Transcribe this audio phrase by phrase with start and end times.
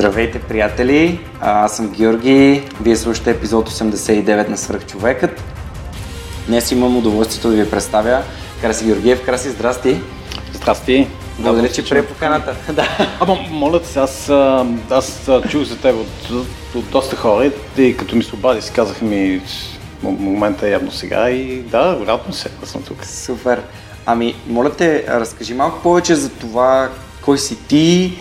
[0.00, 1.20] Здравейте, приятели!
[1.40, 2.68] Аз съм Георги.
[2.82, 5.42] Вие слушате епизод 89 на Свръхчовекът.
[6.46, 8.22] Днес имам удоволствието да ви представя
[8.60, 9.24] Краси Георгиев.
[9.24, 10.00] Краси, здрасти!
[10.52, 11.08] Здрасти!
[11.38, 12.56] Благодаря, че прие поканата.
[12.72, 12.88] да.
[13.20, 14.28] Ама, моля те, аз,
[14.90, 16.30] аз чух за теб от,
[16.74, 19.42] от доста хора и като ми се обади, си казаха ми
[20.02, 23.06] момента е явно сега и да, радвам се, да съм тук.
[23.06, 23.62] Супер!
[24.06, 26.88] Ами, моля те, разкажи малко повече за това,
[27.22, 28.18] кой си ти,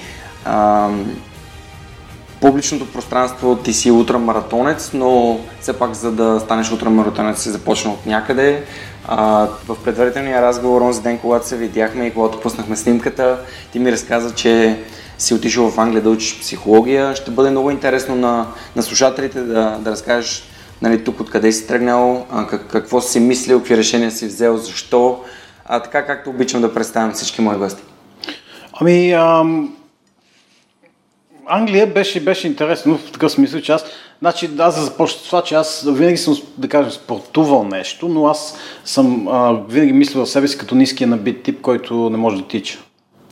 [2.42, 8.06] публичното пространство ти си ултрамаратонец, но все пак за да станеш ултрамаратонец си започна от
[8.06, 8.64] някъде.
[9.08, 13.40] А, в предварителния разговор онзи ден, когато се видяхме и когато пуснахме снимката,
[13.72, 14.80] ти ми разказа, че
[15.18, 17.16] си отишъл в Англия да учиш психология.
[17.16, 20.44] Ще бъде много интересно на, на слушателите да, да разкажеш
[20.82, 25.20] нали, тук откъде си тръгнал, как, какво си мислил, какви решения си взел, защо.
[25.66, 27.84] А, така както обичам да представям всички мои гости.
[28.82, 29.74] Ами, ам,
[31.52, 33.86] Англия беше, беше интересно в такъв смисъл, че аз,
[34.20, 38.28] значи, аз да започна с това, че аз винаги съм, да кажем, спортувал нещо, но
[38.28, 42.48] аз съм а, винаги мислил себе си като ниския набит тип, който не може да
[42.48, 42.80] тича.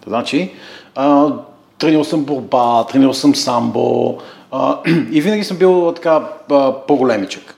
[0.08, 0.52] Значи,
[0.95, 1.34] а,
[1.78, 4.18] тренирал съм борба, тренирал съм самбо
[4.52, 4.78] а,
[5.12, 7.56] и винаги съм бил така а, по-големичък,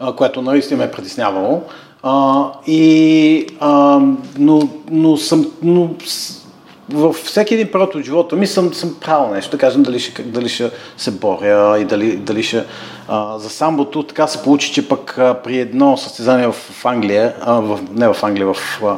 [0.00, 1.62] а, което наистина ме е притеснявало.
[2.02, 4.00] А, и, а,
[4.38, 5.90] но, но съм, но,
[6.92, 10.22] във всеки един период от живота ми съм, съм правил нещо, да кажем дали ще,
[10.22, 12.64] дали ще се боря и дали, дали ще...
[13.08, 17.34] А, за самбото така се получи, че пък а, при едно състезание в, в Англия,
[17.40, 18.96] а, в, не в Англия, в, а,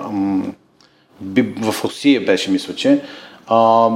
[1.62, 3.00] в Русия беше, мисля, че
[3.46, 3.88] а,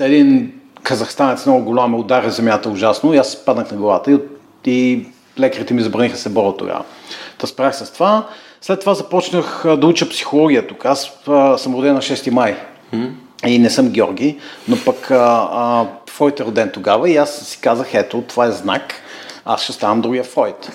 [0.00, 0.52] един
[0.82, 4.18] казахстанец много голям ме удари земята ужасно и аз паднах на главата и,
[4.66, 5.06] и
[5.38, 6.84] лекарите ми забраниха се боря тогава.
[7.38, 8.26] Та спрях с това.
[8.60, 10.84] След това започнах да уча психология тук.
[10.84, 11.18] Аз
[11.56, 12.56] съм роден на 6 май.
[13.46, 14.38] И не съм Георги,
[14.68, 18.50] но пък а, а, Фройд е роден тогава и аз си казах, ето, това е
[18.50, 18.94] знак,
[19.44, 20.72] аз ще ставам другия Фройд.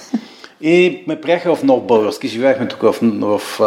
[0.62, 3.62] И ме приеха в Нов Български, живеехме тук в, в, в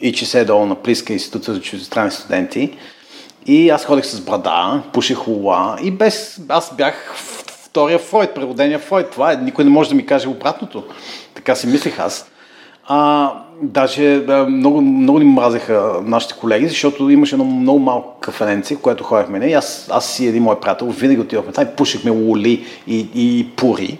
[0.00, 2.78] ИЧС долу на Плиска института за чуждестранни студенти.
[3.46, 6.40] И аз ходих с брада, пуших лула и без...
[6.48, 7.14] Аз бях
[7.64, 9.10] втория Фройд, природения Фройд.
[9.10, 10.84] Това е, никой не може да ми каже обратното.
[11.34, 12.26] Така си мислех аз.
[12.90, 13.32] А,
[13.62, 19.04] даже много, много ни мразеха нашите колеги, защото имаше едно много малко кафененце, в което
[19.04, 19.46] ходихме.
[19.46, 23.48] И аз, аз и един мой приятел винаги отидохме там и пушихме лоли и, и
[23.56, 23.98] пури.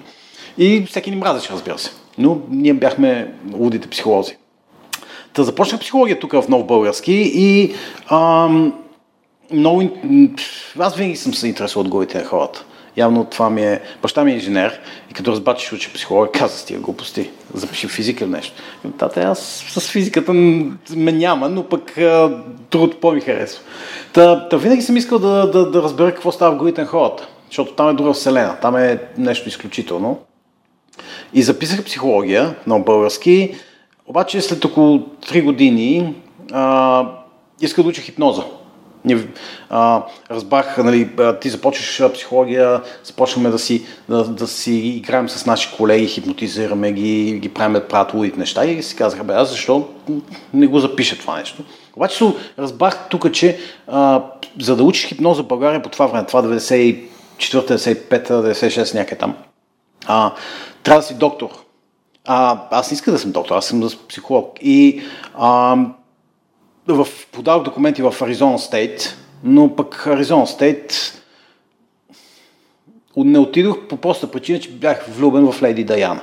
[0.58, 1.90] И всеки ни мразеше, разбира се.
[2.18, 4.36] Но ние бяхме лудите психолози.
[5.32, 7.74] Та започнах психология тук в Нов Български и
[8.10, 8.72] ам,
[9.52, 9.82] много...
[10.78, 12.64] Аз винаги съм се интересувал от главите на хората.
[12.98, 13.80] Явно това ми е...
[14.02, 17.30] Баща ми е инженер и като разбра, че учи психология, каза с тия глупости.
[17.54, 18.62] Запиши физика или нещо.
[18.98, 21.98] Тата, аз с физиката ме няма, но пък
[22.70, 23.62] другото по-ми харесва.
[24.12, 27.28] Та, та винаги съм искал да, да, да разбера какво става в главите на хората,
[27.46, 30.18] защото там е друга вселена, там е нещо изключително.
[31.34, 33.54] И записах психология на български,
[34.06, 36.14] обаче след около 3 години
[36.52, 37.04] а,
[37.60, 38.42] исках да уча хипноза.
[39.08, 39.26] Ние,
[39.70, 41.10] а, разбрах, нали,
[41.40, 47.38] ти започваш психология, започваме да си, да, да си играем с наши колеги, хипнотизираме ги,
[47.38, 49.88] ги правим правят лудите неща и си казаха, бе, аз защо
[50.54, 51.62] не го запиша това нещо?
[51.96, 52.24] Обаче
[52.58, 54.22] разбрах тук, че а,
[54.60, 57.08] за да учиш хипноза в България по това време, това 94
[57.40, 59.36] 95 96 някъде там,
[60.06, 60.32] а,
[60.82, 61.48] трябва да си доктор.
[62.26, 64.58] А, аз не искам да съм доктор, аз съм психолог.
[64.60, 65.02] И
[65.34, 65.76] а,
[66.94, 71.14] в, подал документи в Аризона Стейт, но пък Аризона Стейт
[73.16, 76.20] не отидох по проста причина, че бях влюбен в Лейди Даяна.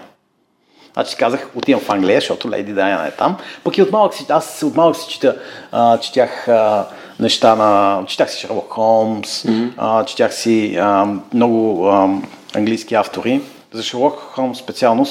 [0.94, 3.38] Значи казах, отивам в Англия, защото Лейди Даяна е там.
[3.64, 5.38] Пък и от малък си, аз от малък си чета,
[5.72, 6.88] а, четях а,
[7.20, 8.02] неща на...
[8.08, 9.72] Четях си Шерлок Холмс, mm-hmm.
[9.78, 12.10] а, четях си а, много а,
[12.56, 13.42] английски автори.
[13.74, 15.06] За Шерлок Холмс специално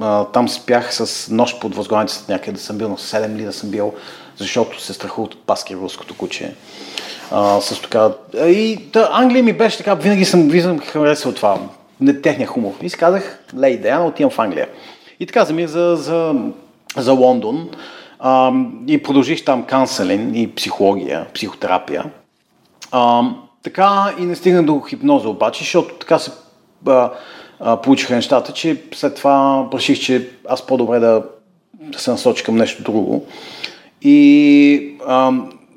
[0.00, 3.52] а, там спях с нож под възглавницата някъде да съм бил, на 7 ли да
[3.52, 3.94] съм бил
[4.40, 6.54] защото се страхува от паски руското куче.
[7.30, 8.10] А, с така...
[8.34, 11.58] И да, Англия ми беше така, винаги съм, виждам харесал това,
[12.00, 12.72] не техния хумор.
[12.82, 14.68] И си казах, лей, да, отивам в Англия.
[15.20, 16.34] И така замих за, за,
[16.96, 17.70] за Лондон
[18.18, 18.52] а,
[18.86, 22.04] и продължих там канцелин и психология, психотерапия.
[22.90, 23.22] А,
[23.62, 26.30] така и не стигна до хипноза обаче, защото така се
[26.86, 27.10] а,
[27.60, 31.22] а, получиха нещата, че след това реших, че аз по-добре да
[31.96, 33.26] се насоча към нещо друго.
[34.02, 35.32] И а,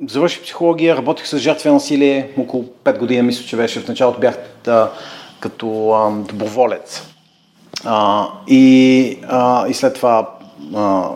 [0.08, 4.38] завърших психология, работих с жертви насилие около 5 години, мисля, че беше в началото бях
[4.64, 4.92] да,
[5.40, 7.04] като а, доброволец.
[7.86, 10.30] А, и, а, и след това
[10.76, 11.10] а,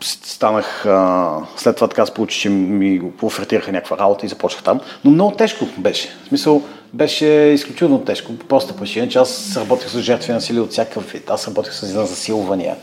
[0.00, 4.80] станах, а, след това така се получи, че ми офертираха някаква работа и започнах там.
[5.04, 6.08] Но много тежко беше.
[6.24, 6.62] В смисъл,
[6.92, 8.38] беше изключително тежко.
[8.38, 11.30] По простата причина, че аз работих с жертви на насилие от всякакъв вид.
[11.30, 12.76] Аз работих с засилвания.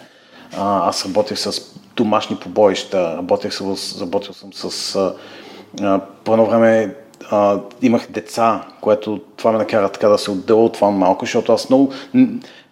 [0.57, 1.61] А, аз работих с
[1.95, 3.61] домашни побоища, работех с,
[4.01, 4.95] работил съм с...
[5.81, 6.95] А, по едно време
[7.31, 11.53] а, имах деца, което това ме накара така да се отделя от това малко, защото
[11.53, 11.93] аз много...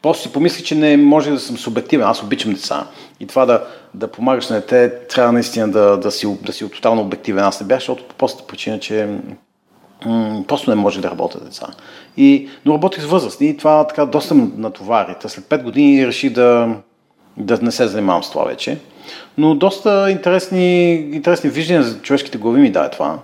[0.01, 2.07] Просто си помислих, че не може да съм субективен.
[2.07, 2.87] Аз обичам деца.
[3.19, 3.63] И това да,
[3.93, 7.43] да помагаш на дете, трябва наистина да, да, си, да си тотално обективен.
[7.43, 9.09] Аз не бях, защото по простата причина, че
[10.05, 11.67] м- просто не може да работя деца.
[12.17, 15.15] И, но работих с възрастни и това така доста натовари.
[15.27, 16.75] След 5 години реших да,
[17.37, 18.77] да не се занимавам с това вече.
[19.37, 23.19] Но доста интересни, интересни виждания за човешките глави ми даде това.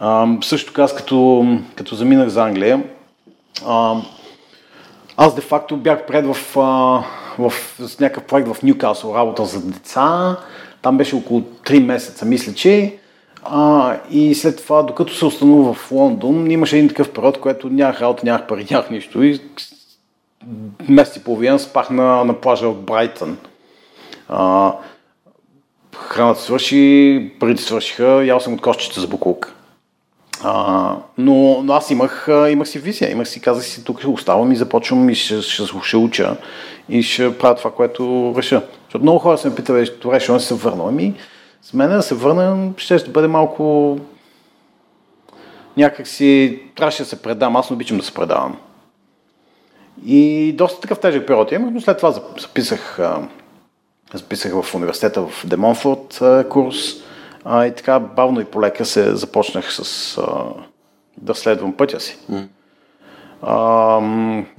[0.00, 2.82] А, също така, аз като, като заминах за Англия,
[3.66, 3.94] а,
[5.16, 7.04] аз де-факто бях пред в, а,
[7.38, 10.36] в, с някакъв проект в Ньюкасъл, работа за деца.
[10.82, 12.98] Там беше около 3 месеца, мисля, че.
[13.44, 18.00] А, и след това, докато се установи в Лондон, имаше един такъв период, което нямах
[18.00, 19.22] работа, нямах пари, нямах нищо.
[19.22, 19.40] И
[20.88, 23.38] месец и половина спах на, на плажа в Брайтън.
[24.28, 24.72] А,
[26.02, 29.52] храната свърши, парите свършиха, ял съм от кошчета за буклук.
[30.44, 34.56] А, но, но аз имах, имах си визия, имах си, казах си, тук оставам и
[34.56, 36.36] започвам и ще, ще, ще уча
[36.88, 38.62] и ще правя това, което реша.
[38.84, 40.84] Защото много хора се ме питали, това ще се върна.
[40.88, 41.14] Ами,
[41.62, 43.98] с мен да се върна, ще, ще бъде малко
[45.76, 48.56] някак си, трябваше да се предам, аз не обичам да се предавам.
[50.06, 52.10] И доста такъв тежък период имах, но след това
[52.40, 53.00] записах,
[54.14, 56.20] записах в университета в Демонфорд
[56.50, 56.76] курс
[57.44, 60.22] а, и така бавно и полека се започнах с а,
[61.16, 62.18] да следвам пътя си.
[62.32, 62.46] Mm.
[63.42, 63.54] А,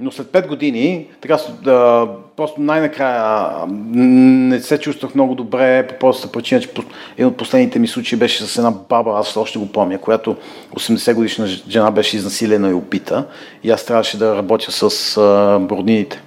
[0.00, 6.32] но след 5 години, така, да, просто най-накрая не се чувствах много добре, по простата
[6.32, 6.70] причина, че
[7.12, 10.36] един от последните ми случаи беше с една баба, аз още го помня, която
[10.74, 13.26] 80 годишна жена беше изнасилена и опита
[13.62, 16.22] и аз трябваше да работя с а, броднините.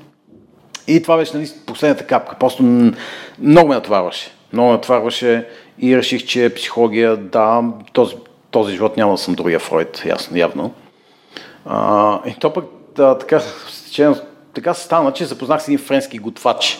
[0.87, 2.35] И това беше нали, последната капка.
[2.39, 2.63] Просто
[3.39, 4.31] много ме натварваше.
[4.53, 5.47] Много ме натварваше
[5.79, 7.63] и реших, че психология, да,
[7.93, 8.15] този,
[8.51, 10.73] този живот няма да съм другия Фройд, ясно, явно.
[11.65, 13.41] А, и то пък да, така,
[14.53, 16.79] така стана, че запознах с един френски готвач.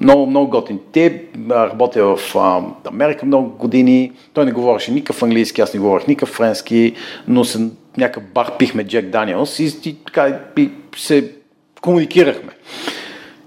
[0.00, 0.80] Много, много готин.
[0.92, 4.12] Те работя в а, Америка много години.
[4.34, 6.94] Той не говореше никакъв английски, аз не говорех никакъв френски,
[7.28, 11.32] но се някакъв бар пихме Джек Даниелс и, и така и се
[11.80, 12.52] комуникирахме.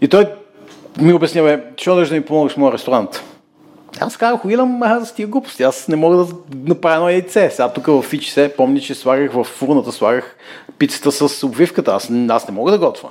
[0.01, 0.25] И той
[1.01, 3.23] ми обяснява, че да ми помогнеш в моя ресторант.
[3.99, 6.33] Аз казах, Уилям, аз тия глупости, аз не мога да
[6.67, 7.49] направя едно яйце.
[7.49, 10.35] Сега тук в Фичи се, помни, че слагах в фурната, слагах
[10.77, 11.95] пицата с обвивката.
[11.95, 13.09] Аз, аз не мога да готвя.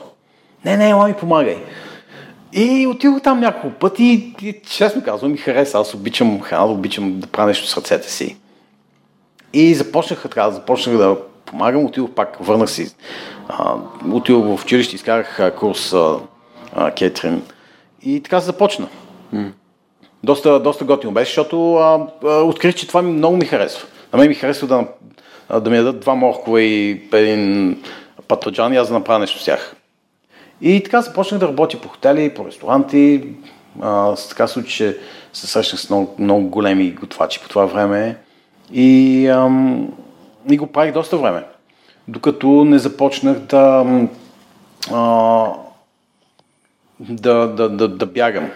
[0.65, 1.57] Не, не, ела ми помагай.
[2.53, 5.79] И отидох там няколко пъти и, честно казвам, ми хареса.
[5.79, 8.37] Аз обичам храна, обичам да правя нещо с ръцете си.
[9.53, 12.95] И започнах така, започнах да помагам, отидох пак, върнах си,
[13.49, 13.75] а,
[14.13, 16.17] отидох в училище, изкарах курс а,
[16.75, 17.43] а, кетрин.
[18.03, 18.89] И така се започна.
[19.35, 19.51] Mm
[20.25, 23.89] доста, доста готино беше, защото а, а, открих, че това ми, много ми харесва.
[24.13, 24.87] На мен ми харесва да,
[25.61, 27.83] да ми дадат два моркова и един
[28.29, 29.77] патроджан и аз да направя нещо с тях.
[30.61, 33.25] И така започнах да работя по хотели, по ресторанти.
[33.81, 34.99] А, така случи, че
[35.33, 38.19] се срещнах с много, много големи готвачи по това време.
[38.73, 39.89] И, ам,
[40.51, 41.45] и го правих доста време.
[42.09, 43.87] Докато не започнах да,
[44.93, 45.47] а,
[47.01, 48.51] да, да, да, да бягам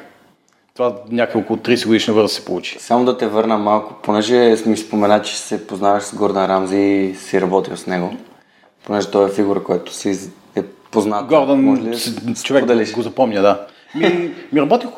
[0.79, 2.79] това няколко 30 годишна възраст се получи.
[2.79, 7.15] Само да те върна малко, понеже ми спомена, че се познаваш с Гордан Рамзи и
[7.15, 8.15] си работил с него,
[8.87, 11.27] понеже той е фигура, който си е познат.
[11.27, 13.67] Гордан, може ли човек да го запомня, да.
[13.95, 14.91] Ми, ми работих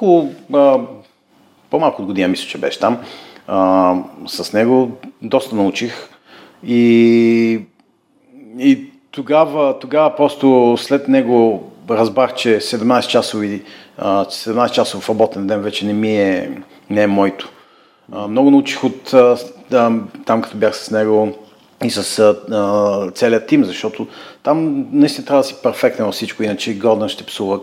[1.70, 2.98] по-малко от година, мисля, че беше там.
[3.46, 3.94] А,
[4.26, 4.90] с него
[5.22, 6.08] доста научих
[6.66, 7.60] и,
[8.58, 13.62] и тогава, тогава просто след него разбрах, че 17 часови
[14.00, 16.50] 17 часов работен ден вече не ми е,
[16.90, 17.48] не е моето.
[18.28, 19.14] Много научих от
[19.70, 21.38] там, като бях с него
[21.84, 22.34] и с
[23.14, 24.06] целият тим, защото
[24.42, 27.60] там наистина трябва да си перфектен във всичко, иначе Гордан ще псува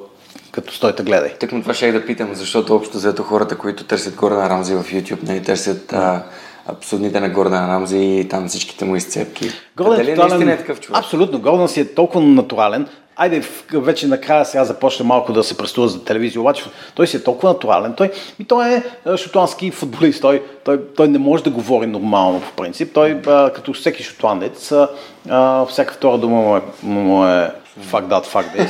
[0.52, 1.34] като стой те гледай.
[1.34, 4.84] Тъкмо това ще я да питам, защото общо взето хората, които търсят Гордан Рамзи в
[4.84, 6.24] YouTube, не нали, търсят а,
[6.68, 9.50] абсурдните на Гордан Рамзи и там всичките му изцепки.
[9.78, 11.00] Гордан Дали е наистина е такъв човек?
[11.00, 11.42] Абсолютно.
[11.42, 12.88] Гордан си е толкова натурален.
[13.20, 13.44] Айде,
[13.74, 16.64] вече накрая сега започне малко да се преструва за телевизия, обаче
[16.96, 17.94] той си е толкова натурален.
[17.94, 18.84] Той, и той е
[19.18, 20.22] шотландски футболист.
[20.22, 22.94] Той, той, той не може да говори нормално по принцип.
[22.94, 24.74] Той, а, като всеки шотландец,
[25.30, 27.52] а, всяка втора дума му е, му е
[27.92, 28.70] fuck that, fuck this.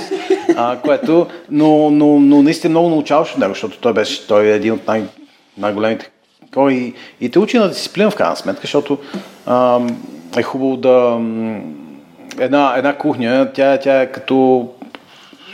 [0.58, 4.56] А, което, но, но, но наистина много научаваш от него, защото той беше той е
[4.56, 5.06] един от най-
[5.58, 6.12] най-големите
[6.54, 8.98] хора и, и те учи на дисциплина в крайна сметка, защото
[9.46, 9.80] а,
[10.38, 11.20] е хубаво да
[12.39, 14.67] една, една кухня, тя, тя е като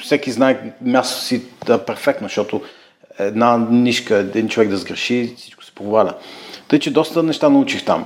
[0.03, 2.61] всеки знае мястото си да, перфектно, защото
[3.19, 6.13] една нишка, един човек да сгреши, всичко се проваля.
[6.67, 8.05] Тъй, че доста неща научих там.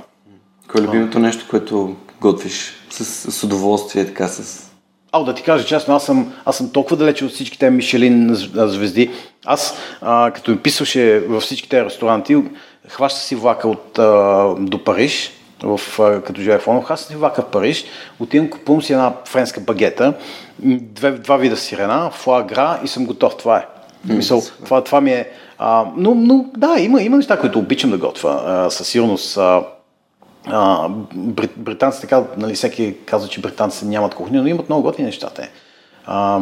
[0.70, 4.70] Кое е любимото нещо, което готвиш с, с удоволствие, така с...
[5.12, 8.66] Ало, да ти кажа честно, аз съм, аз съм толкова далече от всичките Мишелин зв-
[8.66, 9.10] звезди.
[9.44, 12.36] Аз, а, като ми писваше във всички тези ресторанти,
[12.88, 15.32] хваща си влака от, а, до Париж,
[15.62, 15.80] в,
[16.26, 17.84] като живея в Лондон, хваща си влака в Париж,
[18.20, 20.14] отивам, купувам си една френска багета,
[20.62, 23.36] две, два вида сирена, фуагра и съм готов.
[23.36, 23.66] Това е.
[24.04, 25.28] Мисъл, това, това ми е...
[25.58, 28.42] А, но, но да, има, има неща, които обичам да готвя.
[28.46, 29.62] А, със сигурност а,
[30.46, 35.06] а, брит, британците казват, нали, всеки казва, че британците нямат кухня, но имат много готини
[35.06, 35.50] неща те.
[36.06, 36.40] А,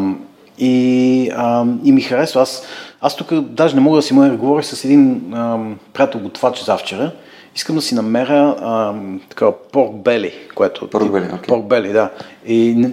[0.59, 2.43] и, а, и ми харесва.
[2.43, 2.63] Аз,
[3.01, 5.59] аз тук даже не мога да си да говоря с един а,
[5.93, 7.13] приятел готвач завчера.
[7.57, 8.95] Искам да си намеря а,
[9.29, 10.89] такава порк бели, което...
[10.89, 11.47] Pork belly, окей.
[11.49, 12.11] Порк бели, да.
[12.47, 12.91] И не,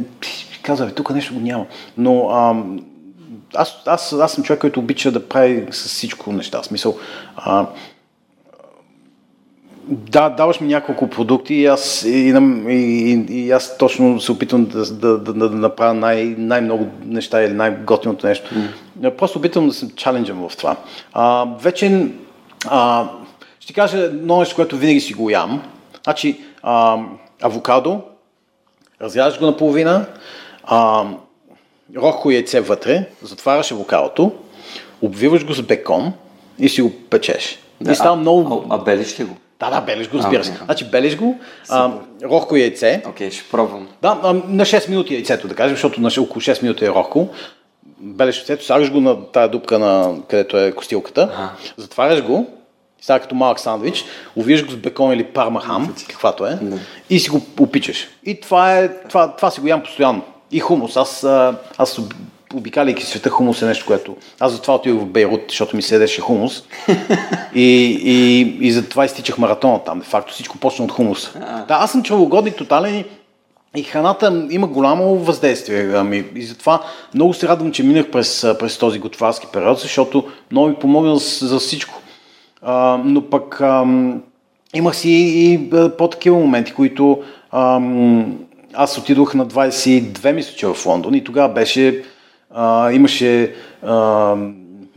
[0.62, 1.66] каза, бе, тук нещо го няма.
[1.98, 2.56] Но а,
[3.56, 6.62] аз, аз, аз съм човек, който обича да прави с всичко неща.
[6.62, 6.98] В смисъл,
[7.36, 7.66] а,
[9.88, 12.74] да, даваш ми няколко продукти и аз, и, и,
[13.12, 17.54] и, и аз точно се опитвам да, да, да, да направя най- най-много неща или
[17.54, 18.52] най-готиното нещо.
[19.00, 19.10] Mm.
[19.10, 20.76] Просто опитвам да се чаленджам в това.
[21.14, 22.08] А, вече
[22.66, 23.10] а,
[23.64, 25.64] ще кажа едно нещо, което винаги си го ям.
[26.04, 26.98] Значи, а,
[27.42, 28.02] авокадо,
[29.02, 30.06] разряжаш го наполовина,
[30.64, 31.06] а,
[31.96, 34.32] рохко яйце вътре, затваряш авокадото,
[35.02, 36.14] обвиваш го с бекон
[36.60, 37.60] и си го печеш.
[37.92, 38.66] и става много...
[38.70, 39.36] А, а белиш ли го?
[39.60, 40.60] Да, да, белиш го, разбира се.
[40.66, 41.40] Значи белиш го,
[41.70, 41.92] а,
[42.24, 43.04] рохко яйце.
[43.08, 43.88] Окей, ще пробвам.
[44.02, 47.30] Да, а, на 6 минути яйцето, да кажем, защото на около 6 минути е рохко.
[48.00, 52.63] Белиш яйцето, слагаш го на тая дупка, на, където е костилката, затваряш го,
[53.04, 54.06] става като малък сандвич,
[54.36, 56.60] увиеш го с бекон или пармахам, каквато е,
[57.10, 58.08] и си го опичаш.
[58.26, 60.22] И това, е, това, това си го ям постоянно.
[60.52, 60.98] И хумус.
[60.98, 61.24] Аз,
[61.78, 62.14] аз об-
[62.54, 64.16] обикаляйки света, хумус е нещо, което...
[64.40, 66.64] Аз затова отидох в Бейрут, защото ми седеше хумус.
[67.56, 70.00] и, и, и затова изтичах маратона там.
[70.00, 71.32] Де факто всичко почна от хумуса.
[71.68, 73.06] Да, аз съм човекогодник тотален и
[73.76, 75.94] и храната има голямо въздействие.
[75.96, 76.84] Ами, и затова
[77.14, 81.48] много се радвам, че минах през, през този готварски период, защото много ми помогна за,
[81.48, 82.03] за всичко.
[82.66, 84.22] А, но пък ам,
[84.74, 88.38] имах си и а, по-такива моменти, които ам,
[88.74, 92.04] аз отидох на 22 мисля, че в Лондон и тогава беше,
[92.54, 93.54] а, имаше
[93.84, 93.94] а,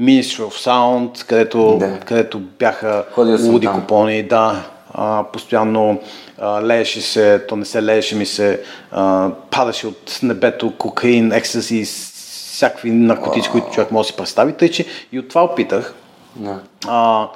[0.01, 2.01] Ministry of Sound, където, Да.
[2.01, 3.05] където бяха
[3.53, 4.63] луди купони, да,
[4.95, 6.01] а, постоянно
[6.41, 8.61] а, лееше се, то не се лееше ми се,
[8.93, 14.71] а, падаше от небето кокаин, екстази, всякакви наркотици, които човек може да си представи, тъй
[14.71, 15.95] че и от това опитах.
[16.37, 16.59] Да.
[16.87, 17.29] А,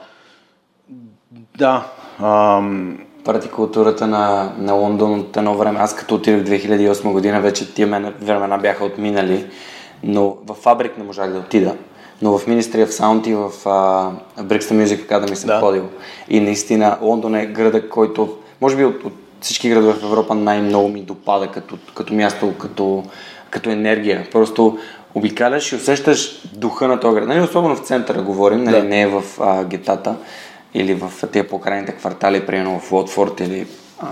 [1.61, 1.85] да,
[2.23, 5.81] ам, Партикултурата на, на Лондон от едно време.
[5.81, 9.47] Аз като отидох в 2008 година, вече тия мен- времена бяха отминали,
[10.03, 11.75] но в фабрик не можах да отида.
[12.23, 15.61] Но в Ministry of Sound и в uh, Brixton Music Academy съм Да.
[15.61, 15.85] ходил.
[16.29, 20.89] И наистина Лондон е града, който, може би от, от всички градове в Европа най-много
[20.89, 23.03] ми допада като, като място, като,
[23.51, 24.27] като енергия.
[24.33, 24.79] Просто
[25.15, 27.29] обикаляш и усещаш духа на този град.
[27.29, 28.85] Нали, особено в центъра говорим, нали, Да.
[28.85, 30.15] не в а, гетата
[30.75, 33.67] или в тези покрайните квартали, примерно в Уотфорд или...
[34.01, 34.09] А,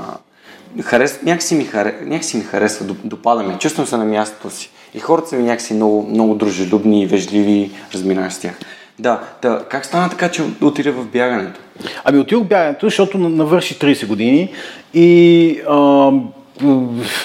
[0.82, 4.70] харес, някакси, ми харе, някакси ми харесва, доп- допада ми, чувствам се на мястото си.
[4.94, 8.58] И хората са ми някакси много, много дружелюбни и вежливи, разминаваш с тях.
[8.98, 11.60] Да, да, как стана така, че отида в бягането?
[12.04, 14.52] Ами отидох в бягането, защото на- навърши 30 години
[14.94, 16.10] и а,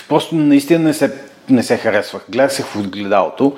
[0.09, 1.13] просто наистина не се,
[1.49, 2.25] не се харесвах.
[2.29, 3.53] Гледах се в огледалото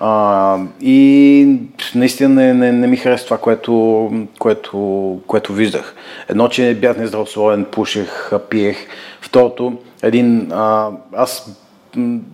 [0.00, 1.48] а, и
[1.94, 5.94] наистина не, не, не ми харесва това, което, което, което виждах.
[6.28, 8.76] Едно, че бях нездравословен, пушех, пиех.
[9.20, 11.58] Второто, един, а, аз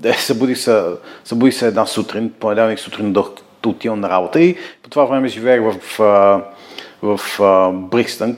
[0.05, 0.83] е, събудих се,
[1.25, 3.25] събудих се една сутрин, понеделник сутрин да
[3.67, 6.43] отивам на работа и по това време живеех в, а,
[7.03, 8.37] в а, Брикстън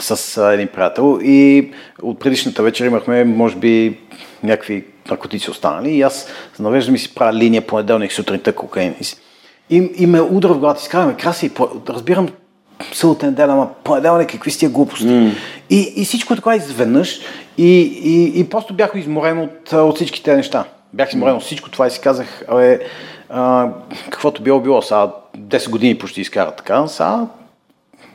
[0.00, 1.70] с един приятел и
[2.02, 3.98] от предишната вечер имахме, може би,
[4.42, 8.94] някакви наркотици останали и аз навеждам и си правя линия понеделник сутринта кокаин.
[9.70, 11.50] И, и, ме удра в главата и си казвам, краси,
[11.88, 12.28] разбирам
[12.92, 15.06] събота неделя, ама понеделник, какви сте глупости.
[15.06, 15.32] Mm.
[15.70, 17.20] И, и всичко това изведнъж
[17.58, 20.64] и, и, и просто бях изморен от, от всички тези неща.
[20.92, 22.80] Бях изморен от всичко това и си казах, абе,
[23.28, 23.68] а,
[24.10, 27.26] каквото било било, сега 10 години почти изкара така, сега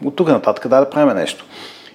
[0.05, 1.45] от тук нататък да, да правим нещо.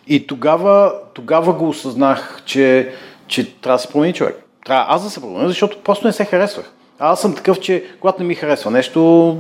[0.07, 2.93] И тогава, тогава го осъзнах, че,
[3.27, 4.48] че трябва да се промени човек.
[4.69, 6.71] Трябва аз да се променя, защото просто не се харесвах.
[6.99, 9.37] Аз съм такъв, че когато не ми харесва нещо,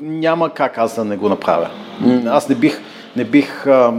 [0.00, 1.70] няма как аз да не го направя.
[2.26, 2.80] Аз не бих,
[3.16, 3.92] не бих а,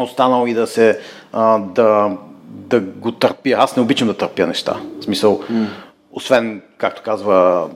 [0.00, 0.98] останал и да се
[1.32, 2.16] а, да,
[2.48, 3.56] да го търпя.
[3.58, 4.76] Аз не обичам да търпя неща.
[5.00, 5.66] В смисъл, mm.
[6.12, 7.68] освен, както казва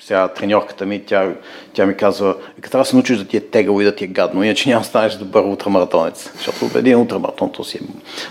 [0.00, 1.32] сега треньорката ми, тя,
[1.72, 4.04] тя ми казва, като трябва да се научиш да ти е тегало и да ти
[4.04, 6.32] е гадно, иначе няма да станеш добър ултрамаратонец.
[6.36, 7.80] Защото един ултрамаратон то си е.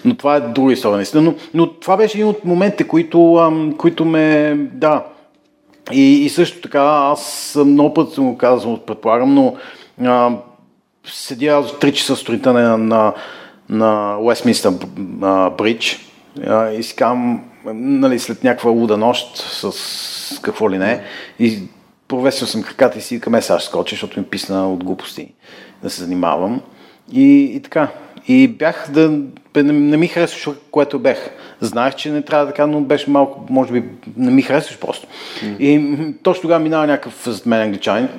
[0.05, 1.23] Но това е друга история, наистина.
[1.23, 5.03] Но, но това беше един от моментите, които, ам, които ме, да.
[5.91, 9.55] И, и също така, аз много път съм го казал, предполагам, но
[10.03, 10.31] а,
[11.05, 13.13] седя 3 часа сутринта на, на,
[13.69, 14.71] на Уестминстър
[15.57, 15.99] Бридж
[16.77, 17.43] и си казвам,
[17.73, 21.03] нали, след някаква луда нощ с какво ли не,
[21.39, 21.59] и
[22.07, 25.33] провесил съм краката и си към сега ще скоча, защото ми писна от глупости
[25.83, 26.61] да се занимавам.
[27.11, 27.87] И, и така.
[28.27, 29.09] И бях да...
[29.55, 31.17] Не, не ми харесваше, което бех.
[31.61, 33.83] Знаех, че не трябва така, но беше малко, може би,
[34.17, 35.07] не ми харесваш просто.
[35.43, 35.57] Mm.
[35.57, 38.09] И точно тогава минава някакъв зад мен англичанин,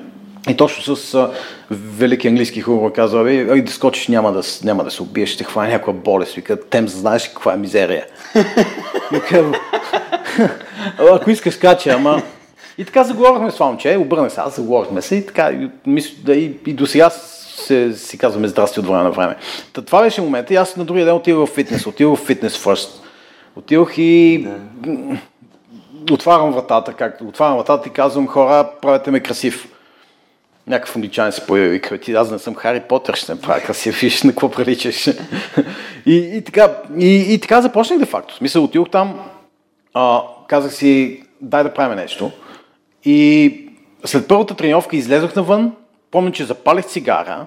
[0.48, 1.30] и точно с а,
[1.70, 5.72] велики английски хумор казва, ай да скочиш няма да, няма да се убиеш, ще хване
[5.72, 6.34] някаква болест.
[6.34, 8.06] Вика, тем знаеш каква е мизерия.
[9.12, 9.52] Вика,
[11.12, 12.22] ако искаш скача, ама...
[12.78, 16.14] И така заговорихме с това момче, обърнах се, аз заговорихме се и така, и, мисля,
[16.24, 19.36] да, и, и до сега се, си казваме здрасти от време на време.
[19.72, 22.64] Та, това беше момента и аз на другия ден отивах в фитнес, отивах в фитнес
[22.64, 22.88] first.
[23.56, 24.46] Отивах и
[24.86, 26.14] да.
[26.14, 29.68] отварям вратата, както отварям вратата и казвам хора, правете ме красив
[30.68, 34.00] някакъв англичанин се появи и ти аз не съм Хари Потър, ще не правя красив,
[34.00, 35.06] виж на какво приличаш.
[36.06, 38.36] и, и, така, и, и така започнах де факто.
[38.36, 39.20] Смисъл, отидох там,
[39.94, 42.30] а, казах си, дай да правим нещо.
[43.04, 43.54] И
[44.04, 45.72] след първата тренировка излезох навън,
[46.10, 47.46] помня, че запалих цигара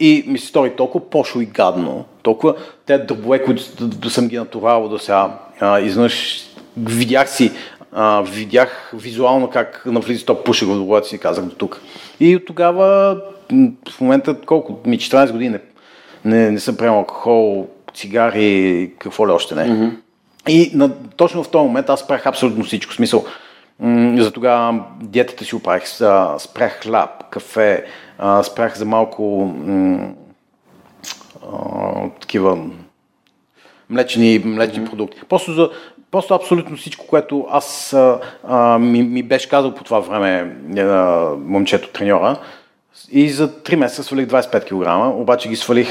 [0.00, 2.54] и ми се стори толкова пошло и гадно, толкова
[2.86, 5.38] те дробове, които съм ги натурал до сега,
[5.82, 7.52] изведнъж видях си
[7.92, 11.80] а, видях визуално как навлиза топ пуши в главата си казах до тук.
[12.20, 13.16] И от тогава,
[13.90, 15.58] в момента, колко, ми 14 години,
[16.24, 19.68] не, не съм приемал алкохол, цигари, какво ли още не.
[19.68, 19.92] Mm-hmm.
[20.48, 22.92] И на, точно в този момент аз спрях абсолютно всичко.
[22.92, 23.24] Смисъл,
[23.80, 25.86] м- за тогава диетата си оправих,
[26.38, 27.84] спрях хляб, кафе,
[28.18, 30.12] а, спрях за малко м-
[31.52, 32.58] а, такива
[33.90, 34.90] млечни, млечни mm-hmm.
[34.90, 35.20] продукти.
[35.28, 35.70] Просто за,
[36.12, 37.92] Просто абсолютно всичко, което аз
[38.48, 40.82] а, ми, ми беше казал по това време а,
[41.46, 42.38] момчето треньора.
[43.10, 45.88] И за 3 месеца свалих 25 кг, обаче ги свалих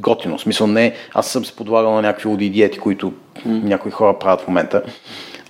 [0.00, 0.38] готино.
[0.38, 3.62] В смисъл не, аз съм се подлагал на някакви луди диети, които mm.
[3.62, 4.82] някои хора правят в момента.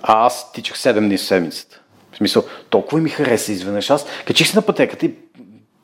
[0.03, 1.81] А аз тичах 7 дни в седмицата.
[2.11, 3.89] В смисъл, толкова ми хареса изведнъж.
[3.89, 5.11] Аз качих се на пътеката и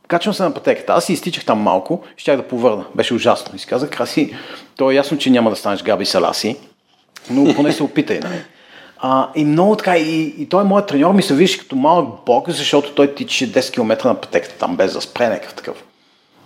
[0.08, 0.94] качвам се на пътеката.
[0.94, 2.86] Аз си изтичах там малко щях да повърна.
[2.96, 3.56] Беше ужасно.
[3.56, 4.36] И си казах, краси,
[4.76, 6.58] то е ясно, че няма да станеш Габи Саласи
[7.30, 8.20] но поне се опитай.
[8.20, 8.42] Нали?
[8.98, 12.50] А, и много така, и, и той моят треньор ми се вижда като малък бог,
[12.50, 15.84] защото той тичаше 10 км на пътеката там, без да спре някакъв такъв.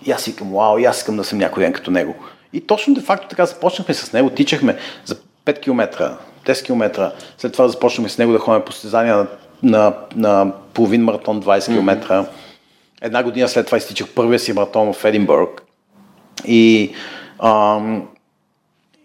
[0.06, 2.16] И аз викам, вау, и аз искам да съм някой ден като него.
[2.54, 7.54] И точно де факто така започнахме с него, тичахме за 5 км, 10 км, след
[7.54, 9.28] това започнахме с него да ходим по състезания на,
[9.64, 12.08] на, на половин маратон 20 км.
[12.08, 12.28] Mm-hmm.
[13.02, 15.64] Една година след това изтичах първия си маратон в Единбург.
[16.46, 16.94] И
[17.44, 18.08] ам,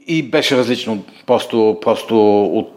[0.09, 1.05] и беше различно.
[1.27, 2.73] Просто, просто от...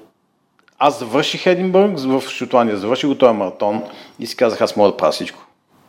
[0.80, 3.84] Аз завърших Единбург в Шотландия, завърших го този маратон
[4.20, 5.40] и си казах, аз мога да правя всичко.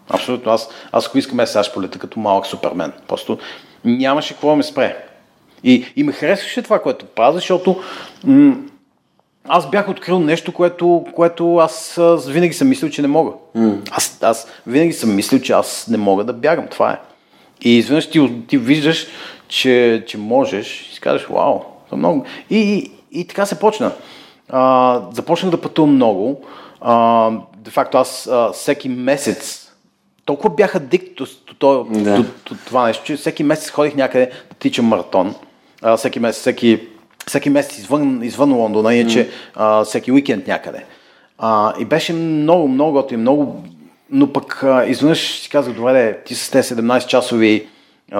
[0.08, 0.52] Абсолютно.
[0.52, 2.92] Аз, аз ако искам, сега ще полета като малък супермен.
[3.08, 3.38] Просто
[3.84, 5.04] нямаше какво да ме спре.
[5.64, 7.82] И, и ме харесваше това, което правя, защото
[8.24, 8.56] м-
[9.48, 13.32] аз бях открил нещо, което, което аз, аз винаги съм мислил, че не мога.
[13.56, 13.88] Mm.
[13.90, 16.66] Аз, аз винаги съм мислил, че аз не мога да бягам.
[16.66, 16.98] Това е.
[17.62, 19.06] И изведнъж ти, ти виждаш,
[19.52, 22.24] че, че можеш и си кажеш, вау, това много.
[22.50, 23.92] И, и, и така се почна.
[24.48, 26.44] А, започнах да пътувам много.
[26.80, 29.72] А, де факто аз а, всеки месец
[30.24, 31.26] толкова бях адикт до,
[31.60, 32.16] до, да.
[32.16, 35.34] до, до, това нещо, че всеки месец ходих някъде да тичам маратон.
[35.82, 36.80] А, всеки месец, всеки,
[37.26, 39.84] всеки месец извън, извън Лондона, иначе mm.
[39.84, 40.84] всеки уикенд някъде.
[41.38, 43.64] А, и беше много, много готин, много...
[44.10, 47.06] Но пък изведнъж си казах, добре, ти с тези 17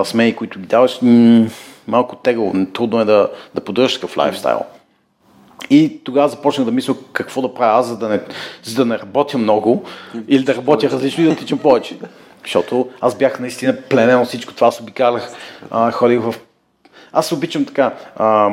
[0.05, 1.46] смеи, които ги даваш, м-
[1.88, 4.61] малко тегаво, трудно е да, да поддържаш такъв лайфстайл.
[5.70, 8.20] И тогава започнах да мисля какво да правя аз, за да не,
[8.62, 9.85] за да не работя много
[10.28, 11.98] или да работя различно и да тичам повече.
[12.42, 15.33] Защото аз бях наистина пленен от всичко това, аз обикалях,
[15.92, 16.35] ходих в...
[17.12, 18.50] Аз обичам така, а,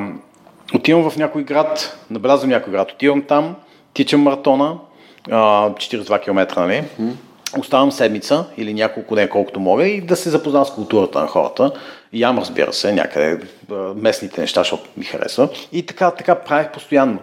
[0.74, 3.56] отивам в някой град, набелязвам някой град, отивам там,
[3.94, 4.78] тичам маратона,
[5.32, 6.84] а, 42 км, нали?
[7.58, 11.72] Оставам седмица или няколко дни, колкото мога и да се запознавам с културата на хората.
[12.14, 13.40] Ям, разбира се, някъде
[13.96, 15.50] местните неща, защото ми харесва.
[15.72, 17.20] И така, така правих постоянно.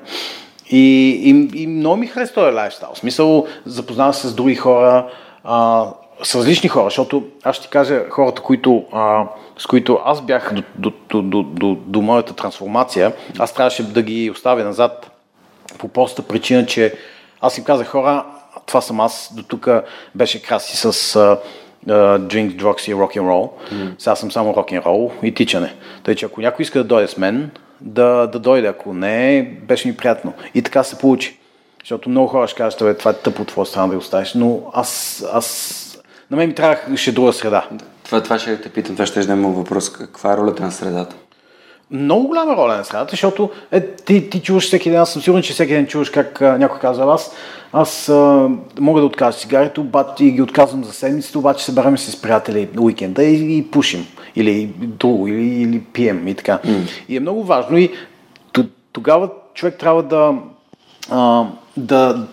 [0.70, 2.90] И, и, и много ми харесва този лайфстайл.
[2.94, 5.08] В смисъл, запознавам се с други хора,
[5.44, 5.86] а,
[6.22, 9.24] с различни хора, защото аз ще ти кажа хората, които, а,
[9.58, 14.02] с които аз бях до, до, до, до, до, до моята трансформация, аз трябваше да
[14.02, 15.10] ги оставя назад
[15.78, 16.94] по простата причина, че
[17.40, 18.24] аз им казах хора,
[18.66, 19.68] това съм аз, до тук
[20.14, 21.38] беше краси с uh,
[22.18, 23.50] drink, drugs и rock and roll.
[23.72, 23.94] Mm.
[23.98, 25.74] Сега съм само rock and roll и тичане.
[26.02, 27.50] Тъй, че ако някой иска да дойде с мен,
[27.80, 30.32] да, да дойде, ако не, беше ми приятно.
[30.54, 31.38] И така се получи.
[31.82, 34.62] Защото много хора ще кажат, това е тъпо от твоя страна да го оставиш, но
[34.72, 35.82] аз, аз
[36.30, 37.68] на мен ми трябваше друга среда.
[38.04, 39.92] Това, това ще те питам, това ще да има въпрос.
[39.92, 41.16] Каква е ролята на средата?
[41.90, 45.42] Много голяма роля на средата, защото е, ти, ти чуваш всеки ден, аз съм сигурен,
[45.42, 47.32] че всеки ден чуваш как а, някой казва, аз,
[47.72, 48.48] аз а,
[48.80, 52.68] мога да откажа цигарите, обаче и ги отказвам за седмицата, обаче се бараме с приятели
[52.78, 56.58] уикенда и, и пушим, или друго, или, или пием и така.
[56.64, 56.88] Mm.
[57.08, 57.90] И е много важно и
[58.96, 60.34] тогава човек трябва да,
[61.10, 61.44] а,
[61.76, 62.26] да,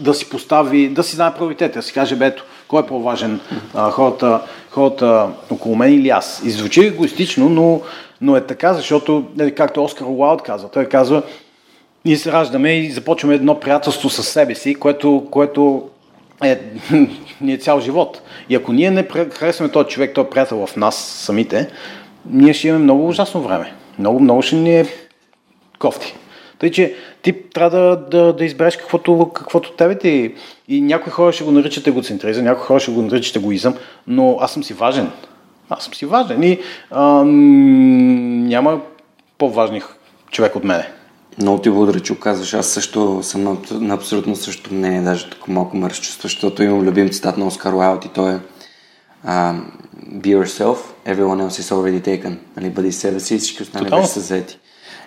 [0.00, 3.40] да си постави, да си знае приоритета, да си каже, бето, кой е по-важен?
[3.74, 6.42] А, хората, хората около мен или аз?
[6.44, 7.80] И звучи егоистично, но,
[8.20, 11.22] но е така, защото, нали, както Оскар Уайлд казва, той казва,
[12.04, 15.88] ние се раждаме и започваме едно приятелство с себе си, което, което
[16.44, 16.60] е,
[17.40, 18.22] ни е цял живот.
[18.48, 21.70] И ако ние не харесваме този човек, този приятел в нас самите,
[22.30, 23.72] ние ще имаме много ужасно време.
[23.98, 24.86] Много, много ще ни е
[25.78, 26.14] кофти.
[26.58, 30.34] Тъй, че ти трябва да, да, да избереш каквото, каквото тебе ти.
[30.68, 33.74] И някои хора ще го наричат егоцентризъм, някои хора ще го наричат егоизъм,
[34.06, 35.10] но аз съм си важен.
[35.70, 36.58] Аз съм си важен и
[36.90, 38.80] ам, няма
[39.38, 39.82] по-важни
[40.30, 40.92] човек от мене.
[41.38, 42.54] Много ти благодаря, че оказваш.
[42.54, 46.80] Аз също съм на, на абсолютно същото мнение, даже тук малко ме разчувства, защото имам
[46.80, 48.38] любим цитат на Оскар Уайлд и той е
[49.26, 49.60] uh,
[50.08, 50.76] Be yourself,
[51.06, 52.36] everyone else is already taken.
[52.56, 54.58] Нали, бъди себе си и всички останали вече са заети.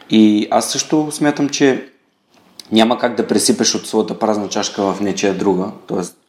[0.09, 1.89] И аз също смятам, че
[2.71, 6.20] няма как да пресипеш от своята празна чашка в нечия друга, т.е.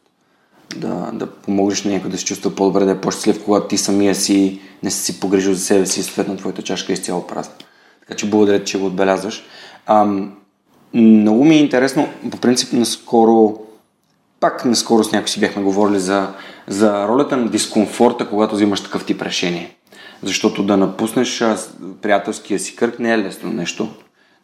[0.75, 4.15] Да, да помогнеш на някой да се чувства по-добре, да е по-щастлив, когато ти самия
[4.15, 7.53] си не си си погрижил за себе си и съответно твоята чашка е изцяло празна.
[7.99, 9.43] Така че благодаря, че го отбелязваш.
[9.85, 10.33] Ам,
[10.93, 13.59] много ми е интересно, по принцип наскоро,
[14.39, 16.33] пак наскоро с някой си бяхме говорили за,
[16.67, 19.75] за ролята на дискомфорта, когато взимаш такъв тип решение.
[20.23, 21.43] Защото да напуснеш
[22.01, 23.89] приятелския си кръг не е лесно нещо.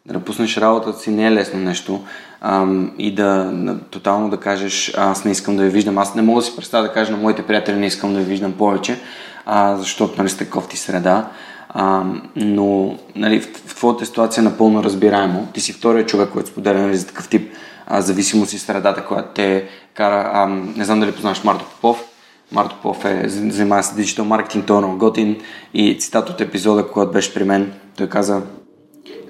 [0.06, 2.00] Да напуснеш работата си не е лесно нещо.
[2.40, 5.98] Ам, и да, да тотално да кажеш аз не искам да ви виждам.
[5.98, 8.24] Аз не мога да си представя да кажа на моите приятели не искам да ви
[8.24, 9.00] виждам повече,
[9.46, 11.28] а, защото нали, сте кофти среда.
[11.68, 12.04] А,
[12.36, 15.48] но нали, в, в твоята ситуация е напълно разбираемо.
[15.54, 17.52] Ти си втория човек, който споделя нали, за такъв тип
[17.86, 20.30] а, зависимост и средата, която те кара.
[20.34, 22.04] А, не знам дали познаваш Марто Попов.
[22.52, 25.36] Марто Попов е, занимава се диджитал маркетинг, той е готин
[25.74, 28.42] и цитат от епизода, когато беше при мен, той каза,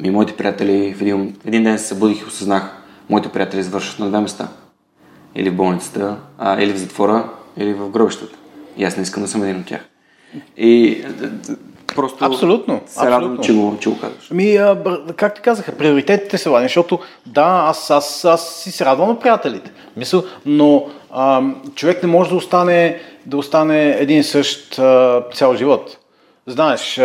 [0.01, 2.77] ми моите приятели в един, един ден се събудих и осъзнах,
[3.11, 4.49] моите приятели извършват на две места.
[5.35, 8.37] Или в болницата, а, или в затвора, или в гробищата.
[8.77, 9.81] И аз не искам да съм един от тях.
[10.57, 11.05] И
[11.95, 14.29] просто абсолютно, се радвам, че го, че го казваш.
[14.31, 14.59] Ами,
[15.17, 19.19] как ти казаха, приоритетите са важни, защото да, аз, аз, аз си се радвам на
[19.19, 19.73] приятелите.
[19.97, 21.43] Мисъл, но а,
[21.75, 25.97] човек не може да остане, да остане един същ а, цял живот.
[26.51, 27.01] Знаеш,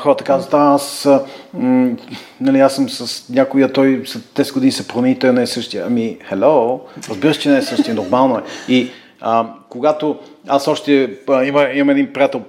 [0.00, 1.08] хората казват, аз,
[1.54, 1.96] м,
[2.40, 5.84] нали, аз съм с някоя, той след 10 години се промени, той не е същия.
[5.86, 8.42] Ами, hello, разбира се, че не е същия, нормално е.
[8.68, 12.42] И а, когато аз още а, има, имам един приятел,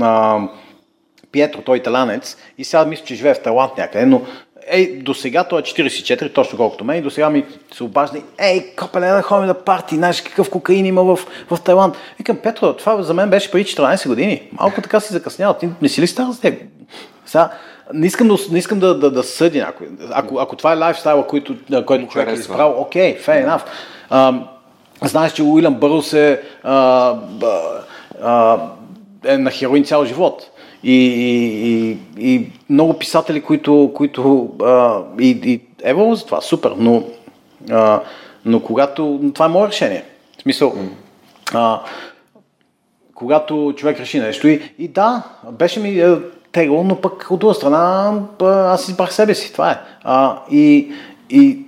[0.00, 0.40] а,
[1.32, 4.22] Пиетро, той е италянец, и сега мисля, че живее в Талант някъде, но
[4.70, 8.18] ей, до сега той е 44, точно колкото мен, и до сега ми се обажда,
[8.38, 11.18] ей, копеле, да ходим на парти, знаеш какъв кокаин има в,
[11.50, 11.96] в Тайланд.
[12.18, 14.42] Викам, Петро, това за мен беше преди 14 години.
[14.52, 15.54] Малко така си закъснял.
[15.54, 16.62] Ти не си ли стар за теб?
[17.26, 17.50] Сега,
[17.94, 19.88] не искам, да, не искам да, да, да съди някой.
[20.10, 23.62] Ако, ако това е лайфстайла, който, който човек е избрал, окей, okay, fair enough.
[24.10, 24.34] А,
[25.02, 27.14] знаеш, че Уилям Бърс е, а,
[28.22, 28.58] а,
[29.24, 30.50] е на хероин цял живот
[30.82, 37.04] и, и, и много писатели, които, които а, и, и ево за това, супер, но,
[37.70, 38.00] а,
[38.44, 40.04] но когато, това е мое решение.
[40.38, 40.74] В смисъл,
[41.54, 41.80] а,
[43.14, 46.16] когато човек реши нещо и, и да, беше ми е,
[46.52, 49.78] тегло, но пък от друга страна аз избрах себе си, това е.
[50.02, 50.92] А, и,
[51.30, 51.58] и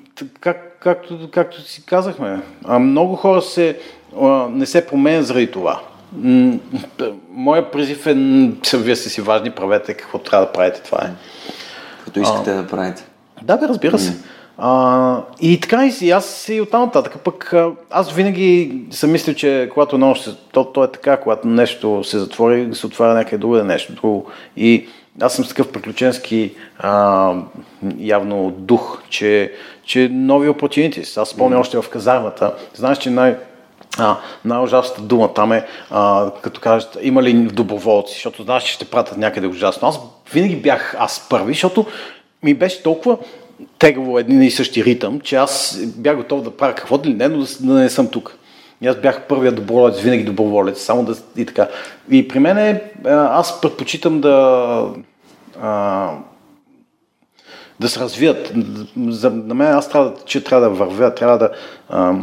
[0.40, 2.42] как, както, както си казахме,
[2.80, 3.78] много хора се,
[4.20, 5.80] а, не се променят заради това.
[7.30, 8.14] Моя призив е,
[8.74, 11.10] вие сте си важни, правете какво трябва да правите, това е.
[12.04, 13.04] Като искате а, да правите.
[13.42, 14.16] Да, бе, разбира се.
[14.58, 17.16] А, и така и аз и оттам нататък.
[17.24, 17.54] Пък
[17.90, 22.18] аз винаги съм мислил, че когато едно ще, то, то е така, когато нещо се
[22.18, 24.26] затвори, се отваря някъде друго, нещо друго.
[24.56, 24.86] И
[25.20, 27.34] аз съм с такъв приключенски а,
[27.98, 29.52] явно дух, че,
[29.84, 31.20] че нови opportunities.
[31.22, 31.60] Аз спомня mm.
[31.60, 32.54] още в казармата.
[32.74, 33.36] Знаеш, че най-
[33.98, 38.84] а, най-ужасната дума там е, а, като кажат, има ли доброволци, защото знаеш, че ще
[38.84, 39.88] пратят някъде ужасно.
[39.88, 40.00] Аз
[40.32, 41.86] винаги бях аз първи, защото
[42.42, 43.18] ми беше толкова
[43.78, 47.44] тегаво един и същи ритъм, че аз бях готов да правя каквото ли не, но
[47.60, 48.36] да, не съм тук.
[48.82, 51.68] И аз бях първият доброволец, винаги доброволец, само да и така.
[52.10, 54.86] И при мен е, аз предпочитам да
[55.62, 56.10] а,
[57.80, 58.52] да се развият.
[59.08, 61.50] За, на мен аз трябва, че трябва да вървя, трябва да
[61.88, 62.14] а,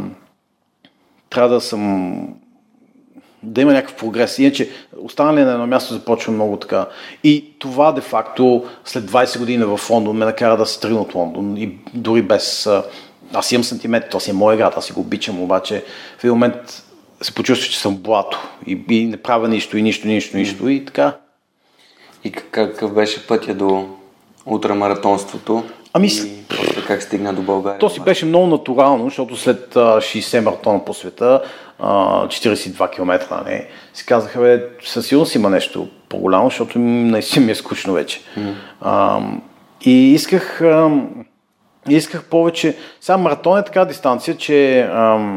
[1.30, 2.14] трябва да съм
[3.42, 4.38] да има някакъв прогрес.
[4.38, 4.70] Иначе
[5.02, 6.86] останали на едно място започва много така.
[7.24, 11.56] И това де-факто след 20 години в Лондон ме накара да се тръгна от Лондон.
[11.56, 12.68] И дори без...
[13.32, 15.84] Аз имам сантимент, то си е моя град, аз си го обичам, обаче
[16.18, 16.84] в един момент
[17.22, 20.84] се почувствах, че съм блато и, и не правя нищо, и нищо, нищо, нищо и
[20.84, 21.16] така.
[22.24, 23.88] И какъв беше пътя до
[24.46, 25.64] ултрамаратонството?
[25.92, 27.78] Ами, и как стигна до България?
[27.78, 31.42] То си беше много натурално, защото след 60 маратона по света,
[31.80, 37.54] 42 км, не, си казаха, бе, със сигурност има нещо по-голямо, защото наистина ми е
[37.54, 38.20] скучно вече.
[38.38, 38.54] Mm.
[38.80, 39.20] А,
[39.80, 40.90] и исках, а,
[41.88, 42.76] исках повече.
[43.00, 45.32] Сега маратон е така дистанция, че а,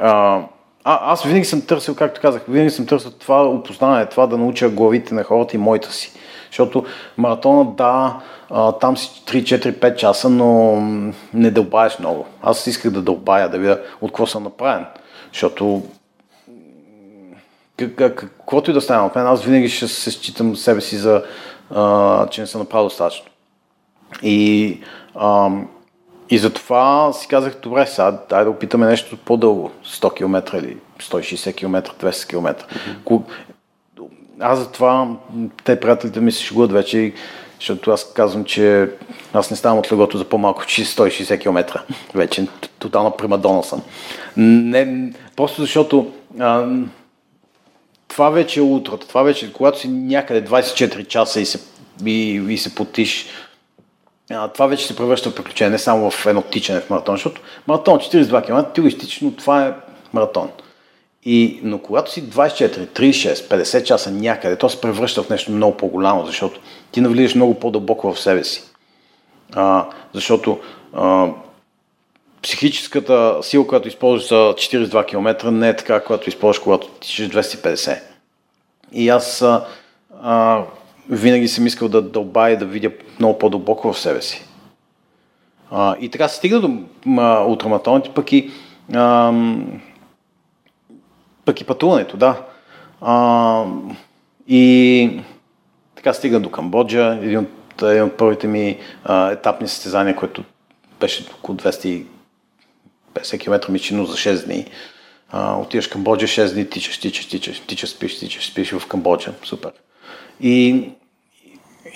[0.00, 0.42] а,
[0.84, 4.68] а, аз винаги съм търсил, както казах, винаги съм търсил това опознаване, това да науча
[4.68, 6.12] главите на хората и моите си.
[6.50, 6.84] Защото
[7.16, 8.20] маратона, да,
[8.80, 10.76] там си 3-4-5 часа, но
[11.34, 12.26] не дълбаеш много.
[12.42, 14.86] Аз исках да дълбая, да видя от какво съм направен.
[15.32, 15.82] Защото
[17.96, 21.22] каквото и да стане от мен, аз винаги ще се считам себе си за,
[21.74, 23.26] а, че не съм направил достатъчно.
[24.22, 24.80] И,
[25.14, 25.50] а,
[26.30, 31.56] и затова си казах, добре, сега дай да опитаме нещо по-дълго, 100 км или 160
[31.56, 32.66] км, 200 км.
[32.66, 33.22] Mm-hmm.
[34.40, 35.08] Аз затова,
[35.64, 37.12] те приятелите ми се шегуват вече,
[37.58, 38.90] защото аз казвам, че
[39.32, 41.82] аз не ставам от легото за по-малко 160 км.
[42.14, 42.46] Вече
[42.78, 43.82] тотална примадона съм.
[44.36, 46.66] Не, просто защото а,
[48.08, 49.08] това вече е утрото.
[49.08, 51.60] Това вече, когато си някъде 24 часа и се,
[52.06, 53.26] и, и се потиш,
[54.30, 57.40] а, това вече се превръща в приключение, не само в едно тичане в маратон, защото
[57.66, 59.72] маратон 42 км, ти го изтичаш, но това е
[60.12, 60.50] маратон.
[61.30, 65.76] И, но когато си 24, 36, 50 часа някъде, то се превръща в нещо много
[65.76, 66.60] по-голямо, защото
[66.92, 68.62] ти навлизаш много по-дълбоко в себе си.
[69.54, 70.60] А, защото
[70.92, 71.28] а,
[72.42, 77.98] психическата сила, която използваш за 42 км, не е така, която използваш, когато тичаш 250.
[78.92, 79.66] И аз а,
[80.22, 80.62] а,
[81.10, 84.44] винаги съм искал да дълбая и да видя много по-дълбоко в себе си.
[85.70, 86.70] А, и така се стига до
[87.46, 88.50] ултраматоните, пък и
[88.94, 89.32] а,
[91.48, 92.42] пък и пътуването, да.
[93.00, 93.64] А,
[94.48, 95.20] и
[95.94, 100.44] така стига до Камбоджа, един от, един от първите ми а, етапни състезания, което
[101.00, 102.04] беше около 250
[103.40, 104.66] км мичино за 6 дни.
[105.30, 109.32] А, отиваш в Камбоджа 6 дни, тичаш, тичаш, тичаш, тичаш, спиш, тичаш, спиш в Камбоджа.
[109.44, 109.70] Супер.
[110.40, 110.84] И,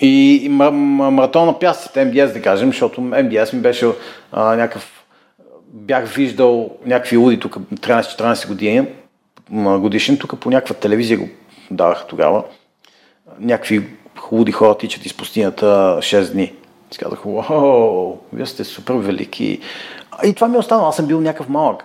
[0.01, 3.87] и, и маратон на пясъците, МДС да кажем, защото МДС ми беше
[4.31, 5.03] а, някакъв
[5.73, 8.87] бях виждал някакви луди тук 13-14 години,
[9.53, 11.27] годишен, тук по някаква телевизия го
[11.71, 12.43] давах тогава.
[13.39, 13.87] Някакви
[14.19, 16.53] хубави хора тичат из пустинята 6 дни.
[16.93, 17.19] И казах,
[18.33, 19.59] вие сте супер велики.
[20.23, 21.83] И това ми е останало, аз съм бил някакъв малък.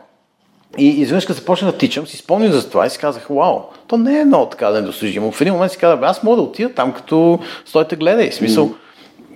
[0.78, 3.96] И изведнъж като започна да тичам, си спомням за това и си казах, вау, то
[3.96, 5.32] не е много така да недостижимо.
[5.32, 8.32] В един момент си казах, аз мога да отида там, като стойте гледай.
[8.32, 8.74] Смисъл,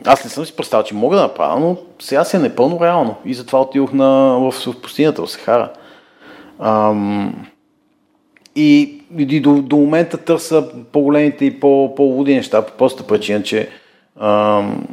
[0.07, 3.15] аз не съм си представил, че мога да направя, но сега си е непълно реално.
[3.25, 5.73] И затова отидох на, в, в пустинята, в Сахара.
[6.61, 7.47] Ам,
[8.57, 13.69] и, и до, до момента търся по-големите и по, по-луди неща, по простата причина, че...
[14.21, 14.87] Ам...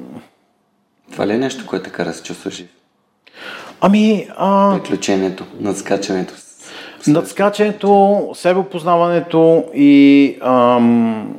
[1.11, 2.67] Това ли е нещо, което те кара да се чувстваш жив?
[3.81, 4.27] Ами...
[4.37, 4.79] А...
[4.83, 6.33] Приключението, надскачането.
[7.07, 11.35] Надскачането, себеопознаването и ам,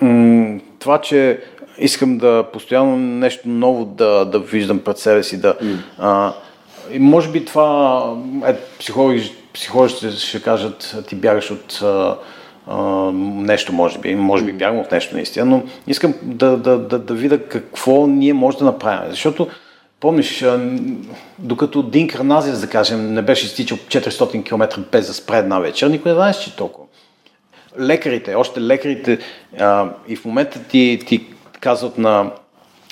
[0.00, 1.40] м- това, че
[1.78, 5.54] искам да постоянно нещо ново да, да виждам пред себе си, да...
[5.54, 5.76] Mm.
[5.98, 6.32] А,
[6.92, 8.02] и може би това
[8.46, 12.16] е психологи, психолозите ще кажат, ти бягаш от а,
[12.66, 12.76] а,
[13.12, 17.14] нещо, може би, може би бягам от нещо наистина, но искам да, да, да, да
[17.14, 19.10] видя какво ние може да направим.
[19.10, 19.48] Защото,
[20.00, 20.44] помниш,
[21.38, 25.86] докато Дин Карназис, да кажем, не беше изтичал 400 км без да спре една вечер,
[25.86, 26.86] никой не знаеше, че толкова.
[27.80, 29.18] лекарите, още лекарите
[29.58, 31.26] а, и в момента ти, ти
[31.60, 32.30] казват на,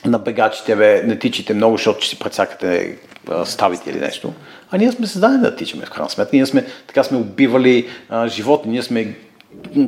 [0.04, 2.96] на бегачите, бе, не тичите много, защото ще си прецакате
[3.44, 4.32] ставите или нещо.
[4.70, 6.36] А ние сме създадени да тичаме в крайна сметка.
[6.36, 9.14] Ние сме, така сме убивали а, животни, ние сме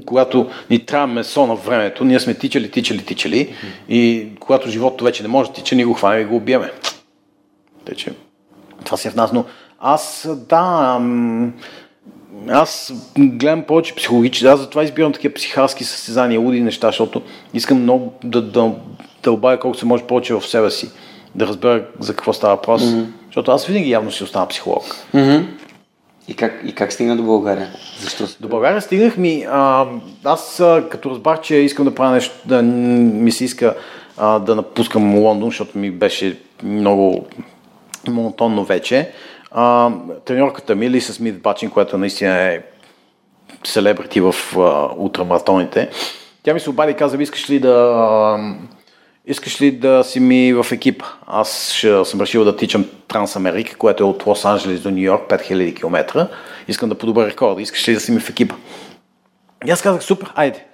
[0.07, 3.55] когато ни трябва месо на времето, ние сме тичали, тичали, тичали
[3.88, 6.70] и когато животното вече не може да тича, ние го хванем и го убиеме.
[7.85, 8.12] Тече.
[8.85, 9.44] Това си е в нас, но
[9.81, 11.01] аз, да,
[12.49, 17.22] аз гледам повече психологически, аз затова избирам такива психарски състезания, луди неща, защото
[17.55, 18.72] искам много да, да,
[19.22, 20.90] да обая колко се може повече в себе си,
[21.35, 23.07] да разбера за какво става въпрос, mm-hmm.
[23.37, 24.85] Защото аз винаги явно си остана психолог.
[25.14, 25.44] Mm-hmm.
[26.29, 27.68] И как, и как стигна до България?
[28.01, 28.25] Защо?
[28.40, 29.46] До България стигнах ми.
[29.51, 29.87] А,
[30.25, 33.75] аз като разбрах, че искам да правя нещо, да ми се иска
[34.16, 37.27] а, да напускам Лондон, защото ми беше много
[38.09, 39.11] монотонно вече.
[39.51, 39.90] А,
[40.25, 42.61] треньорката ми, Лиса Смит Бачин, която наистина е
[43.64, 45.88] селебрити в а, ултрамаратоните,
[46.42, 48.38] тя ми се обади и каза, искаш ли да
[49.26, 51.02] искаш ли да си ми в екип?
[51.26, 55.76] Аз ще съм решил да тичам Трансамерика, което е от Лос-Анджелес до Нью Йорк, 5000
[55.76, 56.28] км.
[56.68, 57.62] Искам да подобря рекорда.
[57.62, 58.54] Искаш ли да си ми в екипа?
[59.66, 60.64] И аз казах, супер, айде.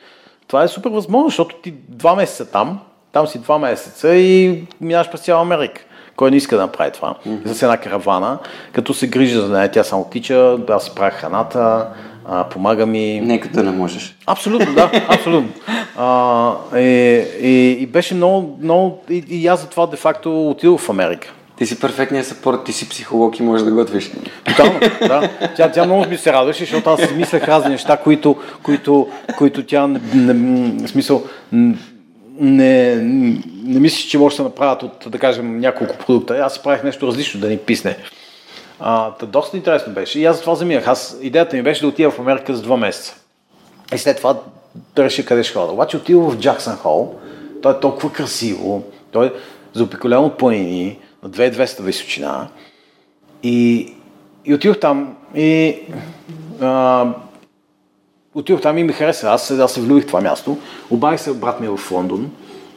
[0.48, 2.80] Това е супер възможно, защото ти два месеца там,
[3.12, 5.82] там си два месеца и минаш през цяла Америка.
[6.16, 7.14] Кой не иска да направи това?
[7.26, 7.52] Mm-hmm.
[7.52, 8.38] С една каравана,
[8.72, 11.88] като се грижи за нея, тя само тича, аз си правя храната,
[12.24, 13.20] а, помага ми.
[13.20, 14.16] Нека да не можеш.
[14.26, 15.48] Абсолютно, да, абсолютно.
[15.96, 21.32] А, и, и, и беше много, много и, и аз затова де-факто отидох в Америка.
[21.58, 24.10] Ти си перфектният съпорт, ти си психолог и можеш да готвиш.
[24.44, 25.30] Тотално, да.
[25.56, 29.08] Тя, тя много ми се радваше, защото аз си мислех разни неща, които, които,
[29.38, 31.22] които тя, не, не, в смисъл,
[32.40, 32.96] не,
[33.64, 36.34] не мислиш, че може да се направят от, да кажем, няколко продукта.
[36.34, 37.96] Аз правих нещо различно, да ни писне.
[38.80, 40.20] А, та доста интересно беше.
[40.20, 40.86] И аз това заминах.
[40.86, 43.16] Аз, идеята ми беше да отида в Америка за два месеца.
[43.94, 44.36] И след това
[44.96, 45.72] да реша къде ще хода.
[45.72, 47.14] Обаче отива в Джаксън Хол.
[47.62, 48.84] Той е толкова красиво.
[49.10, 49.32] Той е
[49.74, 52.48] заобиколен от планини на 2200 височина.
[53.42, 53.88] И,
[54.44, 55.78] и отидох там и
[56.60, 57.06] а,
[58.34, 59.30] отидох там и ми хареса.
[59.30, 60.58] Аз, аз се влюбих това място.
[60.90, 62.30] Обадих се брат ми в Лондон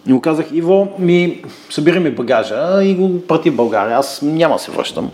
[0.07, 3.97] и му казах, Иво, ми събирай ми багажа и го прати в България.
[3.97, 5.11] Аз няма да се връщам.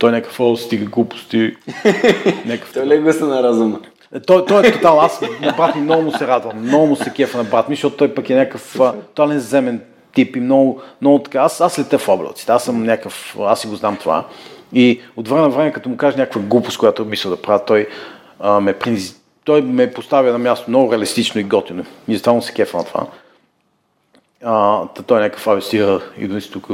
[0.00, 1.56] Той е някакъв, о, стига глупости.
[2.46, 2.72] някакъв...
[2.74, 3.80] Той леко се на разума.
[4.26, 7.12] Той, той е тотал, аз на брат ми много му се радвам, много му се
[7.12, 9.80] кефа на брат ми, защото той пък е някакъв тотален земен
[10.14, 11.40] тип и много, много така.
[11.40, 14.24] Аз, аз лета в облаците, аз съм някакъв, аз си го знам това.
[14.72, 17.88] И от време на време, като му каже някаква глупост, която мисля да правя, той
[18.40, 19.20] а, ме приниз...
[19.44, 21.84] той ме поставя на място много реалистично и готино.
[22.08, 23.06] И затова му се кефа на това.
[24.44, 26.68] А, той е някакъв, абе, стига, идва си тук,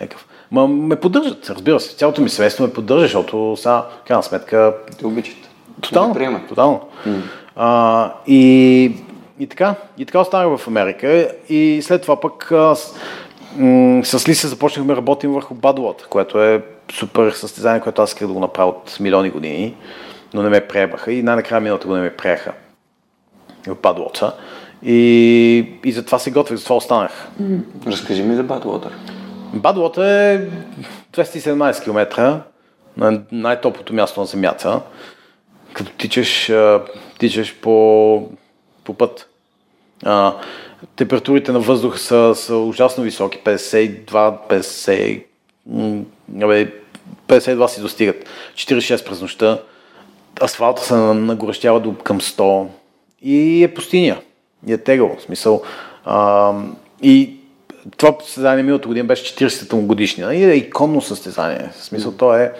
[0.00, 0.25] някакъв.
[0.50, 1.96] Ма ме поддържат, разбира се.
[1.96, 4.74] Цялото ми семейство ме поддържа, защото сега, крайна сметка...
[4.98, 5.36] Те обичат.
[5.80, 6.80] Тотално, да тотално.
[7.06, 7.20] Mm.
[7.56, 8.92] А, и,
[9.38, 12.94] и така, и така останах в Америка и след това пък с,
[13.56, 18.28] м- с Лиса започнахме да работим върху Бадлот, което е супер състезание, което аз исках
[18.28, 19.74] да го направя от милиони години,
[20.34, 22.52] но не ме приемаха и най-накрая миналата година ме приеха
[23.66, 24.34] в Бадлота.
[24.82, 27.28] И, и затова се готвих, затова останах.
[27.42, 27.60] Mm.
[27.86, 28.90] Разкажи ми за Бадлота.
[29.58, 30.40] Бадлота е
[31.14, 32.42] 217 км
[32.96, 34.80] на най-топлото място на Земята,
[35.72, 36.52] като тичаш,
[37.18, 38.28] тичаш по,
[38.84, 39.28] по път.
[40.04, 40.34] А,
[40.96, 45.24] температурите на въздуха са, са ужасно високи, 52, 50,
[47.28, 49.58] 52 си достигат, 46 през нощта,
[50.42, 52.66] асфалта се нагорещява до към 100
[53.22, 54.20] и е пустиня,
[54.66, 55.62] и е тегъл, в смисъл.
[56.04, 56.52] А,
[57.02, 57.35] и
[57.96, 61.70] това състезание миналото година беше 40-та му годишнина и е иконно състезание.
[61.78, 62.52] В смисъл, то е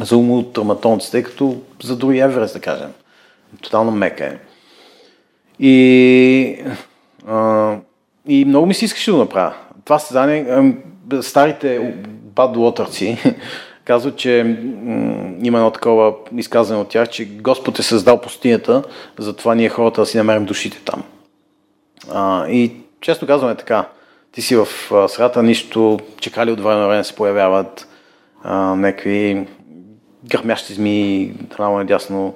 [0.00, 2.90] за умолтраматонците, като за други Еверест, да кажем.
[3.62, 4.38] Тотално мека е.
[5.60, 6.64] И,
[7.26, 7.76] а,
[8.28, 9.54] и много ми се искаше да направя.
[9.84, 10.74] Това състезание,
[11.20, 13.18] старите бадлотърци
[13.84, 18.82] казват, че м- има едно такова изказване от тях, че Господ е създал пустинята,
[19.18, 21.02] затова ние хората да си намерим душите там.
[22.10, 23.88] А, и често казваме така,
[24.32, 24.66] ти си в
[25.08, 27.88] средата, нищо, чекали от време на време се появяват
[28.42, 29.46] а, някакви
[30.24, 32.34] гърмящи змии, право надясно.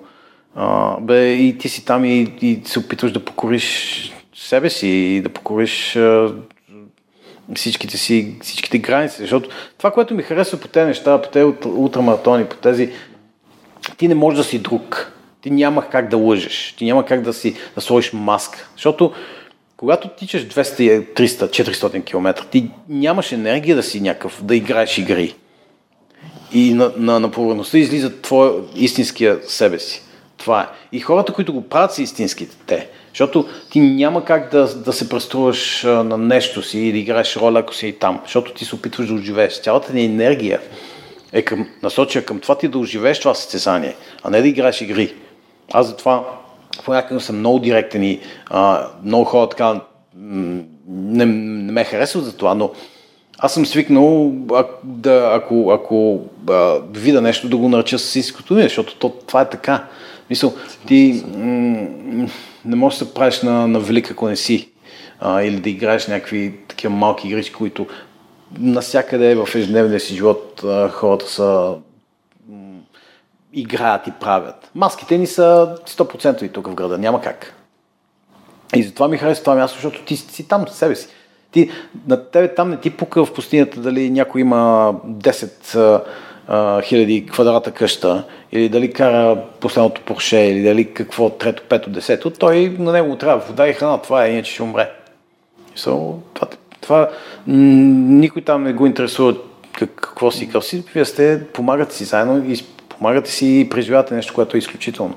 [0.54, 5.20] А, бе, и ти си там и, и се опитваш да покориш себе си и
[5.20, 6.34] да покориш а,
[7.54, 9.16] всичките си, всичките граници.
[9.20, 12.92] Защото това, което ми харесва по тези неща, по тези ултрамаратони, по тези...
[13.96, 15.12] Ти не можеш да си друг.
[15.40, 16.74] Ти няма как да лъжеш.
[16.78, 18.68] Ти няма как да си да сложиш маска.
[18.72, 19.12] Защото
[19.82, 25.34] когато тичаш 200, 300, 400 км, ти нямаш енергия да си някакъв, да играеш игри.
[26.52, 30.02] И на, на, на повърността излиза твоя истинския себе си.
[30.36, 30.96] Това е.
[30.96, 32.88] И хората, които го правят, са истинските те.
[33.08, 37.58] Защото ти няма как да, да се преструваш на нещо си и да играеш роля,
[37.58, 38.20] ако си и там.
[38.24, 39.60] Защото ти се опитваш да оживееш.
[39.60, 40.60] Цялата ни енергия
[41.32, 45.14] е към, насочена към това ти да оживееш това състезание, а не да играеш игри.
[45.72, 46.24] Аз затова
[46.84, 48.20] понякога съм много директен и
[48.50, 49.80] а, много хора така
[50.16, 52.70] не, не ме харесват за това, но
[53.38, 56.20] аз съм свикнал, а, да, ако, ако
[56.50, 59.84] а, видя нещо, да го нареча с истинското име, защото то, това е така.
[60.30, 60.54] Мисъл,
[60.86, 62.28] ти м-
[62.64, 64.68] не можеш да се правиш на, на велик, ако не си.
[65.20, 67.86] А, или да играеш някакви такива малки игрички, които
[68.58, 71.74] насякъде в ежедневния си живот а, хората са
[73.52, 74.70] играят и правят.
[74.74, 77.54] Маските ни са 100% и тук в града, няма как.
[78.76, 81.08] И затова ми харесва това място, защото ти си там с себе си.
[81.50, 81.70] Ти,
[82.06, 86.02] на тебе там не ти пука в пустинята дали някой има 10
[86.82, 92.76] хиляди квадрата къща, или дали кара последното Порше, или дали какво, трето, пето, десето, той
[92.78, 94.90] на него трябва вода и храна, това е, иначе ще умре.
[95.76, 96.48] So, това,
[96.80, 97.10] това
[97.46, 99.34] никой там не го интересува
[99.72, 102.64] какво си, какво си, вие сте, помагате си заедно и
[103.02, 105.14] помагате си и преживявате нещо, което е изключително.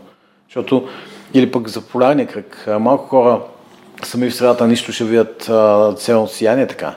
[0.47, 0.87] Защото,
[1.33, 3.41] или пък за полярния кръг, малко хора
[4.03, 5.51] сами в средата нищо ще видят
[5.97, 6.95] цялото сияние така.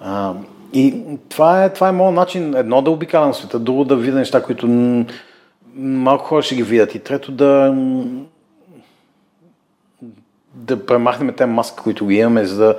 [0.00, 0.32] А,
[0.72, 0.94] и
[1.28, 4.66] това е, това е моят начин, едно да обикалям света, друго да видя неща, които
[5.76, 7.74] малко хора ще ги видят и трето да
[10.54, 12.76] да премахнем тези маски, които ги имаме, за да,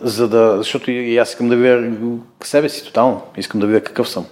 [0.00, 1.90] за да, защото и аз искам да видя
[2.44, 4.26] себе си тотално, искам да видя какъв съм.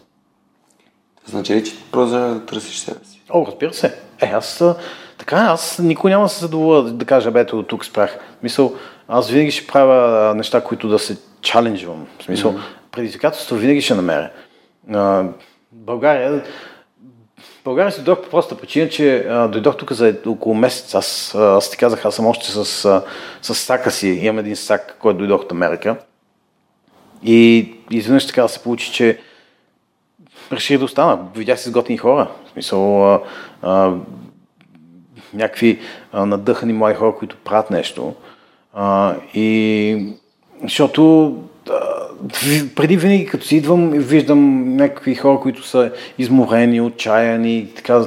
[1.26, 3.20] Значи ли, че просто да търсиш себе си?
[3.30, 3.98] О, разбира се.
[4.20, 4.64] Е, аз
[5.18, 8.18] така, аз никой няма да се задоволя да кажа, бе, от тук спрях.
[8.42, 8.74] Мисъл,
[9.08, 12.06] аз винаги ще правя неща, които да се чаленджвам.
[12.18, 14.30] В смисъл, mm-hmm предизвикателство винаги ще намеря.
[15.72, 16.44] България,
[17.64, 20.94] България си дойдох по проста причина, че а, дойдох тук за около месец.
[20.94, 22.64] Аз, аз ти казах, аз съм още с,
[23.42, 24.08] с сака си.
[24.08, 25.96] Имам един сак, който дойдох от Америка.
[27.24, 29.20] И изведнъж така да се получи, че
[30.52, 31.18] реших да остана.
[31.36, 32.28] Видях се с готини хора.
[32.46, 33.20] В смисъл, а,
[33.62, 33.94] а,
[35.34, 35.78] някакви
[36.12, 38.14] а, надъхани млади хора, които правят нещо.
[38.74, 40.06] А, и
[40.62, 41.34] защото
[42.76, 48.06] преди винаги, като си идвам, виждам някакви хора, които са изморени, отчаяни и така.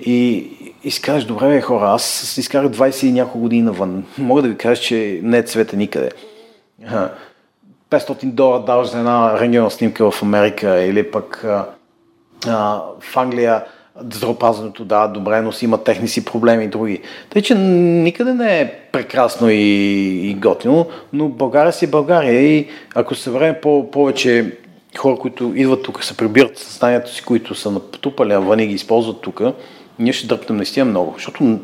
[0.00, 0.46] И,
[0.84, 4.04] и си кажеш, добре, бе, хора, аз изкарах 20 и няколко години навън.
[4.18, 6.10] Мога да ви кажа, че не е цвета никъде.
[7.90, 11.44] 500 долара даваш за една рентгенова снимка в Америка или пък
[12.46, 13.64] а, в Англия
[14.00, 17.02] здравопазването, да, добре, но си има техни си проблеми и други.
[17.30, 19.54] Тъй, че никъде не е прекрасно и,
[20.30, 24.56] и готино, но България си е България и ако се време по, повече
[24.98, 29.20] хора, които идват тук, се прибират съзнанието си, които са напотупали навън и ги използват
[29.20, 29.40] тук,
[29.98, 31.12] ние ще дръпнем наистина много.
[31.14, 31.58] Защото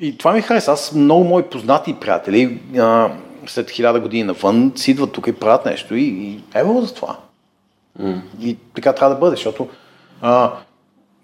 [0.00, 0.72] и това ми хареса.
[0.72, 3.10] Аз много мои познати приятели а,
[3.50, 7.16] след хиляда години навън си идват тук и правят нещо и, и ево за това.
[8.00, 8.20] Mm.
[8.40, 9.68] И така трябва да бъде, защото
[10.20, 10.52] а,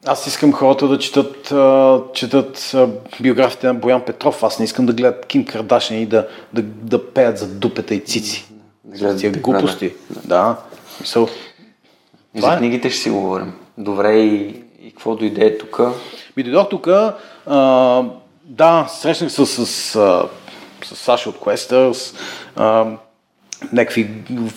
[0.07, 2.89] аз искам хората да четат, а, четат а,
[3.21, 4.43] биографите на Боян Петров.
[4.43, 8.01] Аз не искам да гледат Ким Кардашин и да, да, да пеят за дупета и
[8.01, 8.53] цици.
[8.93, 9.95] За тия глупости.
[10.11, 10.21] Да.
[10.25, 10.57] да.
[11.01, 11.29] Мисъл,
[12.35, 12.59] за е.
[12.59, 13.53] книгите ще си говорим.
[13.79, 15.81] Добре, и, и какво дойде тук?
[16.37, 16.89] Ми дойдох тук,
[18.45, 19.99] да, срещнах се с, с,
[20.85, 22.17] с Саша от Questers,
[23.73, 24.11] някакви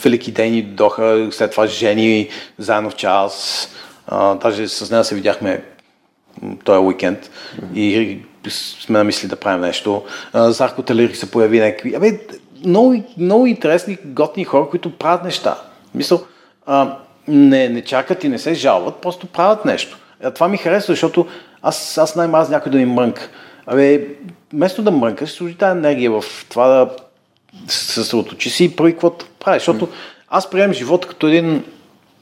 [0.03, 3.67] велики дени дойдоха, след това жени заедно в час,
[4.41, 5.63] даже с нея се видяхме
[6.63, 7.29] този уикенд
[7.75, 8.19] и
[8.49, 10.03] сме намисли да правим нещо.
[10.33, 11.95] А, Зарко Телери се появи някакви...
[11.95, 12.19] Абе,
[12.65, 15.57] много, много интересни, готни хора, които правят неща.
[15.95, 16.25] Мисъл,
[16.65, 16.97] а,
[17.27, 19.97] не, не чакат и не се жалват, просто правят нещо.
[20.23, 21.27] А това ми харесва, защото
[21.61, 23.29] аз, аз най-маз някой да ми мрънка.
[23.67, 24.07] Абе,
[24.53, 26.89] вместо да мрънкаш, служи тази енергия в това да
[27.67, 29.59] се съсредоточи си и прави каквото прави.
[29.59, 29.87] Защото
[30.29, 31.63] аз приемам живота като един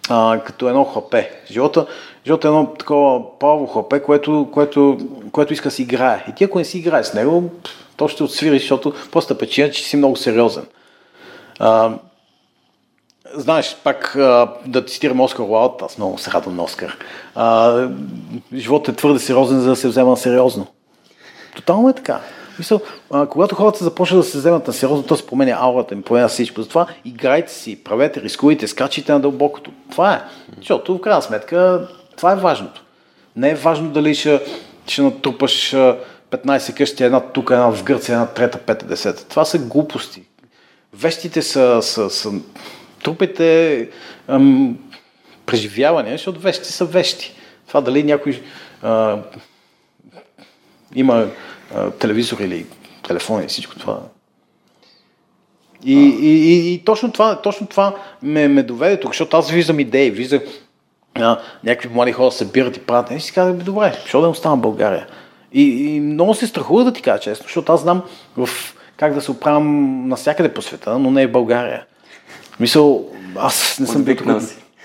[0.09, 1.31] а, като едно хлапе.
[1.51, 1.85] Живота,
[2.25, 4.97] живота е едно такова палаво хлапе, което, което,
[5.31, 6.25] което иска да си играе.
[6.29, 7.49] И ти ако не си играе с него,
[7.97, 10.65] то ще отсвири, защото просто причина, че си много сериозен.
[11.59, 11.91] А,
[13.33, 16.97] знаеш, пак а, да цитирам Оскар Уайлд, аз много се радвам на Оскар.
[17.35, 17.87] А,
[18.53, 20.67] животът е твърде сериозен, за да се взема сериозно.
[21.55, 22.19] Тотално е така.
[22.59, 22.81] Мисъл,
[23.11, 26.27] а, когато хората започнат да се вземат на сериозно, то се променя аурата им, променя
[26.27, 26.61] всичко.
[26.61, 29.71] Затова играйте си, правете, рискуйте, скачите на дълбокото.
[29.91, 30.21] Това е.
[30.57, 31.87] Защото в крайна сметка
[32.17, 32.83] това е важното.
[33.35, 34.41] Не е важно дали ще,
[34.87, 35.75] ще натрупаш
[36.31, 39.27] 15 къщи, една тук, една в Гърция, една трета, пета, десета.
[39.27, 40.23] Това са глупости.
[40.93, 42.31] Вещите са, са, са
[43.03, 43.89] трупите
[45.45, 47.35] преживявания, защото вещи са вещи.
[47.67, 48.41] Това дали някой
[48.81, 49.17] а,
[50.95, 51.27] има
[51.75, 52.65] а, телевизор или
[53.07, 53.99] телефон и всичко това.
[55.85, 59.79] И, и, и, и точно това, точно това ме, ме доведе тук, защото аз виждам
[59.79, 60.39] идеи, виждам
[61.15, 63.11] а, някакви млади хора се събират и правят.
[63.11, 65.07] И си казах, добре, защо да остана в България?
[65.53, 68.03] И, и много се страхува да ти кажа честно, защото аз знам
[68.37, 68.49] в,
[68.97, 71.85] как да се оправям навсякъде по света, но не и в България.
[72.59, 74.27] Мисъл, аз не съм бил тук.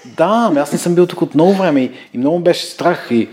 [0.04, 3.08] Да, ами аз не съм бил тук от много време и, и много беше страх.
[3.10, 3.28] И,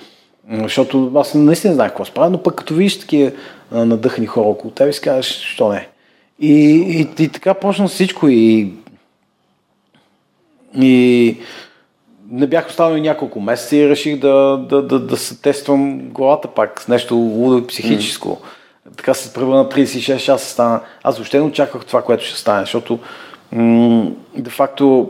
[0.52, 3.32] защото аз наистина знаех какво справя, но пък като видиш такива
[3.72, 5.88] надъхани хора около теб и си казваш, що не.
[6.40, 6.52] И,
[7.20, 8.74] и, и така почна всичко и,
[10.76, 11.38] и
[12.32, 16.82] не бях останал няколко месеца и реших да, да, да, да се тествам главата пак
[16.82, 18.30] с нещо лудо и психическо.
[18.30, 18.98] Mm.
[18.98, 20.82] Така се превърна 36 часа стана.
[21.04, 23.00] Аз въобще не очаквах това, което ще стане, защото
[23.52, 25.10] м- де факто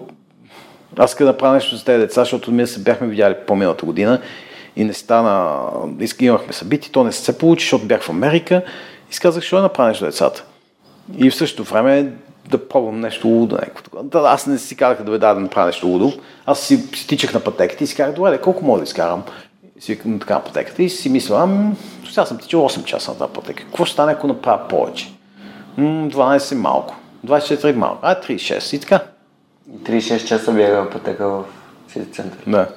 [0.97, 4.21] аз исках да направя нещо за тези деца, защото ние се бяхме видяли по-миналата година
[4.77, 5.59] и не стана,
[6.19, 8.61] имахме събитие, то не се получи, защото бях в Америка
[9.11, 10.43] и сказах, що да направя нещо децата.
[11.17, 12.13] И в същото време
[12.49, 13.57] да пробвам нещо лудо.
[14.03, 16.13] Да, аз не си казах да да направя нещо лудо.
[16.45, 19.23] Аз си, си тичах на пътеката и си казах, добре, колко мога да изкарам?
[19.79, 21.77] Си викам така на пътеката и си мисля, ам,
[22.09, 23.63] сега съм тичал 8 часа на тази пътека.
[23.63, 25.13] Какво ще стане, ако направя повече?
[25.77, 26.95] М, 12 малко.
[27.25, 27.99] 24 малко.
[28.01, 28.99] А, 36 и така.
[29.73, 31.43] И 36 часа бяга пътека в
[32.11, 32.39] център.
[32.47, 32.67] Да.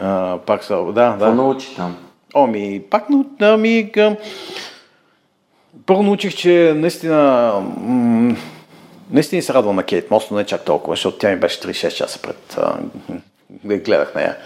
[0.00, 1.10] А, пак са, да, да.
[1.10, 1.96] Какво научи там?
[2.34, 3.04] О, ми, пак,
[3.38, 4.16] да, ми, към...
[5.86, 8.36] първо научих, че наистина м-
[9.10, 11.94] Наистина се радвам на Кейт Мос, но не чак толкова, защото тя ми беше 36
[11.94, 12.58] часа пред
[13.64, 14.36] да гледах нея.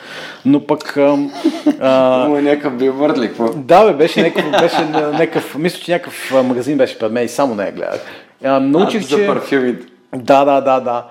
[0.45, 0.97] Но пък...
[1.81, 3.29] А, Му е някакъв билбърд ли?
[3.29, 3.49] Какво?
[3.49, 7.55] Да, бе, беше някакъв, беше някакъв, мисля, че някакъв магазин беше пред мен и само
[7.55, 8.01] нея гледах.
[8.45, 9.17] А, научих, а, че...
[9.17, 9.87] За парфюмите.
[10.17, 11.05] Да, да, да, да.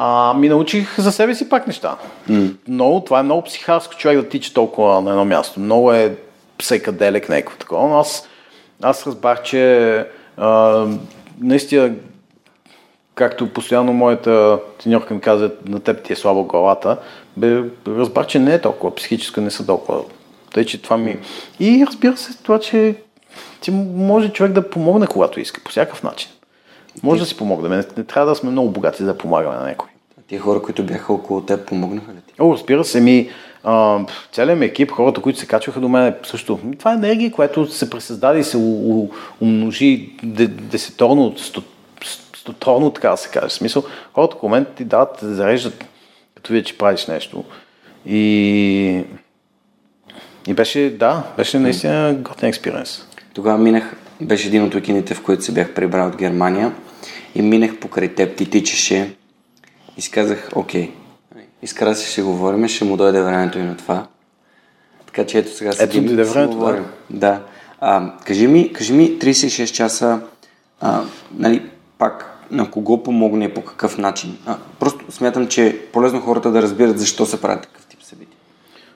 [0.00, 1.96] А, ми научих за себе си пак неща.
[2.30, 2.54] Mm.
[2.68, 5.60] Много, това е много психарско човек да тича толкова на едно място.
[5.60, 6.16] Много е
[6.58, 8.28] псекаделек някакво такова, но аз,
[8.82, 10.86] аз разбрах, че а,
[11.40, 11.94] наистина
[13.14, 16.96] както постоянно моята треньорка ми каза, на теб ти е слаба главата,
[17.36, 20.00] бе, разбрах, че не е толкова, психически не са толкова.
[20.54, 21.18] Тъй, че това ми...
[21.60, 22.94] И разбира се, това, че
[23.60, 26.30] ти може човек да помогне, когато иска, по всякакъв начин.
[27.02, 27.22] Може ти...
[27.22, 27.68] да си помогне.
[27.68, 29.88] Не, не трябва да сме много богати, за да помагаме на някой.
[30.18, 32.34] А тия хора, които бяха около теб, помогнаха ли ти?
[32.38, 33.30] О, разбира се, ми,
[33.64, 34.00] а,
[34.32, 36.58] целият ми екип, хората, които се качваха до мен, също.
[36.78, 38.56] Това е енергия, която се пресъздаде и се
[39.40, 41.40] умножи десеторно от
[42.44, 43.48] тотално, така да се каже.
[43.48, 43.82] В смисъл,
[44.14, 45.84] хората в момента ти дават, зареждат,
[46.34, 47.44] като видят, че правиш нещо.
[48.06, 49.04] И,
[50.48, 53.06] и беше, да, беше наистина готин експириенс.
[53.34, 56.72] Тогава минах, беше един от уикендите, в които се бях прибрал от Германия
[57.34, 59.14] и минах покрай теб, ти тичаше
[59.96, 60.92] и си казах, окей,
[61.62, 64.06] изкара си ще говорим, ще му дойде времето и на това.
[65.06, 66.84] Така че ето сега седим ето, да времето, говорим.
[67.10, 67.18] Да.
[67.18, 67.42] да.
[67.80, 70.20] А, кажи, ми, кажи ми 36 часа,
[70.80, 71.02] а,
[71.34, 71.62] нали,
[71.98, 74.38] пак на кого помогне и по какъв начин.
[74.46, 78.36] А, просто смятам, че е полезно хората да разбират защо се правят такъв тип събития.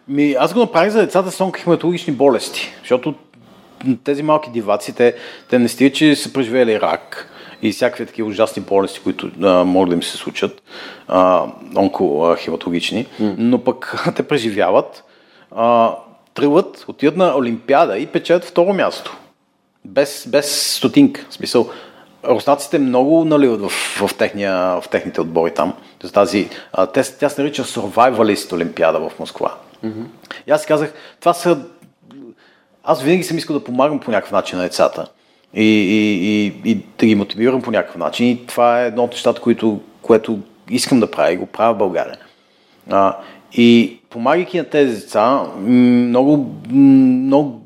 [0.08, 3.14] Ми, аз го направих за децата с онкохематологични болести, защото
[4.04, 5.14] тези малки диваци, те,
[5.50, 7.31] те не стига, че са преживели рак
[7.62, 10.62] и всякакви такива ужасни болести, които а, могат да им се случат,
[11.08, 11.46] а,
[11.76, 13.34] онкохематологични, mm.
[13.38, 15.04] но пък те преживяват,
[15.56, 15.94] а,
[16.34, 19.16] тръгват, отиват на Олимпиада и печелят второ място.
[19.84, 21.26] Без, без стотинка.
[21.30, 21.70] В смисъл,
[22.24, 23.68] руснаците много наливат в,
[24.06, 25.74] в, техния, в техните отбори там.
[26.12, 29.54] Тази, а, те, тя се нарича Survivalist Олимпиада в Москва.
[29.84, 30.04] Mm-hmm.
[30.46, 31.58] И аз казах, това са...
[32.84, 35.06] Аз винаги съм искал да помагам по някакъв начин на децата.
[35.54, 38.28] И, и, и, и да ги мотивирам по някакъв начин.
[38.28, 40.38] И това е едно от нещата, които, което
[40.70, 42.18] искам да правя и го правя в България.
[42.90, 43.16] А,
[43.52, 47.62] и помагайки на тези деца, много, много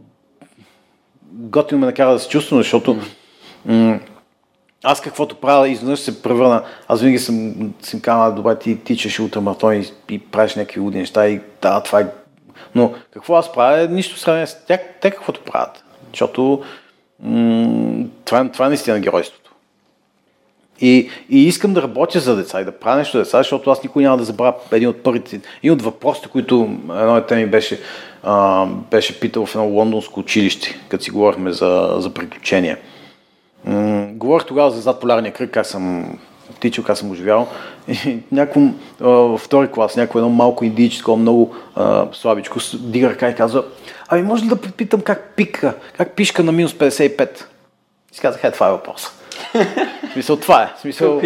[1.32, 2.98] готино ме накара да се чувствам, защото
[3.68, 4.00] mm
[4.88, 6.62] аз каквото правя, изведнъж се превърна.
[6.88, 11.28] Аз винаги съм, съм казал, добре, ти тичаш ултрамаратон и, и правиш някакви луди неща
[11.28, 12.06] и да, това е.
[12.74, 15.84] Но какво аз правя е нищо сравнение с тях, те каквото правят.
[16.12, 16.64] Защото м-
[18.24, 19.46] това, това е наистина геройството.
[20.80, 23.82] И, и искам да работя за деца и да правя нещо за деца, защото аз
[23.82, 27.80] никой няма да забравя един от първите, един от въпросите, които едно от ми беше,
[28.22, 32.78] а, беше питал в едно лондонско училище, като си говорихме за, за приключения.
[33.64, 36.18] М- говорих тогава за полярния кръг, как съм
[36.60, 37.48] тичал, как съм оживял.
[37.88, 38.60] И някакво
[39.00, 43.64] във втори клас, някакво едно малко индийче, такова много а, слабичко, дига ръка и казва,
[44.08, 47.28] ами може ли да попитам как пика, как пишка на минус 55?
[48.12, 49.10] И си казах, е, това е въпрос.
[50.12, 50.80] смисъл, това е.
[50.80, 51.20] Смисъл,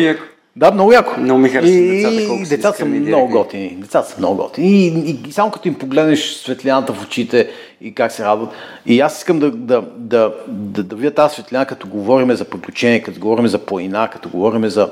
[0.57, 1.21] Да, много яко.
[1.21, 3.77] Много ми харесва децата, колко и децата са много готини.
[3.77, 4.69] Децата са много готини.
[4.69, 7.51] И, и, и, само като им погледнеш светлината в очите
[7.81, 8.51] и как се радват.
[8.87, 13.03] И аз искам да, да, да, да, да видя тази светлина, като говорим за приключения,
[13.03, 14.91] като говорим за планина, като говорим за,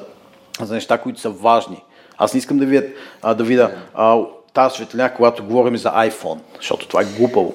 [0.66, 1.82] за неща, които са важни.
[2.18, 2.86] Аз не искам да видя,
[3.22, 4.18] а, да видя а,
[4.54, 7.54] тази светлина, когато говорим за iPhone, защото това е глупаво.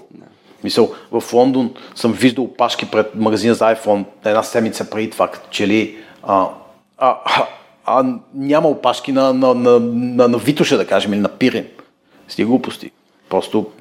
[0.64, 5.50] Мисъл, в Лондон съм виждал опашки пред магазина за iPhone една седмица преди това, като
[5.50, 6.48] че ли а,
[6.98, 7.48] а, а,
[7.86, 11.66] а няма опашки на, на, на, на, на Витоша, да кажем, или на Пирин.
[12.28, 12.92] С тия глупости.
[13.30, 13.72] Просто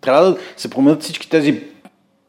[0.00, 1.62] трябва да се променят всички тези,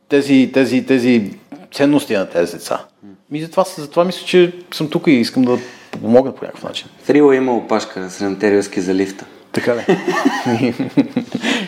[0.09, 1.31] тези, тези, тези
[1.73, 2.85] ценности на тези деца.
[3.31, 5.57] И затова, затова мисля, че съм тук и искам да
[6.01, 6.87] помогна по някакъв начин.
[7.03, 9.25] Фрила има опашка с Рантериоски за лифта.
[9.51, 9.83] Така ли?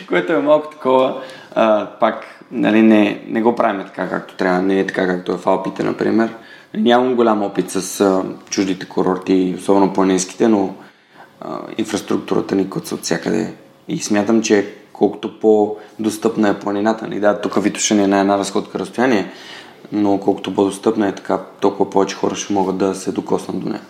[0.08, 1.22] Което е малко такова,
[1.54, 5.36] а, пак, нали, не, не го правим така както трябва, не е така както е
[5.36, 6.34] в Алпите, например.
[6.74, 10.74] Нямам голям опит с а, чуждите курорти, особено планинските, но
[11.40, 13.54] а, инфраструктурата ни куца от всякъде.
[13.88, 18.38] И смятам, че колкото по-достъпна е планината, ни да, тук Витоша ни е на една
[18.38, 19.30] разходка разстояние,
[19.92, 23.80] но колкото по-достъпна е така, толкова повече хора ще могат да се докоснат до нея.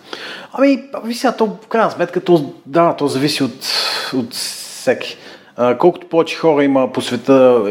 [0.53, 3.65] Ами, ви сега, то, в крайна сметка, то, да, то зависи от,
[4.15, 5.17] от всеки.
[5.55, 7.63] А, колкото повече хора има по света,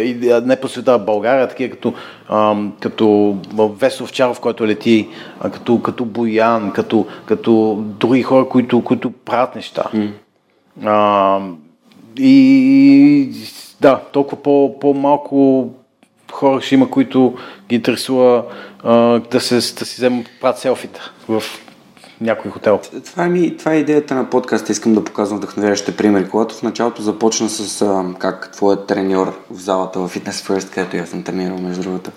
[0.44, 1.94] не по света, а България, такива като,
[2.28, 3.36] ам, като
[3.78, 5.08] Весо Овчаров, който лети,
[5.40, 9.84] а, като, като Боян, като, като други хора, които, които правят неща.
[10.84, 11.40] А,
[12.18, 13.30] и
[13.80, 15.68] да, толкова по, по-малко
[16.32, 17.34] хора ще има, които
[17.68, 18.44] ги интересува
[18.84, 21.42] а, да, се, да си вземат правят селфита в
[22.20, 22.80] някой хотел.
[23.04, 24.72] Това е, ми, това е идеята на подкаста.
[24.72, 26.28] Искам да показвам вдъхновяващите примери.
[26.28, 30.96] Когато в началото започна с а, как твоят треньор в залата в Fitness First, където
[30.96, 32.10] аз съм тренирал, между другото,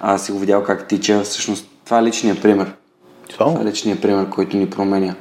[0.00, 2.72] а, си го видял как тича, всъщност това е личният пример.
[3.28, 3.46] Това?
[3.46, 5.14] Това е личният пример, който ни променя.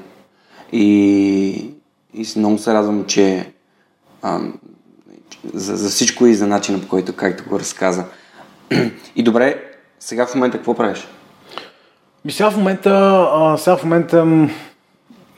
[0.71, 1.71] И,
[2.13, 3.51] и много се радвам, че
[4.21, 4.39] а,
[5.53, 8.05] за, за всичко и за начина по който, както го разказа.
[9.15, 9.63] И добре,
[9.99, 11.07] сега в момента какво правиш?
[12.25, 12.91] Ми сега в момента,
[13.33, 14.47] а, сега в момента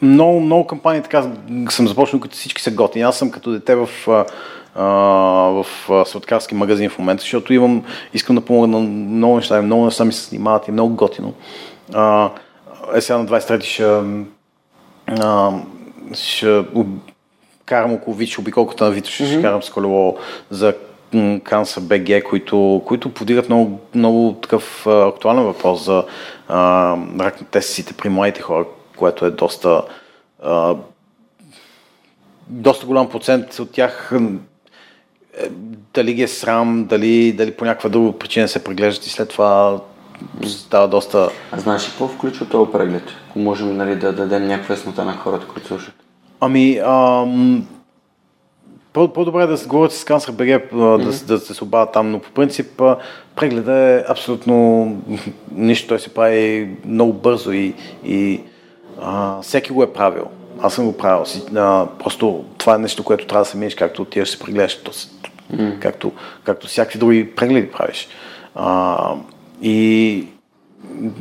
[0.02, 1.32] много, много кампании така
[1.70, 3.04] съм започнал, като всички са готини.
[3.04, 3.90] Аз съм като дете в,
[4.76, 4.84] а,
[5.52, 5.66] в
[6.06, 10.14] сладкарски магазин в момента, защото имам, искам да помогна на много неща, много неща ми
[10.14, 11.34] се снимават и е много готино.
[11.94, 12.30] А,
[12.96, 13.84] е сега на 23 ще,
[15.24, 15.52] а,
[16.14, 16.64] ще
[17.66, 20.18] карам около Вич, обиколката на Вито, ще, ще карам с колело
[20.50, 20.74] за
[21.44, 26.04] Канса БГ, които, които подигат много, много такъв актуален въпрос за
[26.48, 28.66] а, рак на тестиците при младите хора,
[28.98, 29.82] което е доста
[30.44, 30.76] а,
[32.50, 34.12] доста голям процент от тях
[35.38, 35.50] е,
[35.94, 39.80] дали ги е срам, дали, дали по някаква друга причина се преглеждат и след това
[40.48, 41.30] става доста...
[41.52, 43.04] А знаеш ли какво включва този преглед?
[43.30, 45.94] Ако можем нали, да дадем някаква яснота на хората, които слушат.
[46.40, 47.68] Ами, ам,
[48.94, 52.20] по-добре е да се говорят с BG, а, да, с- да, се обадят там, но
[52.20, 52.82] по принцип
[53.36, 54.86] прегледа е абсолютно
[55.52, 57.74] нищо, той се прави много бързо и,
[58.06, 58.42] и
[59.02, 60.26] а, всеки го е правил.
[60.62, 61.24] Аз съм го правил.
[61.56, 64.84] А, просто това е нещо, което трябва да се минеш, както отиваш да се прегледаш,
[64.84, 65.10] то, се-
[65.82, 66.12] както,
[66.44, 68.08] както всякакви други прегледи правиш.
[68.56, 69.14] А,
[69.62, 70.28] и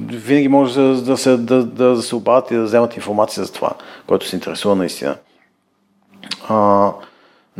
[0.08, 3.52] винаги може да, да, се, да, да, да се обадят и да вземат информация за
[3.52, 3.70] това,
[4.06, 5.16] което се интересува наистина.
[6.48, 6.90] А,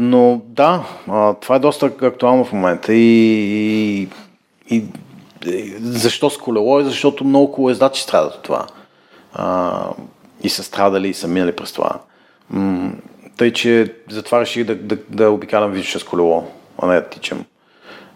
[0.00, 4.08] но да, а, това е доста актуално в момента и,
[4.70, 4.84] и,
[5.46, 6.80] и, защо с колело?
[6.80, 8.66] Е, защото много колоездачи страдат от това.
[9.32, 9.90] А,
[10.42, 11.90] и са страдали и са минали през това.
[12.50, 12.92] М,
[13.36, 16.46] тъй, че затова реших да, да, да обикалям виждаш с колело,
[16.78, 17.44] а не да тичам.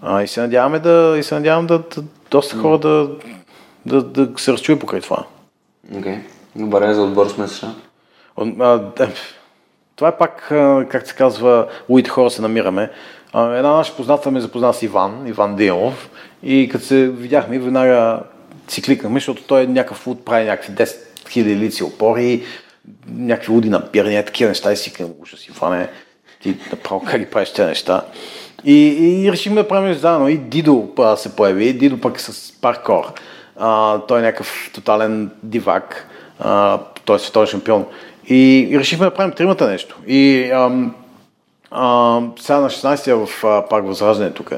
[0.03, 3.11] А, и се надяваме да, и се надявам да, да доста хора да,
[3.87, 5.25] да, да се разчуят покрай това.
[5.97, 6.03] Окей.
[6.03, 6.21] Okay.
[6.57, 7.73] Добре, за отбор сме сега.
[8.39, 9.09] А, да,
[9.97, 12.91] това е пак, а, как се казва, луите хора се намираме.
[13.35, 16.11] Една наша позната ме запозна с Иван, Иван Дилов,
[16.43, 18.21] и като се видяхме, веднага
[18.69, 22.43] си кликнахме, защото той е някакъв луд, прави някакви 10 000 лици опори,
[23.09, 25.89] някакви луди набирания, такива неща и си казвам, ужас, Иване,
[26.43, 28.05] ти направо как ги правиш тези неща.
[28.65, 28.87] И,
[29.25, 30.29] и решихме да правим заедно.
[30.29, 33.05] И Дидо а, се появи, Дидо пък с паркор.
[33.57, 36.07] А, той е някакъв тотален дивак,
[36.41, 37.87] а, той е световен шампион.
[38.29, 39.99] И, и решихме да правим тримата нещо.
[40.07, 40.95] И ам,
[41.71, 44.53] ам, сега на 16-я в а, парк Възраждане тук,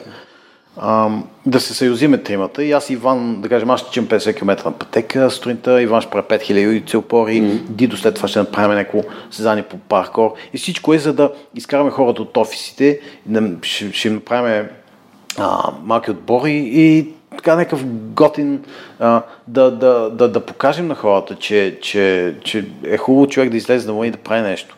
[0.80, 2.64] ам, да се съюзиме тримата.
[2.64, 6.00] И аз и Иван, да кажем, аз ще чим 50 км на пътека сутринта, Иван
[6.00, 7.60] ще прави 5000 целпори, mm-hmm.
[7.68, 10.34] Дидо след това ще направим някакво състезание по паркор.
[10.52, 14.66] И всичко е за да изкараме хората от офисите, да, ще, ще им направим
[15.38, 17.13] а, малки отбори и
[17.44, 17.84] така някакъв
[18.14, 18.64] готин
[18.98, 23.56] а, да, да, да, да покажем на хората, че, че, че е хубаво човек да
[23.56, 24.76] излезе навън и да прави нещо.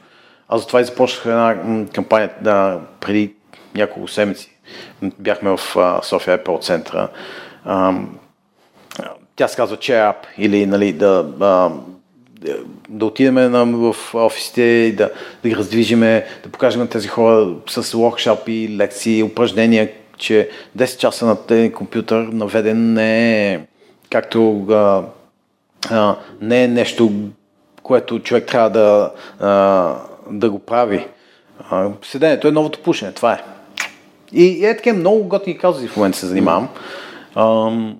[0.48, 1.56] Аз затова и започнах една
[1.92, 3.34] кампания да, преди
[3.74, 4.50] няколко седмици.
[5.02, 7.08] Бяхме в а, София Apple центъра.
[7.64, 7.94] А,
[9.36, 11.70] тя се казва Cheer Up или нали, да, а,
[12.88, 13.34] да отидем
[13.72, 15.10] в офисите и да,
[15.42, 21.26] да ги раздвижиме, да покажем на тези хора с локшапи, лекции, упражнения, че 10 часа
[21.26, 23.60] на тези компютър наведен не е
[24.10, 25.02] както а,
[25.90, 27.12] а, не е нещо,
[27.82, 29.94] което човек трябва да, а,
[30.30, 31.06] да го прави.
[31.70, 33.42] А, седенето е новото пушене, това е.
[34.32, 36.68] И, и е така много готини казуси в момента се занимавам.
[37.36, 37.96] Ам,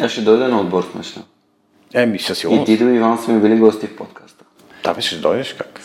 [0.00, 1.20] Аз ще дойда на отбор с неща.
[1.94, 2.66] еми, със И сигурност.
[2.66, 4.44] ти и Иван са ми били гости в подкаста.
[4.94, 5.80] Бе, ще дойдеш как?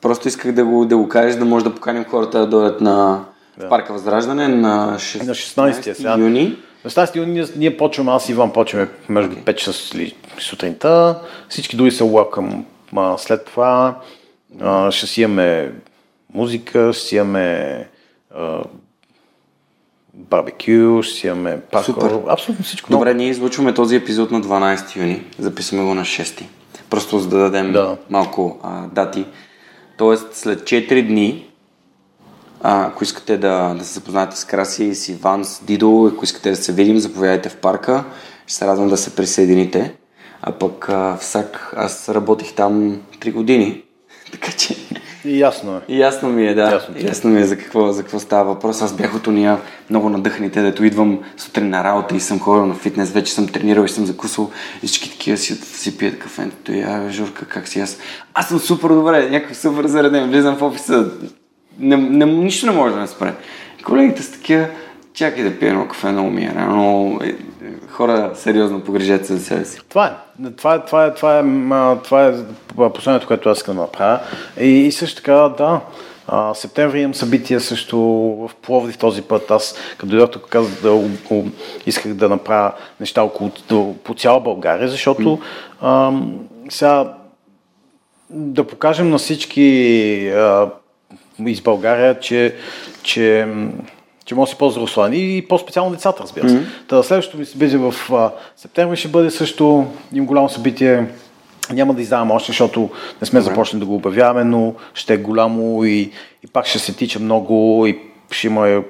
[0.00, 3.24] Просто исках да го, да го кажеш, да може да поканим хората да дойдат на
[3.60, 6.16] в парка Възраждане на 16, На 16 сега.
[6.18, 6.56] юни.
[6.84, 9.54] На 16 юни ние, ние почваме, аз и Иван почваме между Окей.
[9.54, 11.18] 5 часа или сутринта.
[11.48, 12.62] Всички други са welcome.
[12.96, 14.00] А, след това
[14.60, 15.72] а, ще си имаме
[16.34, 17.88] музика, ще си имаме
[18.36, 18.58] а,
[20.14, 21.60] барбекю, ще си имаме.
[21.84, 22.18] Супер.
[22.28, 22.90] Абсолютно всичко.
[22.90, 25.24] Добре, ние излучваме този епизод на 12 юни.
[25.38, 26.42] Записваме го на 6.
[26.90, 27.96] Просто за да дадем Да.
[28.10, 29.24] малко а, дати.
[29.96, 31.47] Тоест след 4 дни,
[32.62, 36.50] а, ако искате да, да се запознаете с Краси, с Иван, с Дидо, ако искате
[36.50, 38.04] да се видим, заповядайте в парка.
[38.46, 39.94] Ще се радвам да се присъедините.
[40.42, 43.82] А пък а, всак, аз работих там 3 години.
[44.32, 44.76] така че
[45.24, 45.80] И ясно е.
[45.88, 46.70] и ясно ми е, да.
[46.72, 47.02] Ясно е.
[47.02, 48.82] ясно ми е за какво, за какво става въпрос.
[48.82, 52.74] Аз бях от уния много надъханите, дето идвам сутрин на работа и съм ходил на
[52.74, 54.50] фитнес, вече съм тренирал и съм закусал
[54.82, 56.72] и всички такива си, си пият кафенето.
[56.72, 57.98] И а, Журка, как си аз?
[58.34, 61.10] Аз съм супер добре, някакъв супер зареден, влизам в офиса,
[61.78, 63.34] не, не, нищо не може да ме спре.
[63.84, 64.66] Колегите са такива,
[65.14, 67.18] чакай да пия едно кафе, много ми е рано.
[67.22, 67.34] Е, е,
[67.90, 69.80] Хора, сериозно, погрежете се за себе си.
[69.88, 70.12] Това е.
[70.56, 71.42] Това е, това е, това е,
[72.74, 74.20] това е посланието, което аз искам да направя.
[74.60, 75.80] И, и също така, да,
[76.28, 79.50] а, септември имам събития също в Пловдив този път.
[79.50, 81.02] Аз като дойдох тук казах да
[81.86, 83.50] исках да направя неща около,
[84.04, 85.38] по цяла България, защото
[85.82, 87.12] ам, сега
[88.30, 90.68] да покажем на всички а,
[91.46, 92.54] из България, че,
[93.02, 93.48] че,
[94.24, 96.56] че може да се ползва Руслан и, и по-специално децата, разбира се.
[96.56, 96.88] Mm-hmm.
[96.88, 101.06] Та, следващото ми събитие в а, септември ще бъде също им голямо събитие.
[101.72, 105.84] Няма да издавам още, защото не сме започнали да го обявяваме, но ще е голямо
[105.84, 106.10] и,
[106.44, 107.98] и пак ще се тича много и
[108.30, 108.82] ще има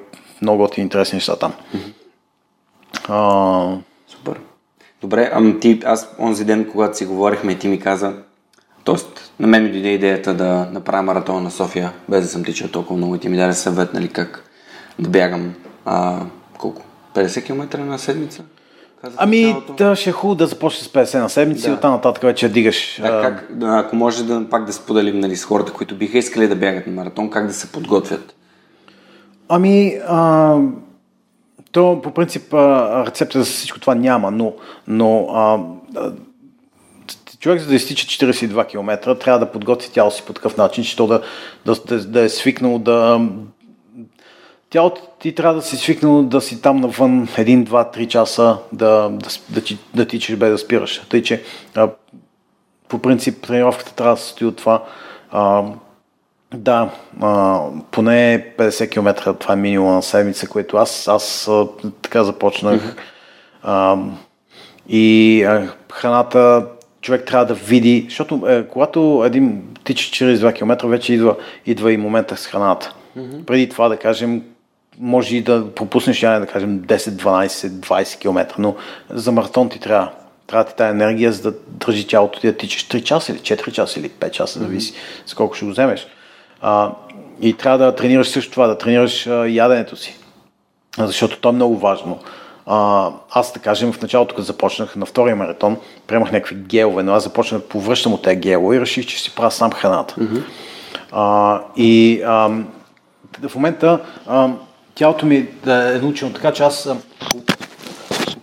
[0.43, 1.53] много от интересни неща там.
[3.09, 3.77] А,
[4.09, 4.41] Супер.
[5.01, 8.13] Добре, ам ти, аз онзи ден, когато си говорихме, ти ми каза,
[8.89, 12.69] Тоест, на мен ми дойде идеята да направя маратон на София, без да съм тичал
[12.69, 14.45] толкова много и ти ми даде съвет, нали, как
[14.99, 16.21] да бягам, а,
[16.59, 16.83] колко?
[17.15, 18.43] 50 км на седмица?
[19.03, 21.71] Казах ами, да, ще е хубаво да започнеш с 50 на седмица Да.
[21.71, 22.99] и оттам нататък вече дигаш.
[23.03, 26.19] Да, а, как, да, ако може да пак да споделим нали, с хората, които биха
[26.19, 28.35] искали да бягат на маратон, как да се подготвят.
[29.49, 30.57] Ами, а,
[31.73, 34.53] то по принцип а, рецепта за всичко това няма, но,
[34.87, 35.59] но а,
[37.41, 40.97] човек за да изтича 42 км трябва да подготви тяло си по такъв начин, че
[40.97, 41.23] то да,
[41.67, 43.21] да, да, да е свикнало да...
[44.71, 49.09] Тялото ти трябва да си свикнало да си там навън 1, 2, 3 часа да,
[49.11, 49.63] да, да,
[49.95, 51.03] да тичаш без да спираш.
[51.09, 51.43] Тъй, че
[51.75, 51.91] а,
[52.89, 54.85] по принцип тренировката трябва да се състои от това
[55.31, 55.65] а,
[56.55, 57.61] да, а,
[57.91, 61.67] поне 50 км, това е минимум на седмица, което аз, аз а,
[62.03, 62.97] така започнах.
[63.63, 63.97] А,
[64.89, 66.67] и а, храната,
[67.01, 71.37] човек трябва да види, защото е, когато един тича 42 км, вече идва,
[71.67, 72.95] идва и момента с храната.
[73.47, 74.43] Преди това, да кажем,
[74.99, 78.77] може и да пропуснеш, я да кажем, 10, 12, 20 км, но
[79.11, 80.11] за маратон ти трябва.
[80.47, 83.73] Трябва ти тази енергия, за да държи тялото ти да тичаш 3 часа или 4
[83.73, 84.95] часа или 5 часа, зависи
[85.27, 86.07] с колко ще го вземеш.
[86.61, 86.93] А,
[87.41, 90.17] и трябва да тренираш също това, да тренираш а, яденето си.
[90.99, 92.19] Защото то е много важно.
[93.31, 97.25] Аз, да кажем, в началото, като започнах на втория маратон, приемах някакви гелове, но аз
[97.25, 100.15] започнах да повръщам от тези гелове и реших, че си правя сам храната.
[101.13, 102.51] А, и а,
[103.49, 104.51] в момента а,
[104.95, 106.91] тялото ми е научено така, че аз
[107.31, 107.43] по,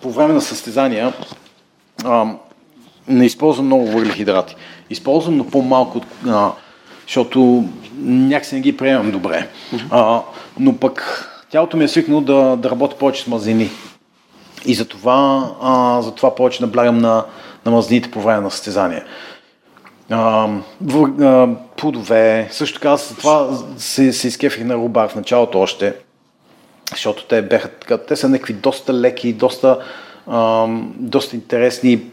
[0.02, 1.14] по време на състезания
[2.04, 2.26] а,
[3.08, 4.56] не използвам много въглехидрати.
[4.90, 6.52] Използвам, но по-малко, а,
[7.04, 7.66] защото
[7.98, 9.48] някакси не ги приемам добре.
[9.92, 10.22] А,
[10.60, 13.70] но пък тялото ми е свикнало да, да работи повече с мазнини.
[14.66, 17.26] И затова, а, затова повече наблягам на,
[17.66, 19.06] на мазнините по време на състезания.
[20.10, 20.48] А,
[20.84, 25.94] вър- а, плодове, също така аз това се, се изкефих на рубар в началото още,
[26.92, 29.80] защото те бяха така, те са някакви доста леки, доста
[30.28, 32.10] а, доста интересни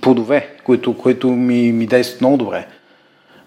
[0.00, 2.66] плодове, които, които ми, ми действат много добре.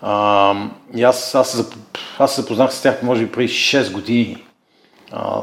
[0.01, 0.53] А,
[0.95, 1.71] и аз, аз,
[2.19, 4.43] аз се запознах с тях, може би, преди 6 години.
[5.11, 5.41] А,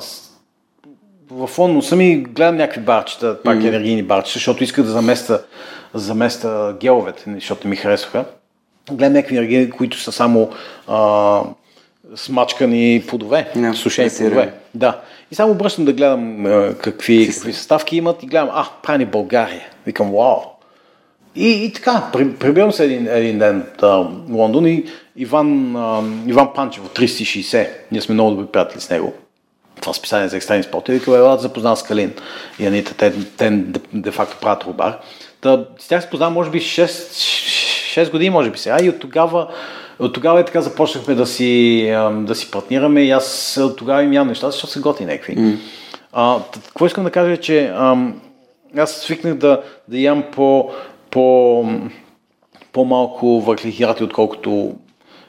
[1.31, 3.69] в фон съм и гледам някакви барчета, пак mm-hmm.
[3.69, 5.43] енергийни барчета, защото исках да заместа,
[5.95, 8.25] заместа геловете, защото ми харесваха.
[8.91, 10.51] Гледам някакви енергии, които са само
[10.89, 11.41] а,
[12.17, 14.53] смачкани плодове, yeah, сушени плодове.
[14.75, 15.01] Да.
[15.31, 19.67] И само обръщам да гледам а, какви, какви съставки имат и гледам, а, правени България.
[19.87, 20.41] Викам, вау.
[21.37, 24.85] И, и така, прибирам се един, един ден в Лондон и
[25.17, 29.15] Иван, а, Иван Панчев от 360, ние сме много добри приятели с него,
[29.81, 32.13] това списание за екстремни спорти, вика, да запознал с Калин
[32.59, 34.99] и Анита, те, те де, де факто правят рубар.
[35.41, 36.87] Та, с тях се познавам, може би 6,
[38.05, 38.79] 6 години, може би сега.
[38.83, 39.49] И от тогава,
[39.99, 44.13] от тогава е така започнахме да си, да си партнираме и аз от тогава им
[44.13, 45.37] ям нещата, защото са готини някакви.
[45.37, 45.59] Mm.
[46.13, 48.21] А, какво искам да кажа е, че ам,
[48.79, 50.71] аз свикнах да, да ям по,
[51.11, 51.65] по,
[52.73, 54.75] по-малко въглехидрати, отколкото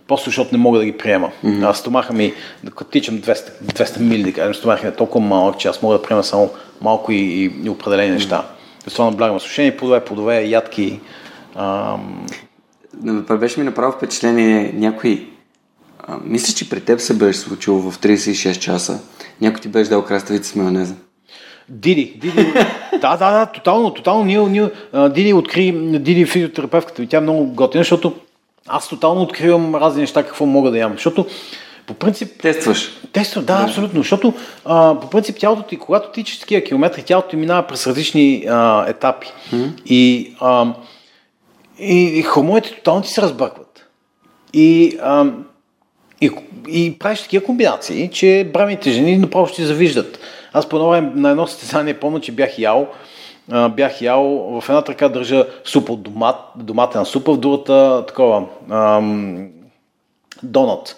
[0.08, 1.32] просто защото не мога да ги приема.
[1.44, 1.70] Mm-hmm.
[1.70, 2.34] Аз стомаха ми,
[2.76, 6.04] като тичам 200, 200 мили, да кажем, стомаха е толкова малък, че аз мога да
[6.04, 6.50] приема само
[6.82, 8.14] малко и, и, и определени mm-hmm.
[8.14, 8.48] неща.
[8.88, 11.00] С това наблягам сушени плодове, плодове, ядки.
[11.56, 12.26] Ам...
[13.40, 15.28] Беше ми направо впечатление някой
[16.08, 19.00] а, мисля, че при теб се беше случило в 36 часа.
[19.42, 20.96] Някой ти беше дал краставица с майонеза.
[21.70, 22.54] Диди, Диди,
[23.02, 24.26] да, да, да, тотално, тотално.
[24.26, 24.70] Ние, ние,
[25.10, 28.16] Диди откри, Диди физиотерапевтката и тя е много готина, защото
[28.68, 30.94] аз тотално откривам разни неща, какво мога да ям.
[30.94, 31.26] Защото
[31.88, 32.42] по принцип...
[32.42, 32.92] Тестваш.
[33.14, 34.00] Тествам, да, да, абсолютно.
[34.00, 34.34] Защото
[34.66, 38.86] а, по принцип тялото ти, когато тичаш такива километри, тялото ти минава през различни а,
[38.88, 39.28] етапи.
[39.28, 39.72] Mm-hmm.
[39.86, 40.74] И, а,
[41.80, 43.86] и, и хормоните тотално ти се разбъркват.
[44.54, 45.26] И, а,
[46.22, 46.32] и,
[46.68, 50.20] и правиш такива комбинации, че бременните жени направо ще завиждат.
[50.54, 52.88] Аз по време на едно състезание помня, че бях ял
[53.52, 54.24] а, бях ял,
[54.62, 59.48] в едната ръка държа суп от домат, доматена супа, в другата такова ам,
[60.44, 60.96] донат.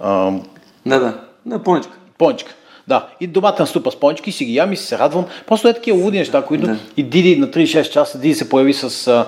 [0.00, 0.42] Ам,
[0.86, 1.92] да, да, да, поничка.
[2.18, 2.54] Поничка.
[2.88, 5.24] Да, и доматен супа с понички, си ги ям и се радвам.
[5.46, 6.76] Просто е такива луди неща, които да.
[6.96, 9.26] и Диди на 36 часа, Диди се появи с а,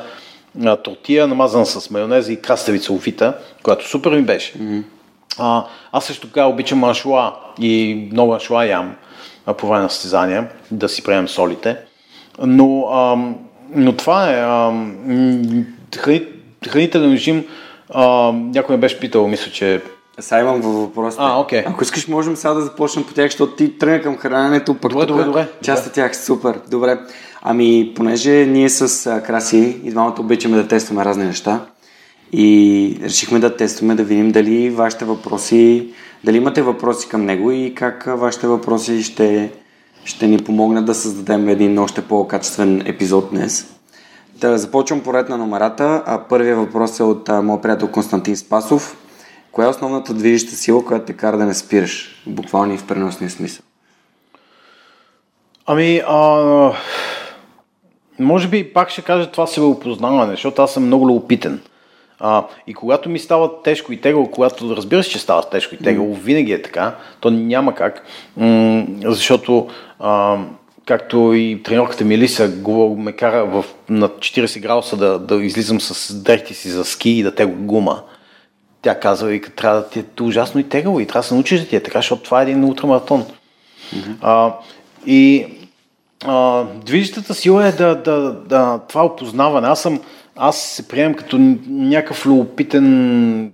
[0.65, 4.59] а, тортия, намазана с майонеза и краставица офита, която супер ми беше.
[4.59, 4.83] Mm-hmm.
[5.39, 8.97] А, аз също така обичам аншуа и много аншуа ям
[9.47, 11.77] а, по време на състезания, да си приемем солите.
[12.39, 13.37] Но, ам,
[13.75, 14.97] но това е ам,
[15.99, 16.23] храни,
[16.69, 17.45] хранителен режим.
[18.33, 19.83] Някой ме беше питал, мисля, че
[20.19, 21.23] сега имам въпросите.
[21.23, 21.63] А, okay.
[21.67, 25.07] Ако искаш, можем сега да започнем по тях, защото ти тръгна към храненето, пък добре,
[25.07, 25.49] добре, добре.
[25.63, 26.61] част от тях супер.
[26.71, 26.99] Добре.
[27.43, 31.61] Ами, понеже ние с Краси и двамата обичаме да тестваме разни неща
[32.33, 35.89] и решихме да тестваме, да видим дали вашите въпроси,
[36.25, 39.51] дали имате въпроси към него и как вашите въпроси ще
[40.05, 43.75] ще ни помогнат да създадем един още по-качествен епизод днес.
[44.35, 46.03] Да започвам поред на номерата.
[46.07, 48.97] А първият въпрос е от моят приятел Константин Спасов.
[49.53, 52.23] Коя е основната движеща сила, която те кара да не спираш?
[52.27, 53.65] Буквално и в преносния смисъл.
[55.67, 56.73] Ами, а,
[58.19, 61.61] може би пак ще кажа това себеопознаване, защото аз съм много любопитен.
[62.21, 65.79] А, и когато ми става тежко и тегло, когато разбира се, че става тежко и
[65.79, 66.19] тегло, mm.
[66.19, 68.03] винаги е така, то няма как,
[68.37, 69.69] м- защото
[69.99, 70.39] а,
[70.87, 75.81] както и тренерката ми Лиса го ме кара в, на 40 градуса да, да излизам
[75.81, 78.03] с дрехите си за ски и да тегла гума.
[78.83, 81.61] Тя казва, и трябва да ти е ужасно и тегаво и трябва да се научиш
[81.61, 83.25] да ти е така, защото това е един ултрамаратон.
[83.95, 84.15] Mm-hmm.
[84.21, 84.55] А,
[85.07, 85.47] и
[86.25, 89.69] а, движещата сила е да, да, да, това опознаване.
[89.69, 90.01] Аз съм,
[90.43, 91.39] аз се приемам като
[91.69, 93.53] някакъв любопитен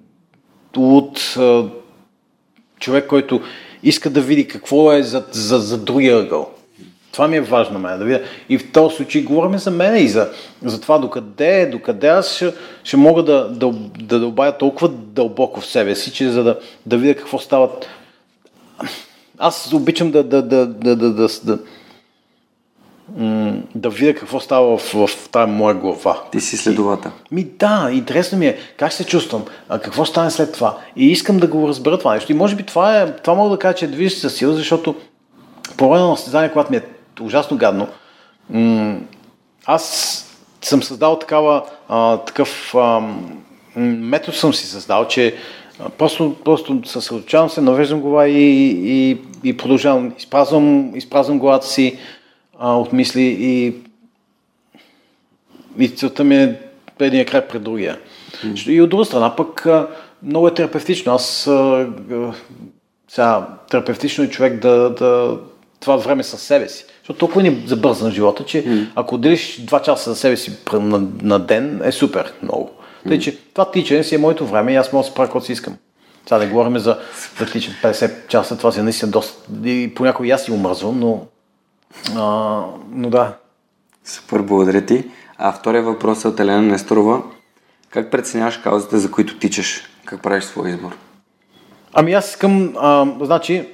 [0.76, 1.37] луд
[2.80, 3.41] човек, който
[3.82, 6.51] иска да види какво е за, за, за другия ъгъл.
[7.12, 8.22] Това ми е важно мен, да видя.
[8.49, 10.30] И в този случай говорим за мен и за,
[10.64, 12.53] за това докъде, докъде аз ще,
[12.84, 16.99] ще мога да, да, да, обая толкова дълбоко в себе си, че за да, да
[16.99, 17.87] видя какво стават.
[19.39, 21.59] Аз обичам да, да, да, да, да, да, да,
[23.74, 26.22] да видя какво става в, в тази моя глава.
[26.32, 27.12] Ти си следовата.
[27.30, 30.78] ми да, интересно ми е как се чувствам, а какво стане след това.
[30.96, 32.32] И искам да го разбера това нещо.
[32.32, 34.94] И може би това, е, това мога да кажа, че е движеща сила, защото
[35.76, 36.82] по време на състезание, когато ми е
[37.20, 37.88] ужасно гадно,
[38.50, 38.98] м-
[39.66, 40.22] аз
[40.62, 43.00] съм създал такава, а, такъв а,
[43.76, 45.34] метод съм си създал, че
[45.98, 50.12] Просто, просто съсредоточавам се, навеждам глава и, и, и продължавам.
[50.18, 51.98] Изпразвам, изпразвам главата си,
[52.59, 53.74] а, от мисли и,
[55.78, 56.61] и целта ми е
[57.00, 57.98] едния край пред другия.
[58.44, 58.70] Mm.
[58.70, 59.66] И от друга страна пък
[60.22, 61.14] много е терапевтично.
[61.14, 61.50] Аз
[63.09, 65.38] сега терапевтично е човек да, да,
[65.80, 66.84] това време със себе си.
[66.98, 68.86] Защото толкова ни е забързан живота, че mm.
[68.94, 72.70] ако отделиш 2 часа за себе си на, на ден, е супер много.
[73.09, 75.52] Тъй, че това тичане си е моето време и аз мога да правя каквото си
[75.52, 75.76] искам.
[76.28, 76.98] Сега не говорим за
[77.38, 79.52] да тичам 50 часа, това си наистина доста...
[79.64, 81.26] И понякога и аз си умръзвам, но...
[82.16, 83.37] А, но да.
[84.05, 85.05] Супер, благодаря ти.
[85.39, 87.22] А втория въпрос е от Елена Несторова.
[87.91, 89.82] Как преценяваш каузите, за които тичаш?
[90.05, 90.97] Как правиш своя избор?
[91.93, 93.68] Ами аз искам, а, значи,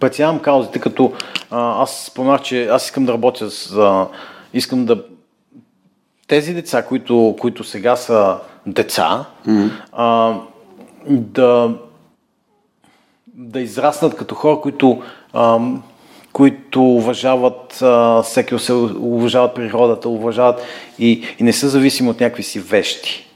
[0.00, 1.12] преценявам каузите, като
[1.50, 3.76] а, аз споменах, че аз искам да работя с...
[3.76, 4.08] А,
[4.54, 5.04] искам да...
[6.28, 9.70] Тези деца, които, които сега са деца, mm-hmm.
[9.92, 10.34] а,
[11.06, 11.74] да,
[13.26, 15.60] да израснат като хора, които, а,
[16.36, 20.62] които уважават а, всеки се уважават природата, уважават
[20.98, 23.26] и, и не са зависими от някакви си вещи.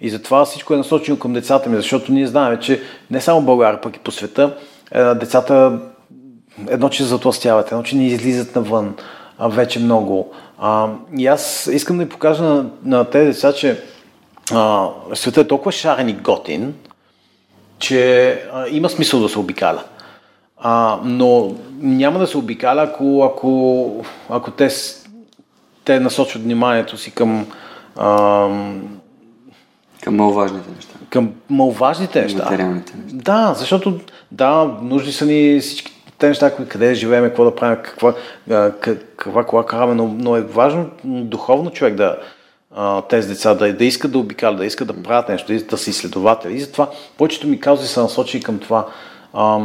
[0.00, 3.80] И затова всичко е насочено към децата ми, защото ние знаем, че не само България,
[3.80, 4.56] пък и по света,
[4.94, 5.80] децата
[6.68, 8.94] едно, че затластяват, едно, че не излизат навън
[9.38, 10.32] а, вече много.
[10.58, 10.88] А,
[11.18, 13.80] и аз искам да ви покажа на, на тези деца, че
[14.52, 16.74] а, светът е толкова шарен и готин,
[17.78, 19.82] че а, има смисъл да се обикаля.
[20.66, 24.68] А, но няма да се обикаля, ако, ако, ако те,
[25.84, 27.46] те насочват вниманието си към
[27.96, 28.48] а,
[30.02, 30.94] към маловажните неща.
[31.10, 32.42] Към маловажните неща.
[32.44, 33.16] Материалните неща.
[33.22, 34.00] Да, защото
[34.32, 38.14] да, нужни са ни всички те неща, къде живеем, какво да правим, каква,
[38.80, 42.16] каква кола караме, но, но е важно духовно човек да,
[43.08, 46.54] тези деца да, да искат да обикалят, да искат да правят нещо, да, са изследователи.
[46.54, 48.86] И затова повечето ми казват са насочени към това.
[49.32, 49.60] А,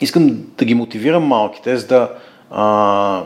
[0.00, 2.10] искам да ги мотивирам малките, за да
[2.50, 3.22] а,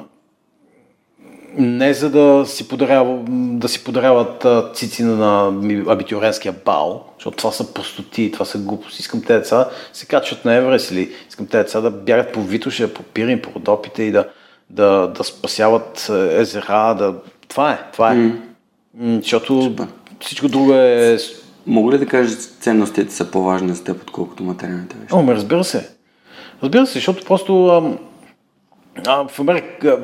[1.58, 5.46] не за да си, подарява, да си подаряват цици на
[5.88, 9.00] абитюренския бал, защото това са простоти, това са глупости.
[9.00, 12.94] Искам тези деца се качват на Еврес или искам тези деца да бягат по Витоша,
[12.94, 14.28] по Пирин, по Родопите и да,
[14.70, 16.94] да, да спасяват езера.
[16.98, 17.14] Да...
[17.48, 18.16] Това е, това е.
[18.16, 19.22] Mm.
[19.22, 19.86] Защото Супер.
[20.20, 21.18] всичко друго е...
[21.66, 25.14] Мога ли да кажа, че ценностите са по-важни за теб, отколкото материалните вещи?
[25.14, 25.95] О, ме разбира се.
[26.62, 27.98] Разбира се, защото просто а,
[29.06, 30.02] а, в Америка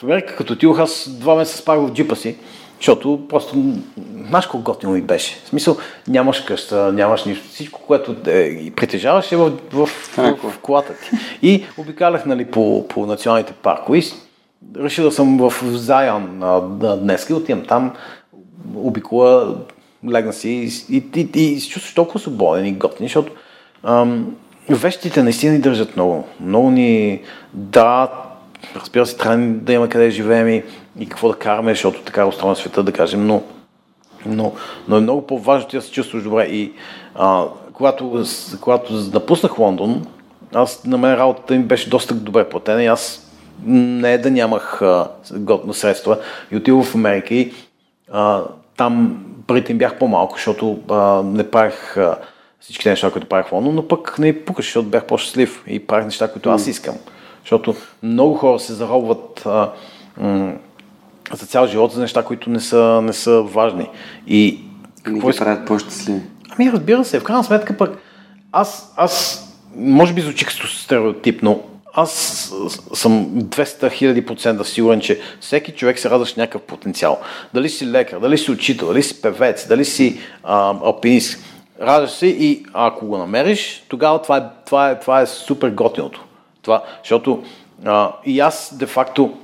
[0.00, 2.36] в Америка, като отидох, аз два месеца спах в джипа си,
[2.76, 3.56] защото просто,
[4.28, 5.40] знаеш колко готино ми беше.
[5.44, 5.76] В смисъл,
[6.08, 7.48] нямаш къща, нямаш нищо.
[7.48, 11.16] Всичко, което е, притежаваш е в, в, в, в, в колата ти.
[11.42, 14.00] И обикалях нали, по, по националните паркове.
[14.76, 16.42] Решил да съм в Заян
[17.02, 17.94] днес и отивам там,
[18.74, 19.56] обикола,
[20.10, 23.32] легна си и, и, и, и се чувстваш толкова свободен и готин, защото
[23.82, 24.36] ам,
[24.68, 26.28] вещите наистина ни държат много.
[26.40, 27.20] Много ни
[27.52, 28.08] да,
[28.76, 30.62] разбира се, трябва да има къде живеем и,
[30.98, 33.42] и какво да караме, защото така е света, да кажем, но,
[34.26, 34.52] но,
[34.88, 36.44] но е много по-важно ти да се чувстваш добре.
[36.44, 36.72] И
[37.14, 38.24] а, когато,
[38.60, 40.06] когато напуснах Лондон,
[40.54, 43.30] аз на мен работата ми беше доста добре платена и аз
[43.66, 46.18] не е да нямах а, готно средства
[46.50, 47.52] и отидох в Америка и
[48.12, 48.42] а,
[48.76, 52.16] там парите им бях по-малко, защото а, не правих а,
[52.60, 56.04] всички неща, които правих в Лондон, но пък не пукаш, защото бях по-щастлив и правих
[56.04, 56.94] неща, които аз искам.
[57.40, 59.70] Защото много хора се заробват а,
[60.16, 60.52] м-
[61.32, 63.88] за цял живот за неща, които не са, не са важни.
[64.26, 64.60] И
[65.02, 66.20] какво ги правят по-щастливи?
[66.50, 67.98] Ами разбира се, в крайна сметка пък
[68.52, 69.46] аз, аз
[69.76, 71.60] може би звучи като стереотип, но
[71.94, 72.52] аз
[72.94, 77.20] съм 200 хиляди процента сигурен, че всеки човек се радваш някакъв потенциал.
[77.54, 81.44] Дали си лекар, дали си учител, дали си певец, дали си а, алпинист.
[81.80, 86.24] Радваш се и ако го намериш, тогава това е, това е, това е супер готиното.
[86.62, 87.42] Това, защото
[87.84, 89.34] а, и аз, де-факто,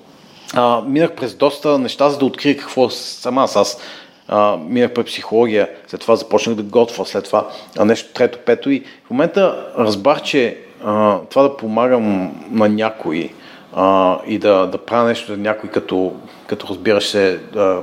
[0.86, 3.56] минах през доста неща, за да открия какво сама аз.
[3.56, 3.80] аз
[4.28, 8.70] а, минах през психология, след това започнах да готвя, след това а, нещо трето, пето
[8.70, 13.32] и в момента разбрах, че а, това да помагам на някой
[13.74, 16.14] а, и да, да правя нещо за някой, като,
[16.46, 17.80] като разбираш се, а,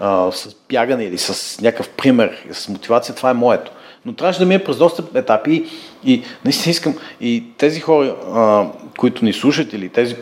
[0.00, 3.70] а, с бягане или с някакъв пример, с мотивация, това е моето
[4.06, 5.64] но трябваше да ми е през доста етапи
[6.04, 8.66] и, и наистина искам и тези хора, а,
[8.98, 10.16] които ни слушат или тези,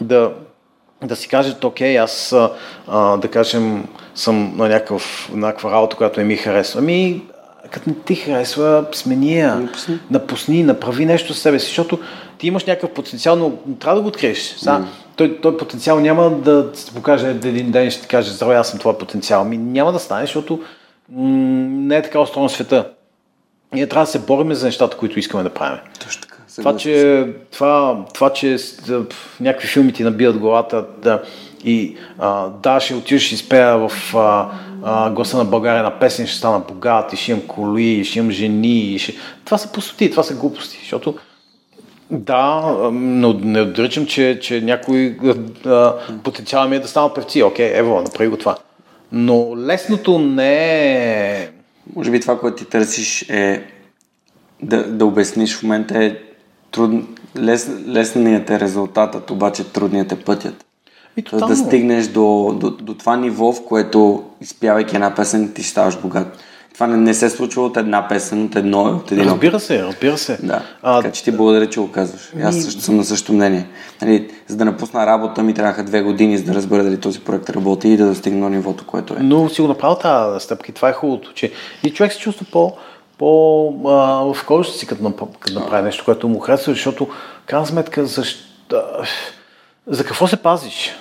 [0.00, 0.32] да,
[1.04, 2.34] да си кажат, окей, аз
[2.88, 3.84] а, да кажем
[4.14, 6.80] съм на някакъв, някаква работа, която не ми харесва.
[6.80, 7.22] Ами,
[7.70, 9.68] като не ти харесва, смени я,
[10.10, 10.62] напусни.
[10.62, 11.98] направи нещо с себе си, защото
[12.38, 14.54] ти имаш някакъв потенциал, но трябва да го откриеш.
[14.80, 14.84] mm.
[15.20, 18.70] Той, той потенциал няма да ти покаже един ден и ще ти каже, здравей, аз
[18.70, 19.40] съм това потенциал.
[19.40, 21.28] Ами няма да стане, защото м-
[21.68, 22.90] не е така устроен света
[23.72, 25.78] ние трябва да се борим за нещата, които искаме да правим.
[26.04, 26.36] Точно така.
[26.56, 28.56] Това, че, това, това, че
[29.40, 31.22] някакви филми ти набиват главата да,
[31.64, 34.50] и а, да, ще отидеш и спея в а,
[34.82, 38.18] а, гласа на България на песен, ще стана богат, и ще имам коли, и ще
[38.18, 38.78] имам жени.
[38.78, 39.14] И ще...
[39.44, 41.14] Това са пустоти, това са глупости, защото
[42.10, 42.60] Да,
[42.92, 45.16] но не отричам, че, че някой
[45.66, 45.94] а,
[46.24, 47.42] потенциал ми е да станат певци.
[47.42, 48.56] Окей, ево, направи го това.
[49.12, 50.54] Но лесното не
[51.42, 51.48] е...
[51.96, 53.64] Може би това, което ти търсиш е
[54.62, 56.16] да, да обясниш в момента е
[56.70, 56.90] труд...
[57.38, 60.64] лес, лесният е резултатът, обаче трудният е пътят.
[61.16, 65.62] И За да стигнеш до, до, до това ниво, в което изпявайки една песен, ти
[65.62, 66.38] ставаш богат.
[66.80, 70.18] Това не, не се случва от една песен, от едно, от един Разбира се, разбира
[70.18, 70.38] се.
[70.42, 72.32] Да, а, така че ти благодаря, че го казваш.
[72.42, 73.66] Аз също съм на същото мнение.
[74.02, 77.50] Нали, за да напусна работа ми трябваха две години, за да разбера дали този проект
[77.50, 79.16] работи и да достигна до нивото, което е.
[79.20, 81.52] Но си го направил тази стъпка и това е хубавото, че
[81.84, 82.72] и човек се чувства по,
[83.18, 87.08] по а, в кожата си, като, като направи нещо, което му харесва, защото,
[87.46, 88.82] крайна сметка, защо,
[89.86, 90.94] за какво се пазиш?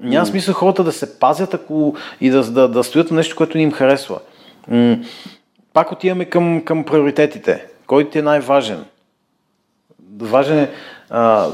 [0.00, 3.56] Няма смисъл хората да се пазят ако, и да, да, да стоят на нещо, което
[3.56, 4.18] не им харесва.
[5.72, 7.66] Пак отиваме към, към приоритетите.
[7.86, 8.84] Кой ти е най-важен?
[10.18, 10.70] Важен е,
[11.10, 11.48] а,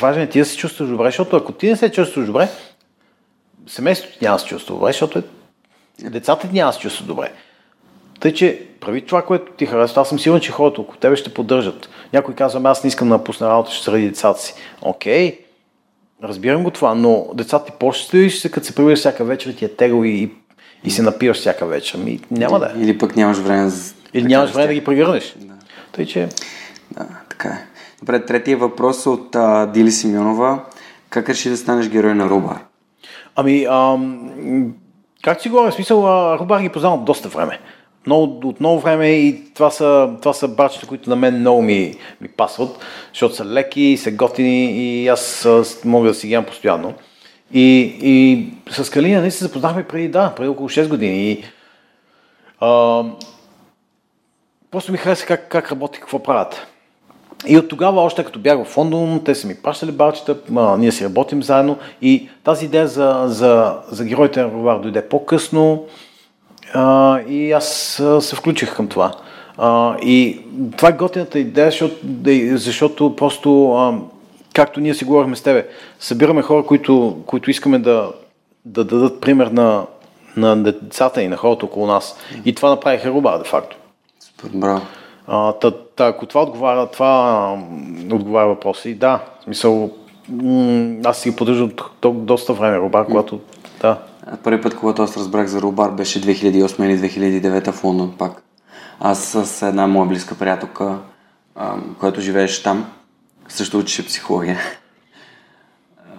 [0.00, 2.48] важен е ти да се чувстваш добре, защото ако ти не се чувстваш добре,
[3.66, 5.22] семейството няма да се чувства добре, защото е,
[6.10, 7.32] децата ти няма да се чувстват добре.
[8.20, 10.00] Тъй, че прави това, което ти харесва.
[10.00, 11.88] Аз съм сигурен, че хората около тебе ще поддържат.
[12.12, 14.54] Някой казва, аз не искам да напусна работа, ще заради децата си.
[14.82, 15.38] Окей,
[16.22, 19.64] разбирам го това, но децата ти по-ще ще се, като се прибираш всяка вечер, ти
[19.64, 20.30] е тегъл и, и
[20.90, 21.98] се напиваш всяка вечер.
[21.98, 22.82] Ми, няма да е.
[22.82, 23.94] Или пък нямаш време за...
[24.14, 25.34] Или нямаш време да ги прегърнеш.
[25.36, 25.54] Да.
[25.92, 26.28] Тъй, че...
[26.90, 27.66] Да, така е.
[27.98, 30.64] Добре, третия въпрос от а, Дили Симеонова.
[31.10, 32.58] Как реши да станеш герой на Рубар?
[33.36, 34.74] Ами, ам,
[35.22, 35.98] как си говоря, смисъл,
[36.40, 37.58] Рубар ги познавам доста време
[38.06, 41.94] много, от много време и това са, това са бачета, които на мен много ми,
[42.20, 42.78] ми пасват,
[43.12, 45.48] защото са леки, са готини и аз
[45.84, 46.94] мога да си ги постоянно.
[47.52, 51.30] И, и с Калина не се запознахме преди, да, преди около 6 години.
[51.30, 51.44] И,
[52.60, 53.02] а,
[54.70, 56.66] просто ми хареса как, как работи, какво правят.
[57.46, 60.92] И от тогава, още като бях в Лондон, те са ми пращали барчета, а, ние
[60.92, 65.84] си работим заедно и тази идея за, за, за героите на Ровар дойде по-късно.
[66.74, 69.12] А, и аз а, се включих към това.
[69.58, 70.40] А, и
[70.76, 71.96] това е готината идея, защото,
[72.56, 73.98] защото просто, а,
[74.52, 75.68] както ние си говорихме с тебе,
[76.00, 78.12] събираме хора, които, които искаме да,
[78.64, 79.86] да дадат пример на,
[80.36, 82.16] на децата и на хората около нас.
[82.44, 83.76] И това направиха Руба, де факто.
[84.20, 84.86] Супер, браво.
[85.26, 87.58] А, та, та, ако това отговаря, това
[88.12, 89.90] отговаря въпроса и да, в смисъл,
[91.04, 91.70] аз си ги поддържам
[92.14, 93.40] доста време, Руба, когато,
[93.80, 93.98] да.
[94.44, 98.42] Първи път, когато аз разбрах за Рубар, беше 2008 или 2009 в Лондон пак.
[99.00, 100.98] Аз с една моя близка приятелка,
[101.98, 102.92] която живееше там,
[103.52, 104.58] също учеше психология.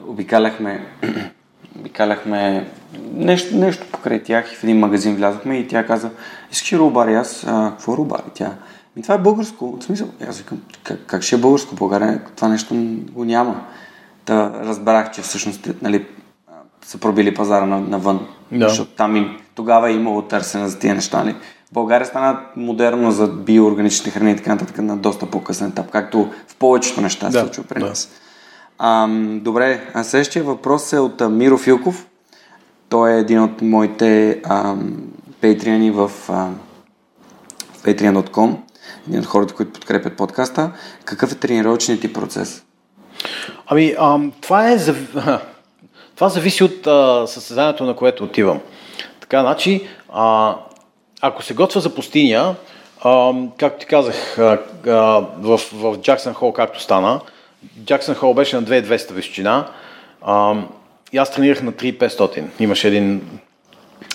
[0.08, 0.86] Обикаляхме,
[1.80, 2.68] обикаляхме
[3.14, 6.10] нещо, нещо покрай тях и в един магазин влязохме и тя каза,
[6.52, 7.08] искаш ли Рубар?
[7.08, 8.24] И аз, а, какво е Рубар?
[8.28, 8.56] И тя,
[8.96, 9.78] ми това е българско.
[9.80, 11.76] В смисъл, аз викам, как, как ще е българско?
[11.76, 12.76] България това нещо
[13.12, 13.66] го няма.
[14.26, 16.06] Та разбрах, че всъщност нали,
[16.86, 18.28] са пробили пазара навън.
[18.52, 18.70] Да.
[18.70, 21.24] Защото там им, тогава е имало търсене за тия неща.
[21.24, 21.36] Нали?
[21.74, 26.56] България стана модерно за биоорганични храни и така нататък на доста по-късен етап, както в
[26.56, 28.10] повечето неща се да, случва при нас.
[28.82, 29.08] Да.
[29.42, 32.08] Добре, а следващия въпрос е от Миро Филков.
[32.90, 34.42] Той е един от моите
[35.42, 36.60] патреони в ам,
[37.84, 38.56] patreon.com,
[39.08, 40.72] един от хората, които подкрепят подкаста.
[41.06, 42.64] Какъв е тренировъчният ти процес?
[43.68, 44.78] Ами, ам, това е.
[46.16, 48.60] Това зависи от а, състезанието, на което отивам.
[49.20, 50.56] Така, значи, а,
[51.26, 52.56] ако се готвя за пустиня,
[53.04, 54.92] а, както ти казах, а, а,
[55.40, 57.20] в, в Джаксън Хол, както стана,
[57.86, 59.68] Джаксън Хол беше на 2200 височина
[60.22, 60.56] а,
[61.14, 62.44] и аз тренирах на 3500.
[62.60, 63.22] Имаше един,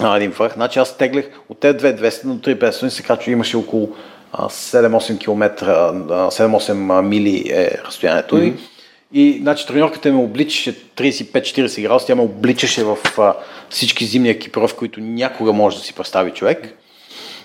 [0.01, 0.55] а, един върх.
[0.55, 3.89] Значи аз теглех от те 2200 до 3500 се качва, имаше около
[4.33, 5.67] 7-8 км,
[6.31, 8.37] 7-8 мили е разстоянието.
[8.37, 8.59] Mm-hmm.
[9.13, 13.35] И значи треньорката ме обличаше 35-40 градуса, тя ме обличаше в а,
[13.71, 16.75] всички зимни екипировки, които някога може да си представи човек.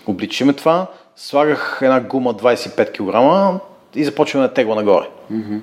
[0.07, 3.61] Обличаше ме това, слагах една гума 25 кг
[3.95, 5.07] и започваме да тегла нагоре.
[5.31, 5.59] Mm-hmm.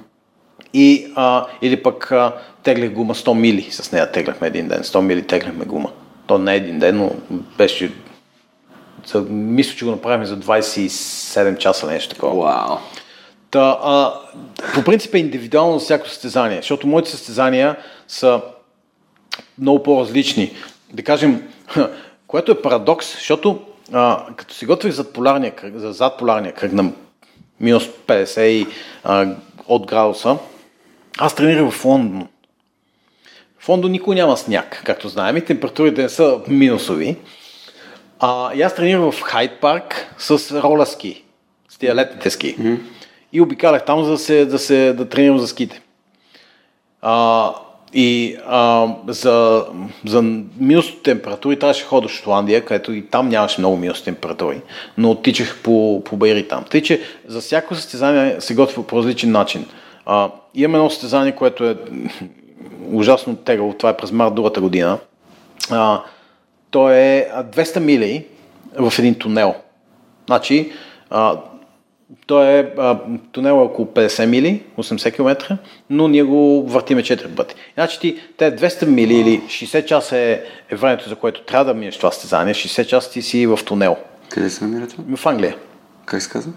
[0.75, 5.01] И, а, или пък а, теглях гума 100 мили, с нея тегляхме един ден, 100
[5.01, 5.91] мили тегляхме гума.
[6.27, 7.13] То не е един ден, но
[7.59, 7.93] беше...
[9.07, 12.53] За, мисля, че го направим за 27 часа нещо такова.
[12.53, 12.79] Wow.
[13.51, 14.15] Та, а,
[14.75, 17.77] по принцип е индивидуално за всяко състезание, защото моите състезания
[18.09, 18.41] са
[19.59, 20.53] много по-различни.
[20.93, 21.49] Да кажем,
[22.27, 23.61] което е парадокс, защото
[23.93, 26.93] а, като си готвих зад полярния кръг, за зад полярния кръг на
[27.61, 28.67] минус 50 и,
[29.05, 29.35] а,
[29.69, 30.39] от градуса,
[31.19, 32.29] аз тренирах в Лондон.
[33.59, 37.17] В Лондон никой няма сняг, както знаем, и температурите не са минусови.
[38.19, 41.25] А, и аз тренирах в Хайд парк с роля ски,
[41.69, 42.57] с тия летните ски.
[42.57, 42.79] Mm-hmm.
[43.33, 45.83] и обикалях там, за да, се, да, се, да тренирам за ските.
[47.03, 47.55] А,
[47.93, 49.65] и а, за,
[50.07, 50.23] за
[50.61, 54.61] минус температури трябваше ходя в Шотландия, където и там нямаше много минус температури,
[54.99, 56.65] но оттичах по, по Бейри там.
[56.71, 59.67] Тъй, че за всяко състезание се готви по различен начин.
[60.07, 61.77] А, имаме едно състезание, което е
[62.93, 64.99] ужасно тегаво, това е през март другата година.
[65.71, 66.03] А,
[66.71, 68.25] то е 200 мили
[68.79, 69.55] в един тунел.
[70.27, 70.73] Значи,
[71.11, 71.37] а,
[72.27, 72.99] той е а,
[73.33, 75.59] тунел е около 50 мили, 80 км,
[75.91, 77.55] но ние го въртиме 4 пъти.
[77.75, 81.75] Значи ти, те 200 мили или 60 часа е, е времето, за което трябва да
[81.75, 83.97] минеш това стезание, 60 часа ти си в тунел.
[84.29, 84.97] Къде се намирате?
[85.17, 85.57] В Англия.
[86.05, 86.53] Как се казва?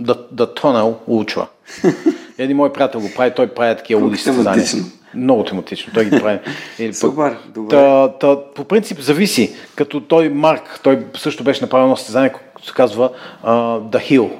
[0.00, 1.46] The, the Tunnel Ultra.
[2.38, 4.66] Един мой приятел го прави, той прави такива луди състезания.
[5.14, 6.38] Много тематично, той ги прави.
[6.78, 7.76] Или Супер, добре.
[7.76, 12.66] Та, та, по принцип зависи, като той Марк, той също беше направил едно състезание, което
[12.66, 13.10] се казва
[13.44, 14.30] uh, The Hill.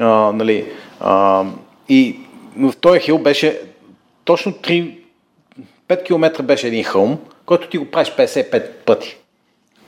[0.00, 0.72] Uh, нали,
[1.02, 1.46] uh,
[1.88, 2.16] и
[2.58, 3.60] в този хил беше
[4.24, 4.98] точно 3,
[5.88, 9.16] 5 км беше един хълм, който ти го правиш 55 пъти.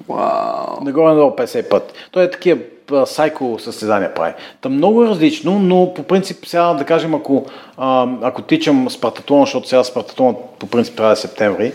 [0.08, 0.84] Вау!
[0.84, 1.94] Нагоре-надолу 50 пъти.
[2.10, 2.60] Той е такива
[3.06, 4.32] сайко състезания прави.
[4.60, 7.46] Та много е различно, но по принцип сега да кажем, ако,
[7.76, 11.72] а, ако тичам Спартатлон, защото сега Спартатлон по принцип да е септември,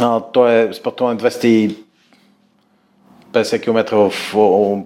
[0.00, 1.74] а, той е Спартатлон 250
[3.52, 4.12] е км в,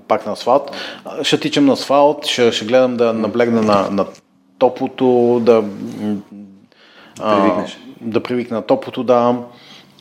[0.08, 0.76] пак на асфалт.
[1.22, 4.06] Ще тичам на асфалт, ще, ще гледам да наблегна на, на
[4.58, 5.64] топлото, да,
[7.20, 7.64] а,
[8.00, 9.36] да привикна на топлото, да.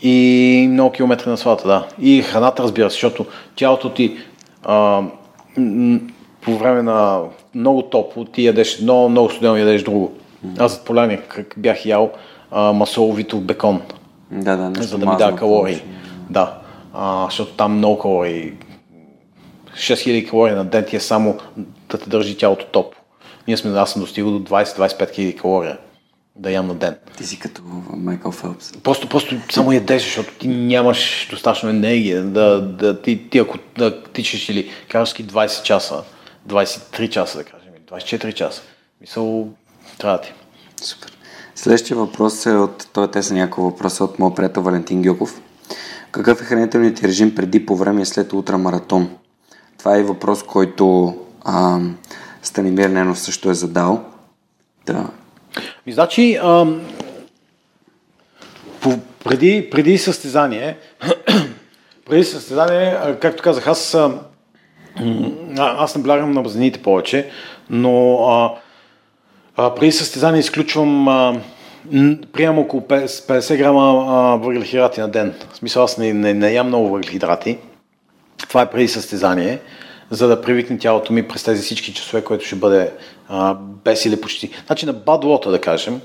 [0.02, 1.88] И много километри на асфалта, да.
[2.00, 3.26] И храната, разбира се, защото
[3.56, 4.18] тялото ти
[4.64, 5.02] а,
[6.42, 7.22] по време на
[7.56, 10.14] много топло ти ядеш много, много студено ядеш друго.
[10.58, 12.12] Аз зад поляник бях ял
[12.52, 13.82] а, масоловито бекон.
[14.32, 15.82] Да, да, за да ми дава калории.
[16.30, 16.58] Да,
[16.94, 18.54] а, защото там много калории.
[19.76, 21.38] 6000 калории на ден ти е само
[21.90, 23.02] да те държи тялото топло.
[23.48, 25.74] Ние сме, аз съм достигал до 20-25 хиляди калории
[26.40, 26.96] да ям на ден.
[27.18, 27.62] Ти си като
[27.94, 28.72] Майкъл Фелпс.
[28.84, 32.24] Просто, просто само ядеш, защото ти нямаш достатъчно енергия.
[32.24, 36.04] Да, да, ти, ти ако да тичаш или караш 20 часа,
[36.50, 38.62] 23 часа да кажем, 24 часа,
[39.02, 39.50] мисъл,
[39.98, 40.34] трябва ти.
[40.82, 41.18] Супер.
[41.56, 45.42] Следващия въпрос е от, той те са няколко въпроса от моят приятел Валентин Гьоков.
[46.12, 49.10] Какъв е хранителният ти режим преди, по време и след ултрамаратон?
[49.78, 51.16] Това е въпрос, който
[51.46, 51.80] а,
[52.42, 54.04] Станимир Ненов също е задал.
[54.86, 55.10] Да,
[55.88, 56.82] ми, значи, ам,
[58.82, 60.78] по, преди, преди състезание,
[62.10, 63.98] преди състезание, както казах, аз,
[65.58, 67.30] аз наблягам на базините повече,
[67.70, 68.52] но а,
[69.56, 71.42] а, преди състезание изключвам а,
[72.34, 75.36] приемам около 50 грама въглехидрати на ден.
[75.54, 77.58] В смисъл аз не, не, не ям много въглехидрати.
[78.48, 79.60] Това е преди състезание
[80.12, 82.92] за да привикне тялото ми през тези всички часове, което ще бъде
[83.30, 84.52] а, без или почти.
[84.66, 86.02] Значи на бадлота, да кажем,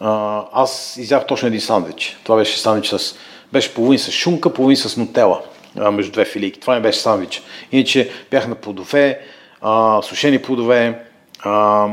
[0.00, 2.16] а, аз изях точно един сандвич.
[2.24, 3.14] Това беше сандвич с...
[3.52, 5.40] Беше половин с шунка, половин с нотела
[5.78, 6.60] а, между две филийки.
[6.60, 7.42] Това не беше сандвич.
[7.72, 9.20] Иначе бях на плодове,
[9.60, 11.04] а, сушени плодове,
[11.40, 11.88] а,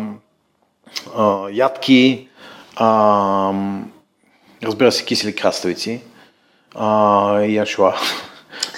[1.17, 2.27] а, ядки,
[2.75, 3.53] а,
[4.63, 6.01] разбира се, кисели краставици
[6.75, 7.95] а, и аншуа.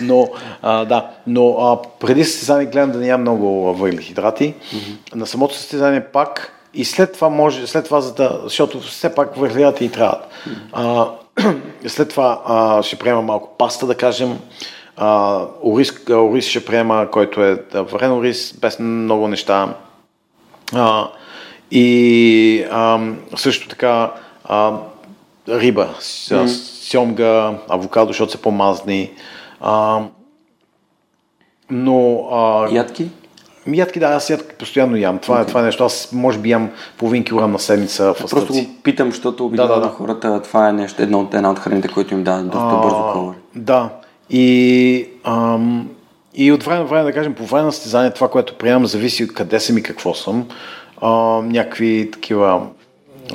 [0.02, 0.28] Но,
[0.62, 4.54] а, да, но а, преди състезание гледам да нямам много въглехидрати.
[4.54, 5.16] Mm-hmm.
[5.16, 9.36] На самото състезание пак и след това може, след това, за да, защото все пак
[9.36, 10.22] въглехидрати и трябват.
[10.22, 10.56] Mm-hmm.
[10.72, 11.08] А,
[11.88, 14.40] след това а, ще приема малко паста, да кажем.
[14.98, 19.76] А, ориз, ориз ще приема, който е варен ориз, без много неща.
[20.74, 21.08] А,
[21.72, 23.00] и а,
[23.36, 24.12] също така
[24.46, 24.74] а,
[25.50, 29.12] риба, сьомга, авокадо, защото са по-мазни.
[29.62, 30.02] А,
[31.70, 32.28] но...
[32.32, 33.10] А, ядки?
[33.74, 35.20] Ядки, да, аз ядки постоянно ям.
[35.20, 35.44] Това, okay.
[35.44, 35.84] е, това е нещо.
[35.84, 39.82] Аз може би ям половин килограм на седмица в Просто го питам, защото обикновено да,
[39.82, 39.94] да, да.
[39.94, 43.12] хората, това е нещо, едно от, една от храните, които им дават доста а, бързо
[43.14, 43.40] калории.
[43.56, 43.90] Да.
[44.30, 45.90] И, ам,
[46.34, 49.24] и от време на време, да кажем, по време на състезание, това, което приемам, зависи
[49.24, 50.48] от къде съм и какво съм.
[51.02, 51.10] А,
[51.42, 52.62] някакви такива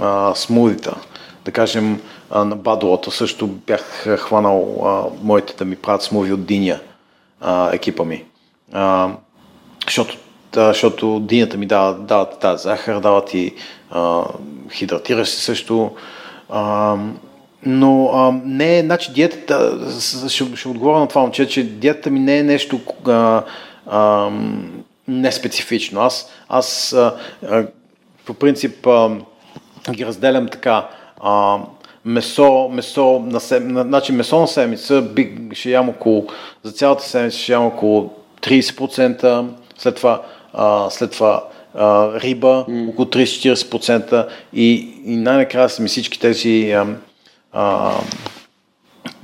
[0.01, 0.97] а, смудита.
[1.45, 2.01] Да кажем,
[2.35, 6.81] на Бадлото също бях хванал а, моите да ми правят смуви от диня
[7.41, 8.25] а, екипа ми.
[8.73, 9.11] А,
[9.85, 10.17] защото,
[10.53, 13.55] да, защото динята ми дава, дава тази захар, дава ти
[13.91, 14.25] а,
[14.71, 15.91] хидратираш се също.
[16.51, 16.97] А,
[17.67, 19.79] но а, не е, значи диетата,
[20.29, 23.43] ще, ще отговоря на това момче, че диетата ми не е нещо а,
[23.87, 24.31] а,
[25.09, 26.01] неспецифично.
[26.01, 27.17] Аз, аз а,
[27.49, 27.67] а,
[28.25, 29.11] по принцип а,
[29.91, 30.89] ги разделям така.
[31.21, 31.59] А,
[32.05, 33.69] месо, месо на, сем...
[33.83, 36.27] значи месо на седмица би, ще ям около,
[36.63, 38.11] за цялата седмица ще ям около
[38.43, 39.47] 30%,
[39.79, 40.23] след това,
[40.53, 42.91] а, след това а, риба, mm.
[42.91, 46.87] около 30-40% и, и най-накрая са ми всички тези а,
[47.53, 47.93] а,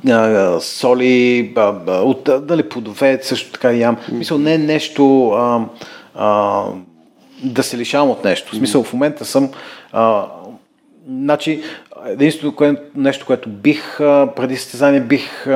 [0.08, 3.96] а, соли, а, а, от, дали плодове, също така ям.
[3.96, 4.12] Mm.
[4.12, 5.64] Мисъл, не е нещо а,
[6.14, 6.64] а,
[7.42, 8.52] да се лишавам от нещо.
[8.52, 9.50] В смисъл, в момента съм
[9.92, 10.26] а,
[11.08, 11.62] Значи,
[12.06, 13.98] единственото кое, нещо, което бих
[14.36, 15.46] преди състезание бих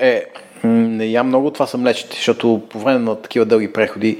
[0.00, 0.24] е
[0.64, 4.18] не ям много, това са млечните, защото по време на такива дълги преходи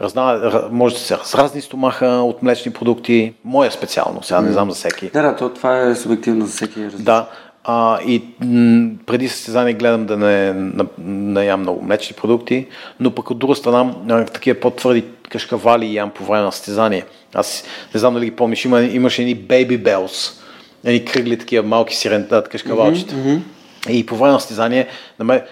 [0.00, 4.74] разна, може да се разразни стомаха от млечни продукти, моя специално, сега не знам за
[4.74, 5.10] всеки.
[5.10, 6.84] Да, да, то, това е субективно за всеки.
[6.84, 7.04] Различно.
[7.04, 7.28] Да,
[7.64, 12.66] а, и м- преди състезание гледам да не, не, не ям много млечни продукти,
[13.00, 17.04] но пък от друга страна, такива по-твърди кашкавали ям по време на състезание.
[17.34, 17.64] Аз
[17.94, 20.38] не знам дали ги помниш, има, имаше едни baby bells,
[20.84, 23.14] едни кръгли такива малки сирента, кашкавалчета.
[23.14, 23.90] Mm-hmm, mm-hmm.
[23.90, 24.86] И по време на състезание,
[25.18, 25.42] на мен,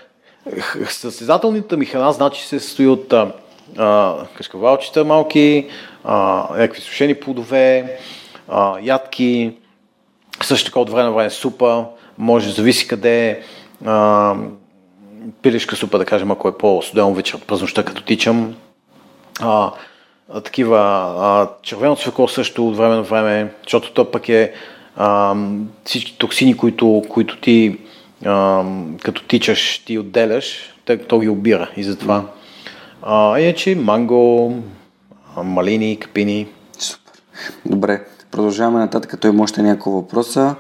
[0.89, 3.15] състезателната ми храна значи се състои от
[3.79, 5.67] а, кашкавалчета малки,
[6.05, 7.99] а, някакви сушени плодове,
[8.49, 9.53] а, ядки,
[10.43, 11.85] също така от време на време супа,
[12.19, 13.41] може, зависи къде е,
[15.43, 18.55] пилешка супа, да кажем, ако е по-студено вечер през нощта, като тичам.
[19.41, 19.71] А,
[20.33, 20.79] а, такива
[21.19, 24.53] а, червено цвекло също от време на време, защото то пък е
[24.97, 25.35] а,
[25.85, 27.79] всички токсини, които, които ти
[28.25, 28.65] а,
[29.03, 30.75] като тичаш, ти отделяш,
[31.09, 32.25] то ги обира и затова.
[33.03, 34.55] А, иначе манго,
[35.45, 36.47] малини, капини.
[36.79, 37.13] Супер.
[37.67, 39.21] Добре, продължаваме нататък.
[39.21, 40.55] Той има още няколко въпроса.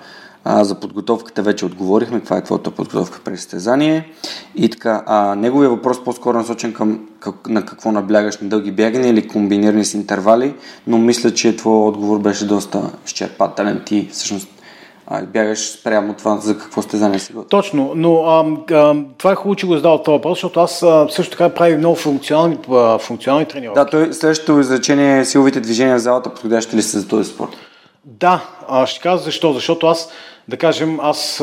[0.48, 4.09] А, за подготовката вече отговорихме, каква е твоята подготовка при състезание.
[4.55, 9.10] И така, а, неговия въпрос по-скоро насочен към как, на какво наблягаш на дълги бягания
[9.10, 10.55] или комбинирани с интервали,
[10.86, 13.82] но мисля, че твой отговор беше доста изчерпателен.
[13.86, 14.48] Ти всъщност
[15.23, 18.44] бягаш спрямо това за какво състезание си Точно, но а,
[18.74, 21.78] а, това е хубаво, че го задал това въпрос, защото аз а, също така правя
[21.78, 23.78] много функционални, а, функционални тренировки.
[23.78, 27.51] Да, той, следващото изречение е силовите движения в залата подходящи ли са за този спорт?
[28.06, 29.52] Да, а, ще кажа защо.
[29.52, 30.09] Защото аз
[30.48, 31.40] да кажем, аз,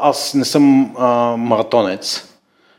[0.00, 2.28] аз не съм а, маратонец.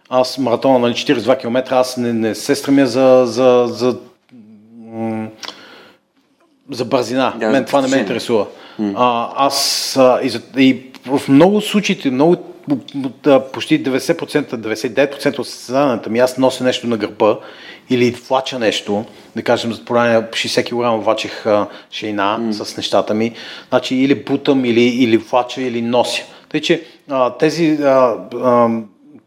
[0.10, 3.98] Аз маратона, нали, 42 км, аз не, не се стремя за, за, за,
[6.72, 7.34] за бързина.
[7.40, 8.46] Да, Мен това не ме интересува.
[8.96, 12.38] А, аз а, и, за, и в много случаите, много
[13.54, 17.40] почти 90%, 99% от състезанията ми аз нося нещо на гърба
[17.90, 21.46] или влача нещо, да кажем, за поне 60 кг влачех
[21.92, 22.52] шейна mm.
[22.52, 23.34] с нещата ми,
[23.70, 26.24] значи или бутам, или, или влача, или нося.
[26.50, 28.70] Тъй, че а, тези а, а,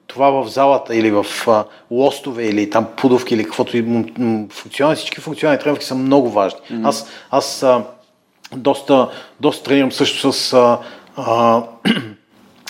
[0.06, 3.82] това в залата или в а, лостове или там пудовки или каквото и
[4.50, 6.60] функционални, всички функционални тренировки са много важни.
[6.60, 6.88] Mm-hmm.
[6.88, 7.84] Аз, аз а,
[8.56, 9.08] доста,
[9.40, 10.78] доста тренирам също с а,
[11.16, 11.62] а,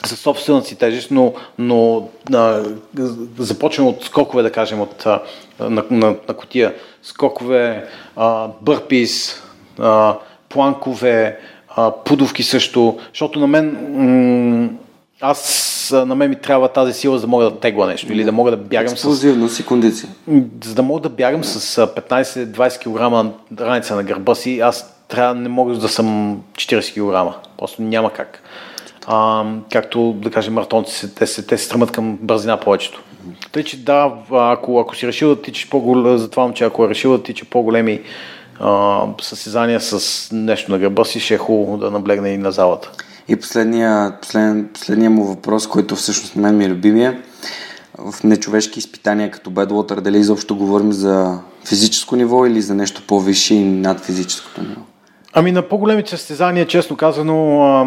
[0.06, 2.64] със собствената си тежест, но, но а,
[3.38, 5.22] започвам от скокове, да кажем, от, а,
[5.60, 6.74] на, на, на котия.
[7.02, 7.84] Скокове,
[8.16, 9.42] а, бърпис,
[9.78, 10.16] а,
[10.48, 14.68] планкове, а, пудовки също, защото на мен м-
[15.20, 18.32] аз на мен ми трябва тази сила, за да мога да тегла нещо или да
[18.32, 19.60] мога да бягам Експлозивност с...
[19.60, 20.08] и кондиция.
[20.64, 25.48] За да мога да бягам с 15-20 кг раница на гърба си, аз трябва не
[25.48, 27.36] мога да съм 40 кг.
[27.58, 28.42] Просто няма как.
[29.12, 33.02] А, както, да кажем, маратонци, те се, те се стремат към бързина повечето.
[33.52, 36.88] Тъй, че да, ако, ако си решил да тичаш по-големи, за това че ако е
[36.88, 38.00] решил да тича по-големи
[38.60, 42.90] а, състезания с нещо на гърба си, ще е хубаво да наблегне и на залата.
[43.28, 47.22] И последния, послед, последния му въпрос, който всъщност на мен ми е любимия,
[47.98, 51.38] в нечовешки изпитания като Bedwater, дали изобщо говорим за
[51.68, 54.80] физическо ниво или за нещо по-висше и над физическото ниво?
[55.32, 57.86] Ами на по-големите състезания, честно казано, а,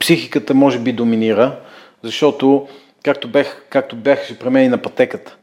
[0.00, 1.56] психиката може би доминира,
[2.02, 2.68] защото
[3.02, 5.36] както бех, както бях при мен и на пътеката,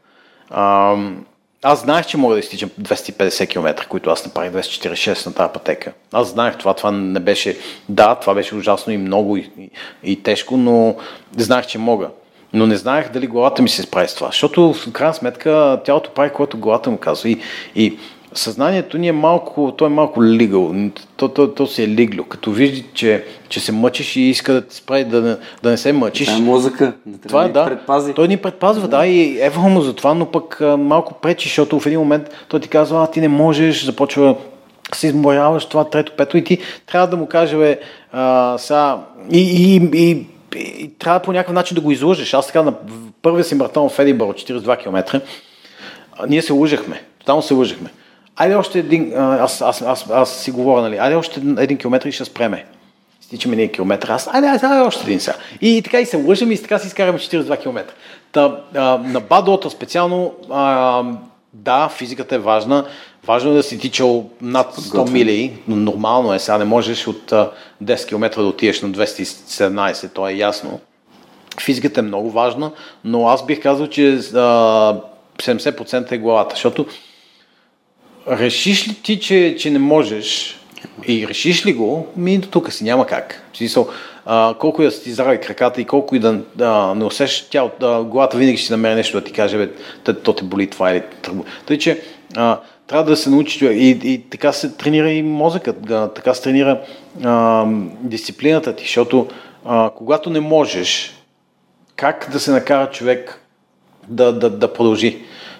[1.62, 5.92] аз знаех, че мога да изтичам 250 км, които аз направих 246 на тази пътека.
[6.12, 7.58] Аз знаех това, това не беше,
[7.88, 9.70] да, това беше ужасно и много и, и,
[10.02, 10.96] и тежко, но
[11.36, 12.08] знаех, че мога.
[12.52, 16.10] Но не знаех дали главата ми се справи с това, защото в крайна сметка тялото
[16.10, 17.28] прави, което главата му казва.
[17.28, 17.40] И,
[17.74, 17.98] и
[18.38, 20.74] съзнанието ни е малко, то е малко лигал,
[21.16, 22.24] то, то, то си е лигло.
[22.24, 25.92] Като вижда, че, че се мъчиш и иска да те справи да, да не се
[25.92, 26.26] мъчиш.
[26.26, 28.14] Това е мозъка, да това да, предпази.
[28.14, 31.86] Той ни предпазва, да, и е му за това, но пък малко пречи, защото в
[31.86, 34.36] един момент той ти казва, а ти не можеш, започва
[34.94, 37.80] се изморяваш това трето, пето и ти трябва да му каже, бе,
[38.12, 38.98] а, сега,
[39.32, 42.34] и, и, и, и, и трябва по някакъв начин да го излъжеш.
[42.34, 42.74] Аз така на
[43.22, 45.20] първия си маратон в Единбър 42 км,
[46.28, 47.90] ние се лъжахме, тотално се лъжахме
[48.38, 52.12] айде още един, аз, аз, аз, аз си говоря, нали, айде още един километр и
[52.12, 52.64] ще спреме.
[53.20, 55.36] Стичаме един километр, аз, айде, айде, айде още един сега.
[55.60, 57.84] И така и се лъжим и така си изкараме 42 км.
[58.32, 61.04] Та, а, на Бадлота специално, а,
[61.52, 62.84] да, физиката е важна.
[63.26, 66.38] Важно е да си тичал над 100 мили, но нормално е.
[66.38, 67.32] Сега не можеш от
[67.84, 70.80] 10 км да отидеш на 217, то е ясно.
[71.60, 72.70] Физиката е много важна,
[73.04, 75.00] но аз бих казал, че а,
[75.38, 76.86] 70% е главата, защото
[78.30, 80.58] решиш ли ти, че, че не можеш
[81.08, 83.48] и решиш ли го, ми до тук си няма как.
[83.52, 83.88] В смисъл,
[84.26, 87.70] а, колко и да ти здрави краката и колко и да а, не усещаш тя,
[87.82, 89.70] а, главата винаги ще намери нещо да ти каже, бе,
[90.14, 91.44] то те боли това или това.
[91.66, 92.02] Тъй, че
[92.36, 96.42] а, трябва да се научи и, и така се тренира и мозъкът, да, така се
[96.42, 96.80] тренира
[97.24, 97.64] а,
[98.00, 99.28] дисциплината ти, защото
[99.64, 101.14] а, когато не можеш,
[101.96, 103.40] как да се накара човек
[104.08, 105.18] да, да, да продължи?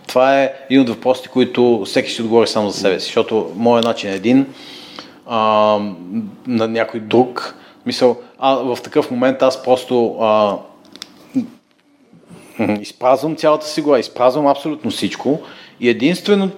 [0.09, 3.85] Това е един от въпросите, които всеки ще отговори само за себе си, защото моят
[3.85, 4.47] начин е един,
[5.27, 5.39] а,
[6.47, 7.55] на някой друг.
[7.87, 10.57] Мисъл, а, в такъв момент аз просто а,
[12.81, 15.41] изпразвам цялата си глава, изпразвам абсолютно всичко
[15.81, 16.51] и единствено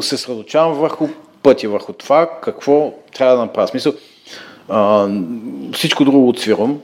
[0.00, 1.08] се средочавам върху
[1.42, 3.68] пътя, върху това какво трябва да направя.
[3.68, 3.92] Смисъл,
[4.68, 5.08] а,
[5.72, 6.80] всичко друго отсвирам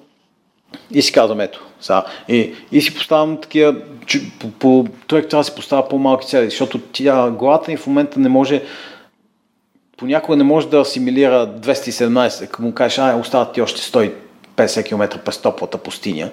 [0.91, 2.05] и си казвам, ето, сега.
[2.29, 3.75] И, и си поставям такива,
[4.41, 8.21] по, по, човек трябва да си поставя по-малки цели, защото тя, главата ни в момента
[8.21, 8.63] не може,
[9.97, 14.11] понякога не може да асимилира 217, ако му кажеш, ай, остават ти още
[14.57, 16.31] 150 км през топлата пустиня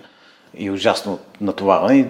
[0.57, 2.05] и ужасно натоварване и,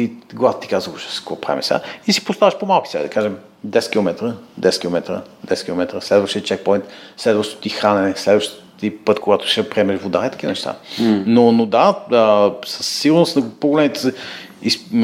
[0.00, 1.80] и, и главата ти казва, ужас, какво правим сега?
[2.06, 6.84] И си поставяш по-малки цели, да кажем 10 км, 10 км, 10 км, следващия чекпоинт,
[7.16, 10.76] следващото ти хранене, следващото ти път, когато ще приемеш вода и такива неща.
[11.00, 11.22] Mm.
[11.26, 14.12] Но, но да, а, със сигурност на по-големите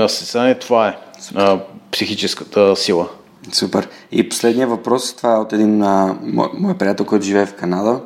[0.08, 0.96] състезания това е
[1.34, 1.58] а,
[1.92, 3.08] психическата сила.
[3.52, 3.88] Супер.
[4.12, 8.00] И последния въпрос, това е от един а, мой, мой приятел, който живее в Канада,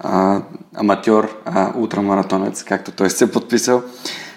[0.00, 0.42] а,
[0.74, 3.82] аматьор, а, ултрамаратонец, както той се е подписал.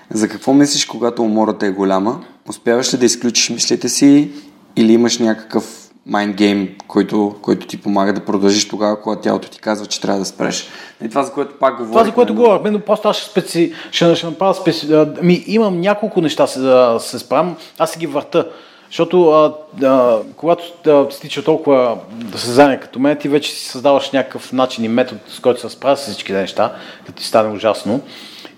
[0.09, 2.23] За какво мислиш, когато умората е голяма?
[2.49, 4.31] Успяваш ли да изключиш мислите си
[4.75, 9.59] или имаш някакъв mind game, който, който ти помага да продължиш тогава, когато тялото ти
[9.59, 10.67] казва, че трябва да спреш.
[11.03, 11.91] И това, за което пак говорим.
[11.91, 13.73] Това, за което говорихме, но просто аз ще, специ...
[13.91, 14.87] ще, ще направя специ...
[15.21, 18.47] Ми, имам няколко неща се, да се справям, аз се ги върта.
[18.87, 19.53] Защото а,
[19.83, 24.53] а, когато а, стича толкова да се заня като мен, ти вече си създаваш някакъв
[24.53, 26.75] начин и метод, с който се справя с всички неща,
[27.05, 28.01] като ти стане ужасно.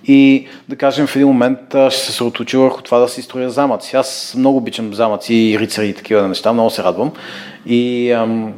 [0.07, 3.95] И да кажем в един момент ще се съоточи върху това да си строя замъци.
[3.95, 7.11] Аз много обичам замъци и рицари и такива неща, много се радвам.
[7.65, 8.53] И, ам,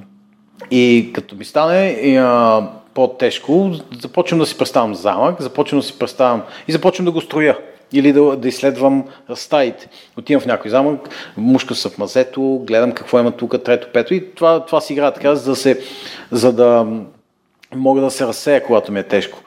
[0.71, 3.71] и като ми стане и, а, по-тежко,
[4.01, 7.57] започвам да си представям замък, започвам да си представям и започвам да го строя
[7.93, 9.03] или да, да изследвам
[9.35, 9.89] стаите.
[10.17, 14.31] Отивам в някой замък, мушка се в мазето, гледам какво има тук, трето, пето и
[14.35, 15.79] това, това си игра така, за да, се,
[16.31, 16.85] за да
[17.75, 19.39] мога да се разсея, когато ми е тежко.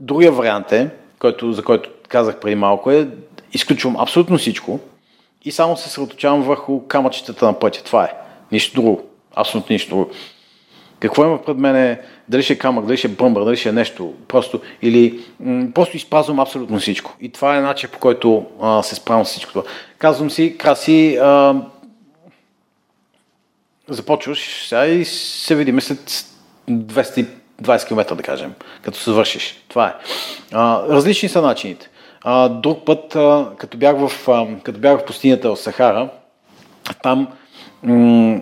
[0.00, 3.08] Другия вариант е, който, за който казах преди малко, е
[3.52, 4.80] изключвам абсолютно всичко
[5.44, 7.84] и само се съсредоточавам върху камъчетата на пътя.
[7.84, 8.12] Това е.
[8.52, 9.02] Нищо друго.
[9.34, 10.10] Абсолютно нищо друго.
[11.00, 13.72] Какво има пред мене, дали ще е камък, дали ще е бръмбър, дали ще е
[13.72, 17.16] нещо, просто, или м- просто изпразвам абсолютно всичко.
[17.20, 19.64] И това е начин по който а, се справям с всичко това.
[19.98, 21.54] Казвам си, краси, а,
[23.88, 26.24] започваш сега и се видим след
[26.70, 27.26] 200
[27.62, 29.64] 20 км, да кажем, като се свършиш.
[29.68, 29.94] Това е.
[30.52, 31.90] А, различни са начините.
[32.22, 36.08] А, друг път, а, като, бях в, а, като бях в пустинята в Сахара,
[37.02, 37.28] там
[37.82, 38.40] м-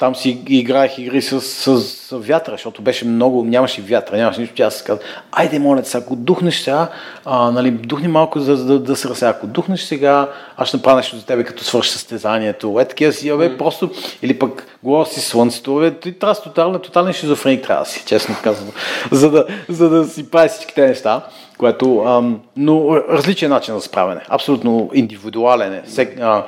[0.00, 4.62] там си играех игри с, с, с вятъра, защото беше много, нямаше вятъра, нямаше нищо.
[4.62, 6.88] Аз казах, айде, моля се, ако духнеш сега,
[7.24, 9.30] а, нали, духни малко, за да, да се разсея.
[9.30, 12.80] Ако духнеш сега, аз ще направя нещо за тебе, като свърши състезанието.
[12.80, 13.90] Е, такива си, бе, просто,
[14.22, 18.36] или пък говоря си слънцето, бе, ти трябва тотален, тотален шизофреник трябва да си, честно
[18.42, 18.72] казвам,
[19.12, 21.22] за да, за да си прави всички тези неща
[21.60, 25.82] което, ам, но различен начин за справяне, абсолютно индивидуален е.
[25.86, 26.44] Сек, а,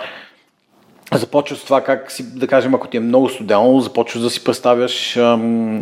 [1.18, 4.44] започва с това как си, да кажем, ако ти е много студено, започваш да си
[4.44, 5.80] представяш, ам,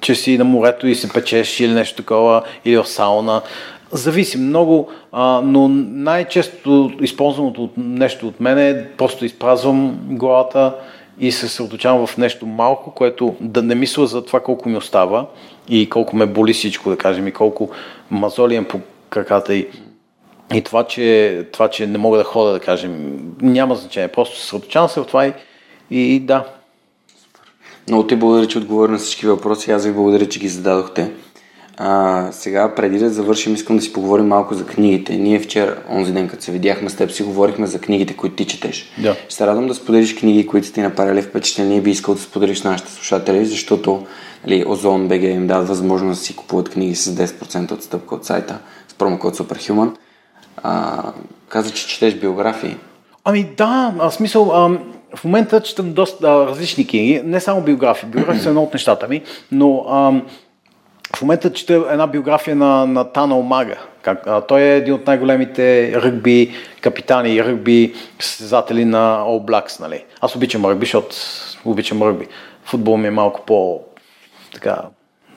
[0.00, 3.42] че си на морето и се печеш или нещо такова, или в сауна.
[3.92, 10.74] Зависи много, а, но най-често използваното нещо от мен е просто изпразвам главата
[11.20, 15.26] и се съоточавам в нещо малко, което да не мисля за това колко ми остава
[15.68, 17.70] и колко ме боли всичко, да кажем, и колко
[18.10, 18.80] мазоли имам по
[19.10, 19.66] краката и
[20.54, 24.08] и това че, това, че не мога да хода, да кажем, няма значение.
[24.08, 25.34] Просто съсредоточавам се в това и,
[25.90, 26.44] и да.
[27.88, 29.70] Много ти благодаря, че отговори на всички въпроси.
[29.70, 31.10] Аз ви благодаря, че ги зададохте.
[31.80, 35.16] А, сега, преди да завършим, искам да си поговорим малко за книгите.
[35.16, 38.46] Ние вчера, онзи ден, като се видяхме с теб, си говорихме за книгите, които ти
[38.46, 38.92] четеш.
[38.98, 39.14] Да.
[39.14, 41.80] Ще се радвам да споделиш книги, които ти направили впечатление.
[41.80, 44.06] Би искал да споделиш на нашите слушатели, защото
[44.46, 48.58] нали, Озон БГ им дава възможност да си купуват книги с 10% отстъпка от сайта
[48.88, 49.90] с промокод Superhuman.
[50.62, 51.02] А,
[51.48, 52.76] каза, че четеш биографии.
[53.24, 54.78] Ами да, в смисъл, а,
[55.16, 58.08] в момента четам доста а, различни книги, не само биографии.
[58.08, 59.22] Биографии са едно от нещата ми,
[59.52, 60.12] но а,
[61.16, 63.76] в момента чета една биография на, на Тана Омага.
[64.02, 69.80] Как, а, той е един от най-големите ръгби капитани и ръгби състезатели на All Blacks.
[69.80, 70.04] Нали.
[70.20, 71.16] Аз обичам ръгби, защото
[71.64, 72.26] обичам ръгби.
[72.64, 73.80] Футбол ми е малко по...
[74.54, 74.82] така...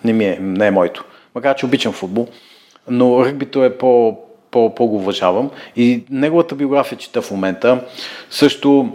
[0.03, 1.05] не ми е, не е моето.
[1.35, 2.27] Макар, че обичам футбол.
[2.89, 4.17] Но ръгбито е по,
[4.51, 5.49] по, по го уважавам.
[5.75, 7.83] И неговата биография чета в момента.
[8.29, 8.93] Също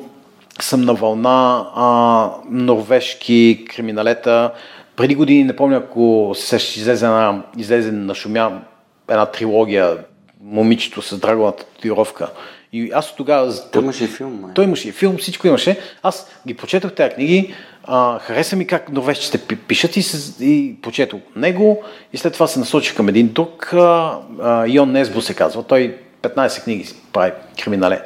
[0.60, 4.52] съм на вълна а, норвежки криминалета.
[4.96, 8.62] Преди години, не помня, ако се излезе, на, излезе на шумя
[9.08, 9.96] една трилогия
[10.40, 12.30] Момичето с драговата татуировка.
[12.72, 13.54] И аз от тогава...
[13.72, 14.54] Той имаше и филм, май.
[14.54, 15.80] Той имаше и филм, всичко имаше.
[16.02, 17.54] Аз ги прочетох тези книги,
[17.86, 21.82] а, хареса ми как норвежците пишат и, се, и прочетох него
[22.12, 25.62] и след това се насочих към един друг, а, а, Йон Несбо се казва.
[25.62, 27.32] Той 15 книги прави
[27.62, 28.02] криминале.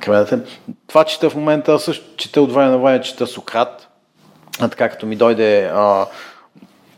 [0.00, 0.38] криминалете.
[0.86, 3.88] Това чета в момента, също чета от време на време, чета Сократ,
[4.60, 6.06] а така като ми дойде а,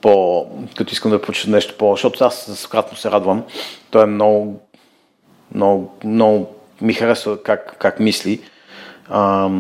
[0.00, 0.46] по,
[0.76, 3.44] като искам да прочета нещо по, защото аз за Сократ му се радвам.
[3.90, 4.60] Той е много,
[5.54, 8.40] много, много ми харесва как, как мисли
[9.08, 9.50] а,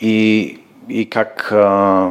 [0.00, 0.58] и,
[0.88, 2.10] и как а,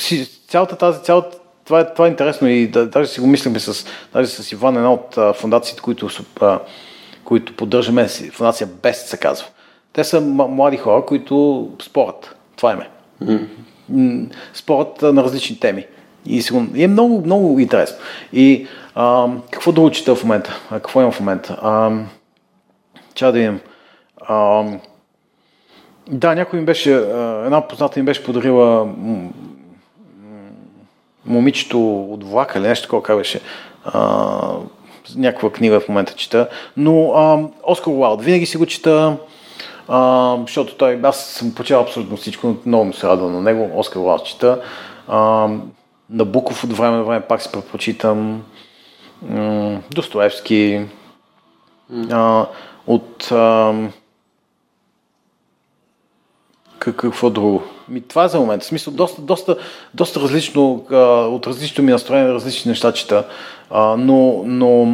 [0.00, 3.60] си, цялата тази, цялата, това, е, това е интересно и да, даже си го мислихме
[3.60, 6.08] с, даже с Иван, една от а, фундациите, които,
[6.40, 6.60] а,
[7.24, 9.46] които поддържаме, фундация Бест се казва.
[9.92, 12.36] Те са млади хора, които спорят.
[12.56, 12.88] Това е ме.
[13.90, 14.32] Mm.
[14.54, 15.86] Спорят на различни теми.
[16.26, 16.42] И,
[16.74, 17.96] и е много, много интересно.
[18.32, 20.60] И а, какво да учите в момента?
[20.70, 21.58] А, какво имам в момента?
[21.62, 21.90] А,
[23.14, 23.60] Ча да имам.
[24.20, 24.64] А,
[26.10, 26.94] да, някой ми беше,
[27.44, 28.88] една позната ми беше подарила
[31.26, 33.40] момичето от влака или нещо такова, как беше.
[33.84, 34.38] А,
[35.16, 36.48] някаква книга в момента чета.
[36.76, 39.16] Но а, Оскар Уайлд, винаги си го чета,
[39.88, 43.70] а, защото той, аз съм почел абсолютно всичко, много ми се радвам на него.
[43.74, 44.60] Оскар Уайлд чета.
[45.08, 45.48] А,
[46.10, 48.42] Набуков от време на време пак си предпочитам.
[49.94, 50.86] Достоевски.
[52.10, 52.46] А,
[52.86, 53.74] от а,
[56.92, 57.62] какво друго?
[57.88, 58.64] Ми, това е за момента.
[58.64, 59.56] В смисъл, доста, доста,
[59.94, 60.96] доста различно, а,
[61.26, 63.26] от различно ми настроение, различни неща чета,
[63.70, 64.84] а, но, но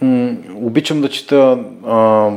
[0.00, 2.30] м- обичам да чета а,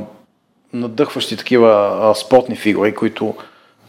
[0.73, 3.35] надъхващи такива а, спортни фигури, които,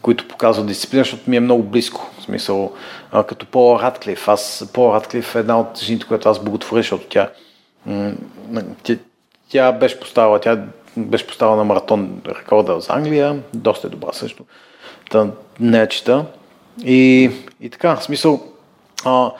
[0.01, 2.11] които показват дисциплина, защото ми е много близко.
[2.19, 2.73] В смисъл,
[3.11, 4.27] а, като Пол Радклиф.
[4.27, 7.29] Аз, Пол Радклиф е една от жените, която аз боготворя, защото тя,
[7.85, 8.13] м-
[8.83, 8.95] тя,
[9.49, 10.59] тя беше поставила, тя
[10.97, 14.43] беше поставила на маратон рекорда за Англия, доста е добра също.
[15.11, 15.27] Та,
[15.59, 16.25] не я чета.
[16.83, 18.43] И, и така, в смисъл,
[19.05, 19.31] а,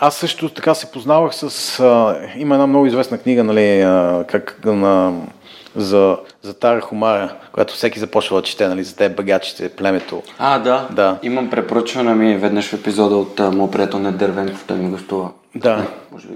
[0.00, 1.80] аз също така се познавах с...
[1.80, 5.12] А, има една много известна книга, нали, а, как, на,
[5.76, 10.22] за, за Тара Хумара, която всеки започва да чете, нали, за те багачите, племето.
[10.38, 10.88] А, да.
[10.92, 11.18] да.
[11.22, 15.30] Имам препоръчване ми веднъж в епизода от моят приятел Недервенков, той ми гостува.
[15.54, 15.86] Да.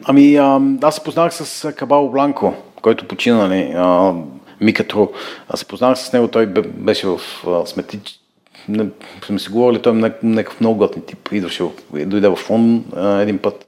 [0.05, 4.15] Ами, а, аз се познавах с Кабало Бланко който почина, нали, а,
[4.61, 5.13] Микатро.
[5.49, 7.21] Аз се познавах с него, той беше в
[7.67, 8.21] сметич,
[8.69, 8.87] не,
[9.27, 11.29] сме се говорили, той е някакъв много готин тип.
[11.33, 13.67] Идваше, дойде в фон а, един път.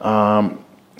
[0.00, 0.42] А,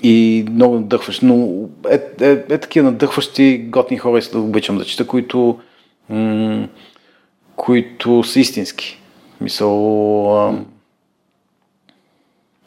[0.03, 1.23] и много надъхващ.
[1.23, 5.59] Но е, е, е такива надъхващи, готни хора, да обичам да чета, които,
[6.09, 6.69] м-
[7.57, 9.01] които са истински.
[9.41, 10.59] Мисъл, а,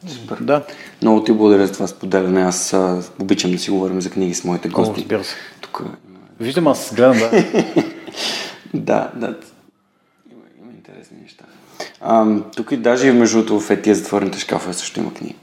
[0.06, 0.36] Супер.
[0.40, 0.62] Да.
[1.02, 2.42] Много ти благодаря за това споделяне.
[2.42, 4.92] Аз а, обичам да си говорим за книги с моите гости.
[4.92, 5.34] О, разбира се.
[5.60, 5.82] Тук...
[6.40, 7.30] Виждам, аз гледам, да.
[8.74, 9.26] да, да.
[10.32, 11.44] Има, има интересни неща.
[12.00, 15.36] А, тук и даже между другото в етия затворените шкафове също има книги.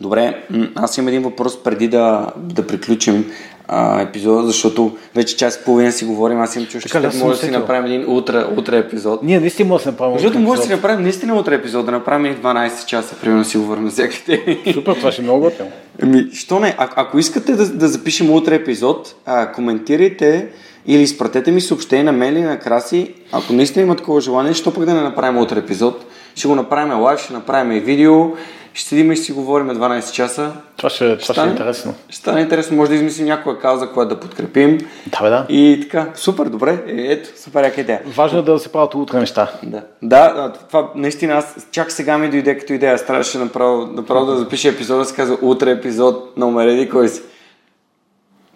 [0.00, 3.32] Добре, аз имам един въпрос преди да, да приключим
[3.68, 7.46] а, епизода, защото вече час и половина си говорим, аз имам чувство, че може да
[7.46, 9.22] си направим един утре, утре епизод.
[9.22, 12.36] Ние наистина може да направим Защото може да си направим наистина утре епизод, да направим
[12.36, 14.58] 12 часа, примерно си говорим на всяка теми.
[14.72, 15.68] Супер, това ще е много готино.
[16.02, 16.74] Ами, що не?
[16.78, 20.48] А, ако искате да, да запишем утре епизод, а, коментирайте
[20.86, 24.74] или изпратете ми съобщение на мен или на Краси, ако наистина има такова желание, що
[24.74, 26.04] пък да не направим утре епизод.
[26.36, 28.32] Ще го направим лайв, ще направим и видео,
[28.74, 30.52] ще седим и ще си говорим 12 часа.
[30.76, 31.94] Това ще, това ще е интересно.
[32.08, 34.78] Ще стане интересно, може да измислим някоя кауза, която да подкрепим.
[35.06, 35.46] Да, бе, да.
[35.48, 38.00] И така, супер, добре, е, ето, супер яка идея.
[38.06, 39.50] Важно е да се правят утре неща.
[39.62, 39.82] Да.
[40.02, 42.94] Да, това наистина аз чак сега ми дойде като идея.
[42.94, 47.22] Аз трябваше направо, направо да запиша епизода, се казва утре епизод на Умереди кой си.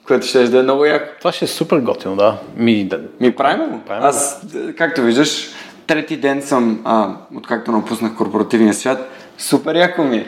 [0.06, 1.06] Което ще да е много яко.
[1.18, 2.38] Това ще е супер готино, да.
[2.56, 3.00] Ми, да.
[3.20, 3.80] Ми правим го.
[3.88, 4.42] Аз,
[4.78, 5.48] както виждаш,
[5.90, 10.26] трети ден съм, а, откакто напуснах корпоративния свят, Супер яко ми е.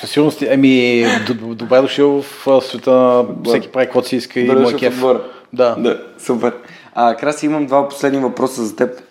[0.00, 1.04] Със сигурност, еми,
[1.54, 5.04] добре дошъл в света, всеки прави каквото си иска и мой кеф.
[5.52, 5.74] Да.
[5.78, 6.54] да, супер.
[6.94, 9.02] А, Краси, имам два последни въпроса за теб.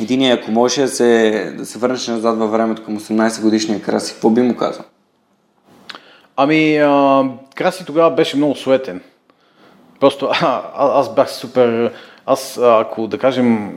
[0.00, 4.12] Единият, ако можеш да се, да се върнеш назад във времето към 18 годишния Краси,
[4.12, 4.84] какво би му казал?
[6.36, 7.24] Ами, а,
[7.54, 9.00] Краси тогава беше много суетен.
[10.02, 11.92] Просто а, аз бях супер...
[12.26, 13.74] Аз, ако да кажем,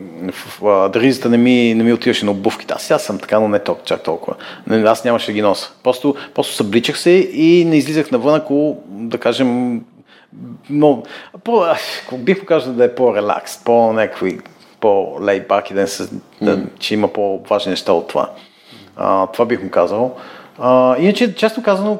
[0.89, 3.83] дризата не ми, не ми отиваше на обувките, аз сега съм така, но не ток,
[3.83, 4.35] чак толкова.
[4.69, 5.71] Аз нямаше да ги носа.
[5.83, 9.81] Просто, просто събличах се и не излизах навън, ако, да кажем,
[10.69, 11.03] но,
[11.43, 11.63] по,
[12.13, 14.39] бих показал да е по-релакс, по-някакви,
[14.79, 16.09] по-лейбак и да, се,
[16.41, 18.29] да, че има по-важни неща от това.
[18.95, 20.15] А, това бих му казал.
[20.99, 21.99] Иначе, често казано,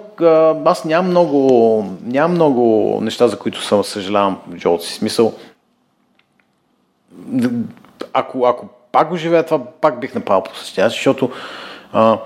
[0.66, 4.94] аз нямам много, нямам много неща, за които съм съжалявам в живота си.
[4.94, 5.34] Смисъл,
[8.14, 11.32] ако, ако пак го живея, това пак бих направил по същия, защото
[11.94, 12.18] а,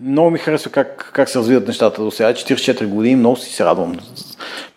[0.00, 2.32] много ми харесва как, как се развиват нещата до сега.
[2.32, 3.98] 44 години, много си се радвам.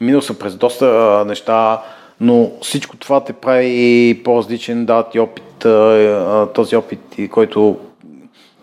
[0.02, 1.82] Минал съм през доста а, неща,
[2.20, 7.78] но всичко това те прави по-различен, да, ти опит, а, този опит, който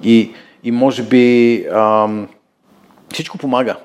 [0.03, 0.31] и,
[0.65, 2.09] и може би а,
[3.12, 3.77] всичко помага.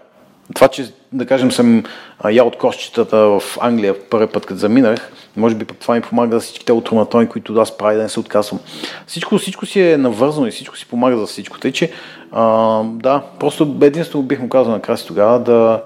[0.54, 1.84] Това, че да кажем съм
[2.30, 6.02] я от кошчетата в Англия в първи път, като заминах, може би пък това ми
[6.02, 8.60] помага за всичките утроматони, които аз правя да не се отказвам.
[9.08, 11.60] Всичко, всичко си е навързано и всичко си помага за всичко.
[11.60, 11.92] Тъй, че
[12.32, 15.84] а, да, просто единствено бих му казал на Краси тогава да,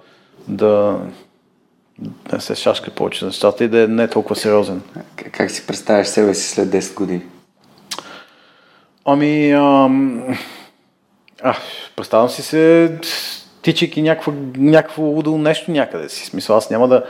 [0.48, 0.98] да,
[2.32, 4.82] да се шашка повече за нещата и да е не толкова сериозен.
[5.16, 7.22] Как, как си представяш себе си след 10 години?
[9.06, 10.24] Ами, ам...
[11.44, 11.56] а,
[11.96, 12.92] представям си се
[13.62, 16.26] тичайки някакво, някакво лудо нещо някъде си.
[16.26, 17.04] Смисъл, аз няма да,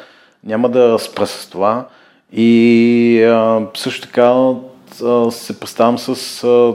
[0.44, 1.88] няма да спра с това.
[2.32, 4.54] И а, също така
[5.04, 6.74] а, се представям с а,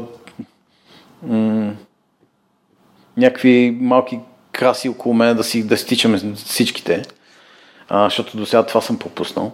[1.23, 1.73] м-
[3.17, 4.21] някакви малки
[4.53, 7.03] краси около мен да си да стичаме всичките.
[7.89, 9.53] А, защото до сега това съм пропуснал.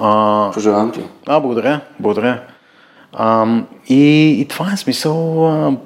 [0.00, 1.00] А, Пожелавам ти.
[1.26, 2.42] А, благодаря, благодаря.
[3.12, 3.46] А,
[3.88, 5.46] и, и това е смисъл.
[5.48, 5.76] А,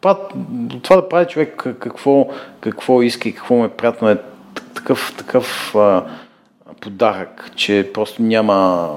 [0.00, 0.18] това,
[0.90, 2.28] да прави човек какво,
[2.60, 4.18] какво иска и какво му е приятно е
[4.74, 6.04] такъв, такъв а,
[6.80, 8.90] подарък, че просто няма,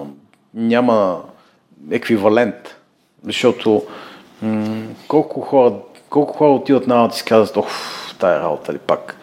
[0.54, 1.22] няма
[1.92, 2.76] еквивалент.
[3.24, 3.84] Защото
[4.42, 5.74] м- колко, хора,
[6.10, 7.70] колко хора отиват на работа и си казват, ох,
[8.20, 9.18] тая работа ли пак.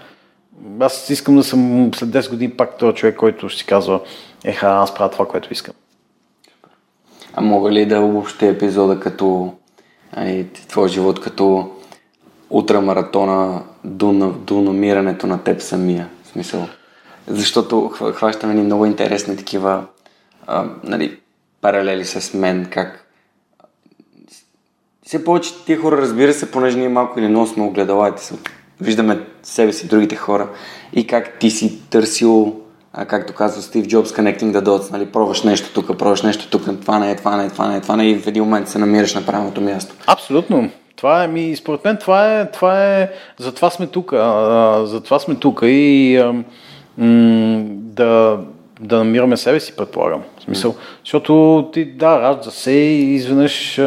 [0.81, 4.01] Аз искам да съм след 10 години пак този човек, който ще си казва,
[4.45, 5.75] еха, аз правя това, което искам.
[7.35, 9.55] А мога ли да обобщя епизода като
[10.13, 11.71] ай, твой живот като
[12.51, 16.09] утрамаратона до, до намирането на теб самия?
[16.25, 16.69] В смисъл.
[17.27, 19.85] Защото хващаме ни много интересни такива
[20.47, 21.19] а, нали,
[21.61, 23.07] паралели с мен, как
[25.03, 28.35] все повече тия хора, разбира се, понеже ние малко или много сме огледала се
[28.81, 30.49] виждаме себе си, другите хора
[30.93, 32.61] и как ти си търсил,
[32.93, 36.81] а, както казва Стив Джобс, connecting the dots, нали, пробваш нещо тук, пробваш нещо тук,
[36.81, 38.45] това не е, това не е, това не е, това не е и в един
[38.45, 39.95] момент се намираш на правилното място.
[40.07, 40.71] Абсолютно.
[40.97, 44.13] Това е, ми, според мен това е, това е, затова сме тук,
[44.85, 46.33] затова сме тук и а,
[46.99, 48.39] м- да,
[48.81, 50.23] да намираме себе си, предполагам.
[50.39, 53.81] В смисъл, защото ти, да, ражда се и изведнъж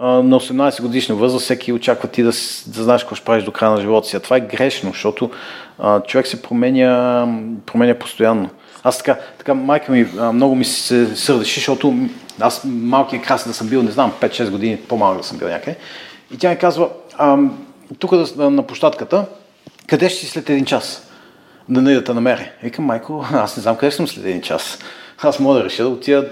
[0.00, 2.30] на 18 годишна възраст всеки очаква ти да,
[2.66, 4.16] да знаеш какво ще правиш до края на живота си.
[4.16, 5.30] А това е грешно, защото
[5.78, 7.26] а, човек се променя,
[7.66, 8.50] променя постоянно.
[8.82, 11.94] Аз така, така майка ми а, много ми се сърдеше, защото
[12.40, 15.76] аз малкият красен да съм бил, не знам, 5-6 години по-малък да съм бил някъде.
[16.34, 16.88] И тя ми казва,
[17.98, 19.24] тук на площадката,
[19.86, 21.06] къде ще си след един час?
[21.68, 22.48] Да не да те намеря.
[22.62, 24.78] Викам, майко, аз не знам къде съм след един час.
[25.22, 26.28] Аз мога да реша да отида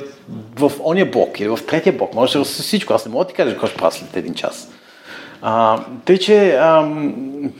[0.56, 2.14] в ония блок или в третия блок.
[2.14, 2.92] Може да с всичко.
[2.92, 4.68] Аз не мога да ти кажа какво ще правя след един час.
[5.42, 6.88] А, тъй, че а,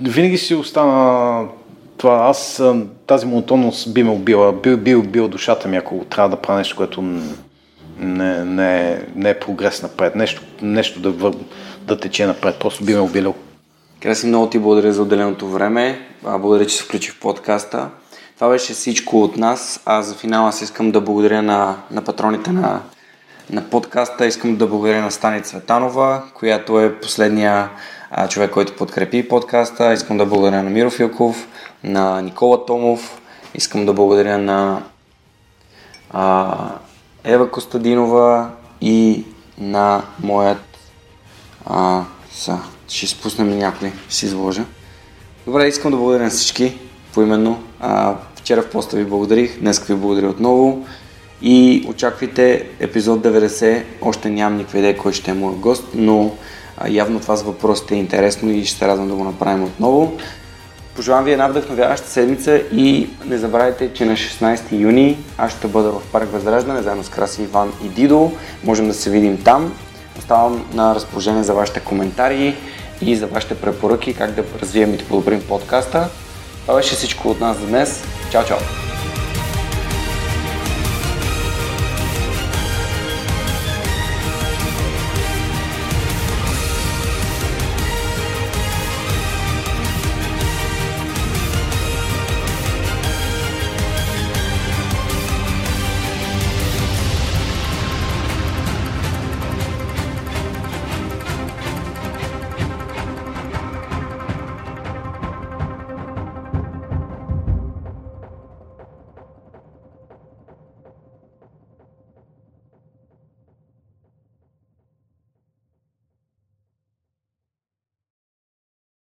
[0.00, 1.46] винаги си остана
[1.96, 2.14] това.
[2.14, 2.62] Аз
[3.06, 6.76] тази монотонност би ме убила, би, би убил душата ми, ако трябва да правя нещо,
[6.76, 7.02] което
[7.98, 10.14] не, не, не е прогрес напред.
[10.14, 11.32] Нещо, нещо да, вър,
[11.82, 12.56] да тече напред.
[12.60, 13.34] Просто би ме убилил.
[14.02, 16.00] Краси, много ти благодаря за отделеното време.
[16.22, 17.88] Благодаря, че се включи в подкаста.
[18.38, 19.80] Това беше всичко от нас.
[19.86, 22.80] А за финала аз искам да благодаря на, на патроните на,
[23.50, 24.26] на подкаста.
[24.26, 27.70] Искам да благодаря на Стани Цветанова, която е последния
[28.10, 29.92] а, човек, който подкрепи подкаста.
[29.92, 31.48] Искам да благодаря на Миро Филков,
[31.84, 33.20] на Никола Томов.
[33.54, 34.82] Искам да благодаря на
[36.10, 36.54] а,
[37.24, 38.50] Ева Костадинова
[38.80, 39.24] и
[39.58, 40.78] на моят
[41.66, 42.58] а, са,
[42.88, 44.64] ще спуснем някой, ще си изложа.
[45.46, 47.58] Добре, искам да благодаря на всички поименно.
[47.80, 50.86] А, вчера в поста ви благодарих, днес ви благодаря отново
[51.42, 53.82] и очаквайте епизод 90.
[54.00, 56.32] Още нямам никаква идея кой ще е моят гост, но
[56.76, 60.12] а, явно това с въпросите е интересно и ще се радвам да го направим отново.
[60.96, 65.90] Пожелавам ви една вдъхновяваща седмица и не забравяйте, че на 16 юни аз ще бъда
[65.90, 68.32] в парк Възраждане заедно с Краси Иван и Дидо.
[68.64, 69.74] Можем да се видим там.
[70.18, 72.56] Оставам на разположение за вашите коментари
[73.00, 76.08] и за вашите препоръки как да развием и да подобрим подкаста.
[76.68, 78.04] Това беше всичко от нас за днес.
[78.32, 78.58] Чао, чао!